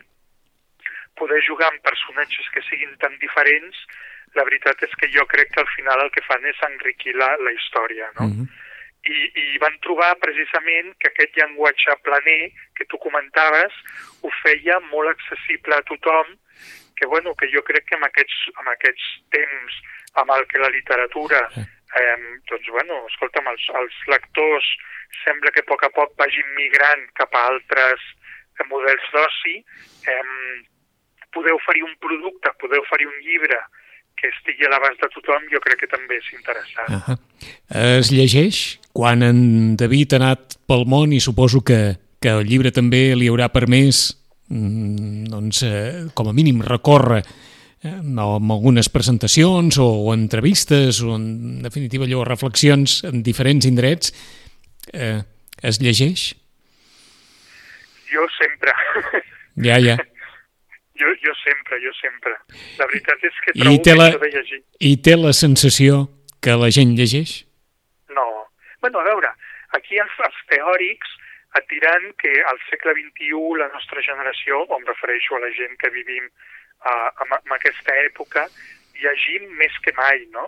poder 1.19 1.41
jugar 1.47 1.67
amb 1.69 1.83
personatges 1.83 2.47
que 2.53 2.63
siguin 2.69 2.95
tan 3.03 3.17
diferents, 3.19 3.83
la 4.37 4.45
veritat 4.47 4.81
és 4.85 4.95
que 5.01 5.09
jo 5.11 5.25
crec 5.27 5.51
que 5.53 5.61
al 5.63 5.71
final 5.75 6.03
el 6.05 6.11
que 6.15 6.23
fan 6.27 6.45
és 6.47 6.59
enriquir 6.69 7.15
la, 7.17 7.33
la 7.43 7.53
història, 7.55 8.11
no? 8.19 8.27
Mm 8.27 8.35
-hmm. 8.35 8.67
I, 9.09 9.17
I 9.41 9.57
van 9.63 9.77
trobar 9.79 10.19
precisament 10.19 10.91
que 10.99 11.07
aquest 11.09 11.37
llenguatge 11.37 11.95
planer 12.03 12.51
que 12.75 12.85
tu 12.85 12.97
comentaves 12.97 13.73
ho 14.21 14.31
feia 14.43 14.79
molt 14.91 15.09
accessible 15.09 15.75
a 15.75 15.85
tothom, 15.87 16.35
que, 16.97 17.05
bueno, 17.07 17.33
que 17.35 17.47
jo 17.53 17.63
crec 17.63 17.85
que 17.87 17.95
en 17.95 18.03
aquests, 18.03 18.39
en 18.59 18.67
aquests 18.67 19.05
temps 19.31 19.81
amb 20.19 20.31
el 20.35 20.45
que 20.47 20.59
la 20.59 20.69
literatura 20.69 21.49
eh, 21.99 22.17
doncs, 22.49 22.71
bueno, 22.71 23.03
escolta'm, 23.11 23.47
els, 23.51 23.65
els 23.81 23.99
lectors 24.11 24.67
sembla 25.23 25.51
que 25.51 25.63
a 25.65 25.69
poc 25.69 25.83
a 25.85 25.91
poc 25.95 26.15
vagin 26.21 26.47
migrant 26.57 27.05
cap 27.19 27.33
a 27.35 27.45
altres 27.51 28.03
eh, 28.03 28.65
models 28.71 29.11
d'oci, 29.13 29.57
eh, 30.13 30.23
poder 31.35 31.53
oferir 31.53 31.83
un 31.85 31.95
producte, 32.01 32.53
poder 32.61 32.81
oferir 32.81 33.09
un 33.09 33.19
llibre 33.25 33.59
que 34.19 34.29
estigui 34.33 34.67
a 34.67 34.71
l'abast 34.73 34.99
de 34.99 35.09
tothom, 35.13 35.45
jo 35.51 35.61
crec 35.63 35.83
que 35.83 35.91
també 35.91 36.17
és 36.19 36.31
interessant. 36.35 36.89
Uh 36.89 37.01
-huh. 37.07 37.17
Es 37.99 38.11
llegeix 38.11 38.79
quan 38.91 39.23
en 39.23 39.77
David 39.77 40.13
ha 40.13 40.15
anat 40.17 40.57
pel 40.67 40.85
món 40.85 41.13
i 41.13 41.19
suposo 41.19 41.63
que, 41.63 41.95
que 42.19 42.29
el 42.29 42.43
llibre 42.45 42.71
també 42.71 43.15
li 43.15 43.29
haurà 43.29 43.47
permès 43.49 44.17
mm, 44.49 45.29
doncs, 45.31 45.63
eh, 45.63 46.09
com 46.13 46.27
a 46.27 46.33
mínim 46.33 46.61
recórrer 46.61 47.23
eh, 47.83 47.95
amb 47.95 48.51
algunes 48.51 48.89
presentacions 48.91 49.79
o, 49.79 49.87
o 50.09 50.13
entrevistes 50.13 51.01
o 51.03 51.15
en 51.15 51.61
definitiva 51.63 52.07
allò, 52.07 52.25
reflexions 52.27 53.01
en 53.09 53.23
diferents 53.23 53.67
indrets 53.69 54.13
eh, 54.93 55.21
es 55.63 55.81
llegeix? 55.83 56.31
Jo 58.11 58.29
sempre. 58.37 58.75
Ja, 59.59 59.75
ja. 59.83 59.97
Jo, 60.95 61.09
jo 61.19 61.33
sempre, 61.35 61.79
jo 61.83 61.91
sempre. 61.97 62.31
La 62.79 62.85
veritat 62.87 63.23
és 63.27 63.39
que 63.43 63.53
trobo 63.57 63.73
I 63.75 63.81
té 63.83 63.95
la, 63.97 64.05
de 64.15 64.29
llegir. 64.31 64.59
I 64.79 64.91
té 65.03 65.17
la 65.19 65.33
sensació 65.35 66.05
que 66.39 66.55
la 66.55 66.69
gent 66.71 66.93
llegeix? 66.95 67.41
No. 68.15 68.23
bueno, 68.79 69.01
a 69.01 69.07
veure, 69.09 69.33
aquí 69.75 69.99
els, 69.99 70.15
els 70.27 70.39
teòrics 70.53 71.11
et 71.59 71.67
diran 71.71 72.07
que 72.21 72.31
al 72.51 72.59
segle 72.69 72.93
XXI 72.95 73.59
la 73.59 73.67
nostra 73.73 74.03
generació, 74.05 74.63
o 74.63 74.79
em 74.79 74.87
refereixo 74.87 75.35
a 75.35 75.43
la 75.43 75.51
gent 75.57 75.75
que 75.81 75.91
vivim 75.91 76.29
uh, 76.85 77.09
en, 77.25 77.35
en 77.39 77.55
aquesta 77.57 77.95
època 78.05 78.47
llegim 78.99 79.47
més 79.59 79.75
que 79.83 79.93
mai, 79.97 80.25
no? 80.35 80.47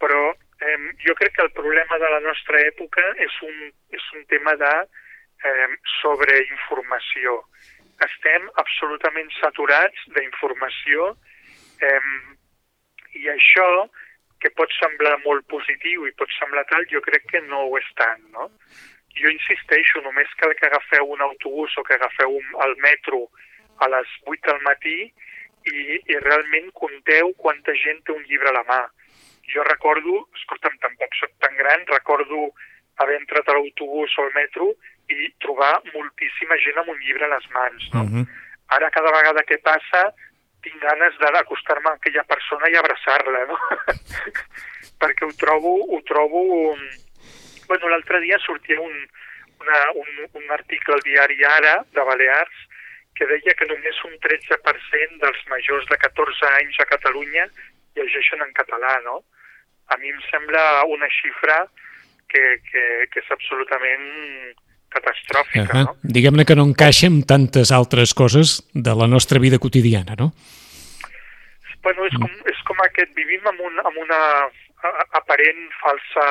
Però 0.00 0.22
eh, 0.64 0.78
jo 1.04 1.14
crec 1.18 1.36
que 1.36 1.44
el 1.44 1.52
problema 1.56 1.98
de 2.00 2.10
la 2.14 2.20
nostra 2.24 2.60
època 2.68 3.04
és 3.26 3.36
un, 3.46 3.70
és 3.96 4.06
un 4.16 4.24
tema 4.32 4.54
de 4.60 4.72
eh, 4.80 5.68
sobreinformació. 6.00 7.40
Estem 8.06 8.48
absolutament 8.62 9.28
saturats 9.38 10.06
d'informació 10.16 11.10
eh, 11.84 12.12
i 13.20 13.28
això, 13.28 13.68
que 14.40 14.52
pot 14.56 14.72
semblar 14.78 15.18
molt 15.24 15.44
positiu 15.52 16.06
i 16.08 16.14
pot 16.16 16.30
semblar 16.38 16.64
tal, 16.70 16.86
jo 16.88 17.02
crec 17.04 17.26
que 17.28 17.42
no 17.48 17.66
ho 17.66 17.76
és 17.76 17.88
tant, 17.98 18.22
no? 18.32 18.48
Jo 19.20 19.28
insisteixo, 19.28 20.00
només 20.00 20.32
cal 20.40 20.54
que 20.56 20.68
agafeu 20.68 21.10
un 21.12 21.20
autobús 21.26 21.74
o 21.76 21.84
que 21.84 21.98
agafeu 21.98 22.38
un, 22.38 22.46
el 22.64 22.76
metro 22.80 23.26
a 23.84 23.88
les 23.92 24.14
8 24.24 24.46
del 24.46 24.62
matí 24.64 24.96
i, 25.66 26.00
i 26.12 26.18
realment 26.24 26.70
compteu 26.72 27.32
quanta 27.36 27.74
gent 27.82 28.02
té 28.04 28.14
un 28.14 28.24
llibre 28.28 28.50
a 28.50 28.56
la 28.58 28.64
mà. 28.68 28.80
Jo 29.50 29.64
recordo, 29.66 30.26
escolta'm, 30.38 30.76
tampoc 30.82 31.16
soc 31.18 31.32
tan 31.42 31.56
gran, 31.58 31.84
recordo 31.90 32.50
haver 33.02 33.16
entrat 33.18 33.48
a 33.48 33.56
l'autobús 33.56 34.16
o 34.18 34.26
al 34.26 34.34
metro 34.36 34.70
i 35.10 35.30
trobar 35.42 35.72
moltíssima 35.92 36.58
gent 36.64 36.78
amb 36.80 36.92
un 36.92 36.98
llibre 37.02 37.26
a 37.26 37.32
les 37.34 37.46
mans. 37.54 37.88
No? 37.94 38.02
Uh 38.02 38.10
-huh. 38.10 38.26
Ara, 38.76 38.90
cada 38.90 39.10
vegada 39.10 39.42
que 39.42 39.58
passa, 39.58 40.12
tinc 40.62 40.76
ganes 40.82 41.16
d'acostar-me 41.18 41.90
a 41.90 41.94
aquella 41.94 42.24
persona 42.24 42.68
i 42.68 42.76
abraçar-la, 42.76 43.46
no? 43.46 43.58
Perquè 45.00 45.24
ho 45.24 45.32
trobo... 45.36 45.72
Ho 45.94 46.02
trobo 46.02 46.76
bueno, 47.70 47.88
l'altre 47.88 48.20
dia 48.20 48.36
sortia 48.38 48.80
un, 48.80 48.94
una, 49.60 49.78
un, 49.94 50.08
un 50.32 50.50
article 50.50 50.94
al 50.94 51.04
diari 51.06 51.44
Ara, 51.44 51.84
de 51.94 52.02
Balears, 52.02 52.66
que 53.20 53.28
deia 53.28 53.52
que 53.52 53.68
només 53.68 53.98
un 54.08 54.14
13% 54.24 55.20
dels 55.20 55.40
majors 55.52 55.84
de 55.92 55.98
14 56.00 56.48
anys 56.56 56.78
a 56.80 56.88
Catalunya 56.88 57.44
llegeixen 57.98 58.40
en 58.40 58.54
català, 58.56 58.94
no? 59.04 59.20
A 59.92 59.98
mi 60.00 60.08
em 60.08 60.20
sembla 60.30 60.62
una 60.88 61.08
xifra 61.12 61.58
que, 62.32 62.42
que, 62.64 62.84
que 63.12 63.20
és 63.20 63.28
absolutament 63.36 64.06
catastròfica, 64.94 65.66
uh 65.66 65.68
-huh. 65.68 65.84
no? 65.90 65.96
Diguem-ne 66.16 66.46
que 66.48 66.56
no 66.56 66.64
encaixa 66.64 67.12
amb 67.12 67.26
tantes 67.28 67.72
altres 67.76 68.14
coses 68.14 68.64
de 68.72 68.94
la 68.96 69.06
nostra 69.06 69.38
vida 69.38 69.58
quotidiana, 69.58 70.16
no? 70.16 70.32
Bueno, 71.84 72.06
és 72.06 72.16
com, 72.16 72.32
és 72.52 72.60
com 72.68 72.80
aquest, 72.84 73.12
vivim 73.14 73.46
amb, 73.46 73.60
un, 73.60 73.78
amb 73.80 73.96
una 73.96 74.20
aparent 75.20 75.62
falsa 75.82 76.26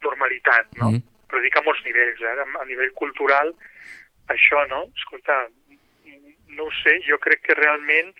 normalitat, 0.00 0.66
no? 0.80 0.92
Mm. 0.92 1.02
Però 1.28 1.40
dic 1.40 1.56
a 1.56 1.62
molts 1.62 1.84
nivells, 1.84 2.20
eh? 2.20 2.34
A 2.60 2.64
nivell 2.64 2.92
cultural, 2.92 3.52
això, 4.28 4.64
no? 4.68 4.88
Escolta, 4.96 5.48
no 6.56 6.68
ho 6.68 6.74
sé, 6.82 6.98
jo 7.08 7.18
crec 7.22 7.42
que 7.46 7.58
realment 7.58 8.12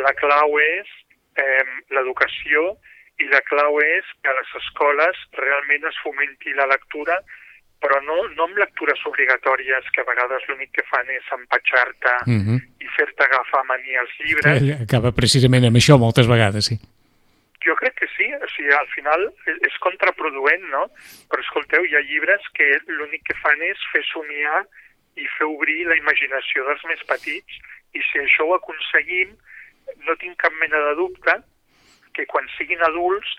la 0.00 0.12
clau 0.18 0.58
és 0.58 0.90
eh, 1.38 1.64
l'educació 1.94 2.74
i 3.22 3.28
la 3.30 3.40
clau 3.46 3.78
és 3.82 4.06
que 4.20 4.30
a 4.30 4.36
les 4.38 4.52
escoles 4.60 5.20
realment 5.38 5.86
es 5.90 5.98
fomenti 6.02 6.54
la 6.58 6.66
lectura, 6.70 7.20
però 7.84 8.00
no, 8.02 8.16
no 8.34 8.48
amb 8.48 8.58
lectures 8.58 9.00
obligatòries 9.10 9.90
que 9.94 10.02
a 10.02 10.08
vegades 10.08 10.46
l'únic 10.48 10.72
que 10.74 10.86
fan 10.88 11.10
és 11.14 11.30
empatxar-te 11.36 12.14
mm 12.24 12.40
-hmm. 12.40 12.58
i 12.80 12.86
fer-te 12.96 13.24
agafar 13.24 13.64
mania 13.70 14.00
als 14.00 14.14
llibres. 14.18 14.80
Acaba 14.86 15.12
precisament 15.12 15.64
amb 15.68 15.76
això 15.76 15.98
moltes 15.98 16.26
vegades, 16.26 16.64
sí. 16.70 16.76
Jo 17.64 17.74
crec 17.80 17.94
que 18.00 18.08
sí, 18.16 18.26
o 18.44 18.48
sigui, 18.54 18.72
al 18.72 18.88
final 18.96 19.20
és 19.68 19.76
contraproduent, 19.80 20.64
no? 20.76 20.84
Però 21.28 21.40
escolteu, 21.40 21.84
hi 21.84 21.94
ha 21.96 22.08
llibres 22.10 22.42
que 22.56 22.66
l'únic 22.86 23.22
que 23.28 23.36
fan 23.42 23.62
és 23.62 23.78
fer 23.92 24.04
somiar 24.12 24.66
i 25.20 25.26
fer 25.36 25.46
obrir 25.46 25.84
la 25.88 25.96
imaginació 26.00 26.64
dels 26.68 26.84
més 26.90 27.02
petits 27.08 27.58
i 27.94 28.02
si 28.10 28.20
això 28.20 28.46
ho 28.48 28.54
aconseguim, 28.56 29.34
no 30.06 30.16
tinc 30.20 30.38
cap 30.42 30.54
mena 30.60 30.80
de 30.88 30.94
dubte 30.98 31.36
que 32.14 32.26
quan 32.30 32.46
siguin 32.56 32.82
adults 32.86 33.30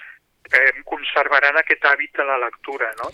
eh, 0.54 0.72
conservaran 0.92 1.58
aquest 1.60 1.86
hàbit 1.90 2.16
de 2.20 2.26
la 2.28 2.38
lectura, 2.46 2.92
no? 3.02 3.10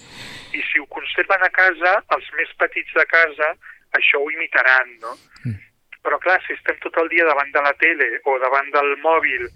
I 0.58 0.62
si 0.68 0.82
ho 0.82 0.88
conserven 0.92 1.46
a 1.46 1.52
casa, 1.56 1.98
els 2.16 2.32
més 2.38 2.52
petits 2.60 2.94
de 2.98 3.06
casa 3.10 3.54
això 3.98 4.22
ho 4.22 4.30
imitaran, 4.34 4.96
no? 5.04 5.16
Mm. 5.46 5.58
Però 6.02 6.18
clar, 6.22 6.40
si 6.46 6.56
estem 6.58 6.80
tot 6.84 6.98
el 6.98 7.12
dia 7.14 7.28
davant 7.30 7.52
de 7.54 7.62
la 7.64 7.74
tele 7.82 8.10
o 8.26 8.38
davant 8.42 8.72
del 8.74 8.96
mòbil 9.06 9.48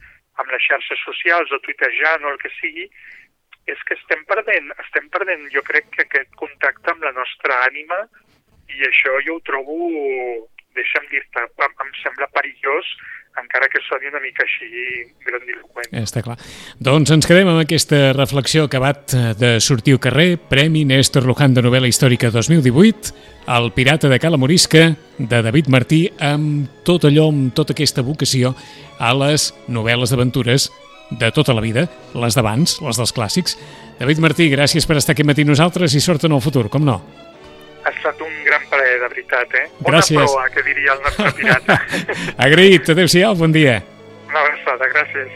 amb 0.41 0.51
les 0.51 0.65
xarxes 0.67 1.01
socials 1.07 1.51
o 1.55 1.61
tuitejant 1.63 2.25
o 2.25 2.33
el 2.33 2.41
que 2.41 2.51
sigui, 2.59 2.85
és 3.71 3.81
que 3.87 3.95
estem 3.97 4.21
perdent, 4.29 4.69
estem 4.83 5.07
perdent 5.09 5.47
jo 5.53 5.63
crec 5.65 5.87
que 5.95 6.05
aquest 6.05 6.35
contacte 6.37 6.91
amb 6.91 7.05
la 7.07 7.13
nostra 7.15 7.63
ànima 7.65 8.03
i 8.72 8.88
això 8.88 9.20
jo 9.26 9.38
ho 9.38 9.43
trobo, 9.45 9.76
deixa'm 10.76 11.05
dir-te, 11.11 11.45
em 11.66 11.91
sembla 12.01 12.28
perillós, 12.36 12.89
encara 13.36 13.68
que 13.68 13.82
soni 13.84 14.07
una 14.07 14.22
mica 14.24 14.45
així 14.45 14.68
grandiloquent. 15.26 15.91
Està 15.99 16.22
clar. 16.24 16.38
Doncs 16.80 17.11
ens 17.11 17.28
quedem 17.28 17.49
amb 17.51 17.61
aquesta 17.61 18.13
reflexió 18.16 18.66
acabat 18.66 19.16
de 19.39 19.55
sortir 19.63 19.95
al 19.95 20.01
carrer, 20.03 20.28
Premi 20.51 20.86
Néstor 20.88 21.28
Luján 21.28 21.55
de 21.55 21.63
novel·la 21.66 21.91
històrica 21.91 22.32
2018, 22.32 23.11
El 23.55 23.70
pirata 23.76 24.09
de 24.11 24.20
Cala 24.24 24.39
Morisca, 24.41 24.88
de 25.18 25.41
David 25.45 25.68
Martí, 25.74 26.05
amb 26.20 26.72
tot 26.88 27.05
allò, 27.09 27.28
amb 27.34 27.51
tota 27.55 27.76
aquesta 27.76 28.05
vocació 28.07 28.55
a 28.99 29.11
les 29.26 29.51
novel·les 29.68 30.16
d'aventures 30.16 30.72
de 31.11 31.30
tota 31.36 31.53
la 31.53 31.61
vida, 31.61 31.86
les 32.16 32.39
d'abans, 32.39 32.80
les 32.82 32.97
dels 32.97 33.13
clàssics. 33.13 33.59
David 33.99 34.24
Martí, 34.24 34.49
gràcies 34.49 34.88
per 34.88 34.97
estar 34.97 35.13
aquí 35.13 35.28
matí 35.28 35.45
nosaltres 35.45 35.93
i 35.93 36.01
sort 36.01 36.26
en 36.26 36.34
el 36.39 36.43
futur, 36.43 36.70
com 36.72 36.88
no? 36.88 37.01
ha 37.86 37.91
estat 37.93 38.22
un 38.26 38.34
gran 38.66 38.70
plaer, 38.70 38.99
de 38.99 39.07
veritat, 39.07 39.53
eh? 39.53 39.70
Gràcies. 39.82 40.18
Una 40.18 40.26
proa, 40.26 40.49
que 40.49 40.63
diria 40.63 40.93
el 40.93 41.01
nostre 41.01 41.32
pirata. 41.34 41.80
Agraït, 42.45 42.89
adeu-siau, 42.89 43.36
bon 43.36 43.51
dia. 43.51 43.82
Una 44.30 44.39
abraçada, 44.41 44.89
gràcies. 44.93 45.32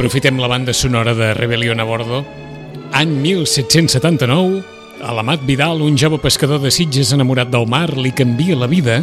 Aprofitem 0.00 0.38
la 0.40 0.46
banda 0.46 0.72
sonora 0.72 1.12
de 1.12 1.34
Rebelión 1.34 1.78
a 1.78 1.84
Bordo. 1.84 2.24
Any 2.90 3.10
1779, 3.20 4.62
a 5.04 5.12
l'Amat 5.12 5.44
Vidal, 5.44 5.82
un 5.84 5.98
jove 6.00 6.16
pescador 6.16 6.62
de 6.62 6.70
Sitges 6.72 7.10
enamorat 7.12 7.50
del 7.52 7.66
mar, 7.68 7.98
li 7.98 8.08
canvia 8.16 8.56
la 8.56 8.64
vida 8.64 9.02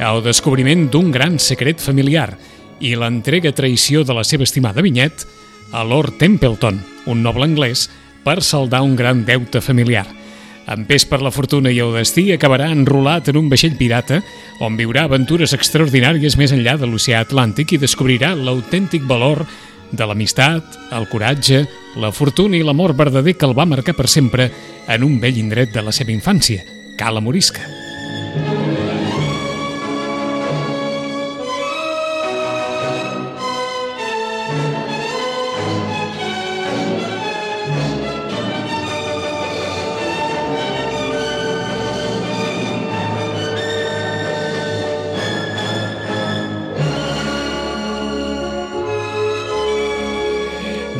al 0.00 0.22
descobriment 0.24 0.86
d'un 0.88 1.12
gran 1.12 1.36
secret 1.36 1.76
familiar 1.84 2.38
i 2.80 2.94
l'entrega 2.96 3.52
traïció 3.52 4.00
de 4.00 4.16
la 4.16 4.24
seva 4.24 4.48
estimada 4.48 4.80
Vinyet 4.80 5.26
a 5.76 5.84
Lord 5.84 6.16
Templeton, 6.16 6.80
un 7.04 7.20
noble 7.20 7.44
anglès, 7.44 7.90
per 8.24 8.40
saldar 8.40 8.80
un 8.80 8.96
gran 8.96 9.26
deute 9.28 9.60
familiar. 9.60 10.06
En 10.72 10.88
pes 10.88 11.04
per 11.04 11.20
la 11.20 11.32
fortuna 11.34 11.68
i 11.68 11.84
el 11.84 11.92
destí, 11.92 12.30
acabarà 12.32 12.72
enrolat 12.72 13.28
en 13.28 13.36
un 13.44 13.52
vaixell 13.52 13.76
pirata 13.76 14.22
on 14.64 14.80
viurà 14.80 15.04
aventures 15.04 15.52
extraordinàries 15.52 16.40
més 16.40 16.56
enllà 16.56 16.78
de 16.80 16.88
l'oceà 16.88 17.20
Atlàntic 17.26 17.74
i 17.74 17.84
descobrirà 17.84 18.32
l'autèntic 18.38 19.04
valor 19.04 19.44
de 19.92 20.06
l'amistat, 20.06 20.78
el 20.96 21.08
coratge, 21.10 21.64
la 22.00 22.12
fortuna 22.14 22.58
i 22.58 22.64
l'amor 22.64 22.94
verdader 22.98 23.36
que 23.36 23.48
el 23.48 23.56
va 23.58 23.68
marcar 23.68 23.96
per 23.98 24.08
sempre 24.08 24.50
en 24.86 25.04
un 25.04 25.18
vell 25.20 25.42
indret 25.42 25.74
de 25.74 25.84
la 25.84 25.94
seva 25.94 26.14
infància, 26.14 26.64
Cala 26.96 27.20
Morisca. 27.24 27.79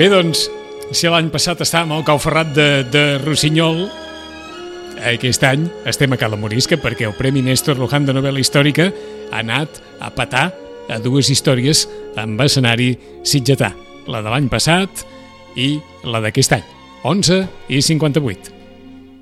Bé, 0.01 0.07
doncs, 0.09 0.47
si 0.97 1.11
l'any 1.13 1.27
passat 1.29 1.61
estàvem 1.61 1.91
al 1.93 2.05
Cau 2.09 2.17
Ferrat 2.17 2.55
de, 2.57 2.69
de 2.89 3.03
Rossinyol, 3.21 3.83
aquest 5.11 5.43
any 5.45 5.67
estem 5.91 6.15
a 6.17 6.17
Cala 6.17 6.39
Morisca 6.41 6.79
perquè 6.81 7.05
el 7.05 7.13
Premi 7.19 7.43
Néstor 7.45 7.77
Luján 7.77 8.07
de 8.09 8.15
novel·la 8.17 8.41
històrica 8.41 8.87
ha 8.89 9.43
anat 9.43 9.83
a 10.01 10.09
patar 10.17 10.47
a 10.89 10.97
dues 11.05 11.29
històries 11.29 11.83
amb 12.17 12.41
escenari 12.41 12.95
sitgetà, 13.29 13.75
la 14.09 14.23
de 14.25 14.33
l'any 14.33 14.49
passat 14.49 15.05
i 15.61 15.75
la 16.09 16.25
d'aquest 16.25 16.57
any, 16.57 16.65
11 17.05 17.43
i 17.69 17.83
58. 17.85 18.60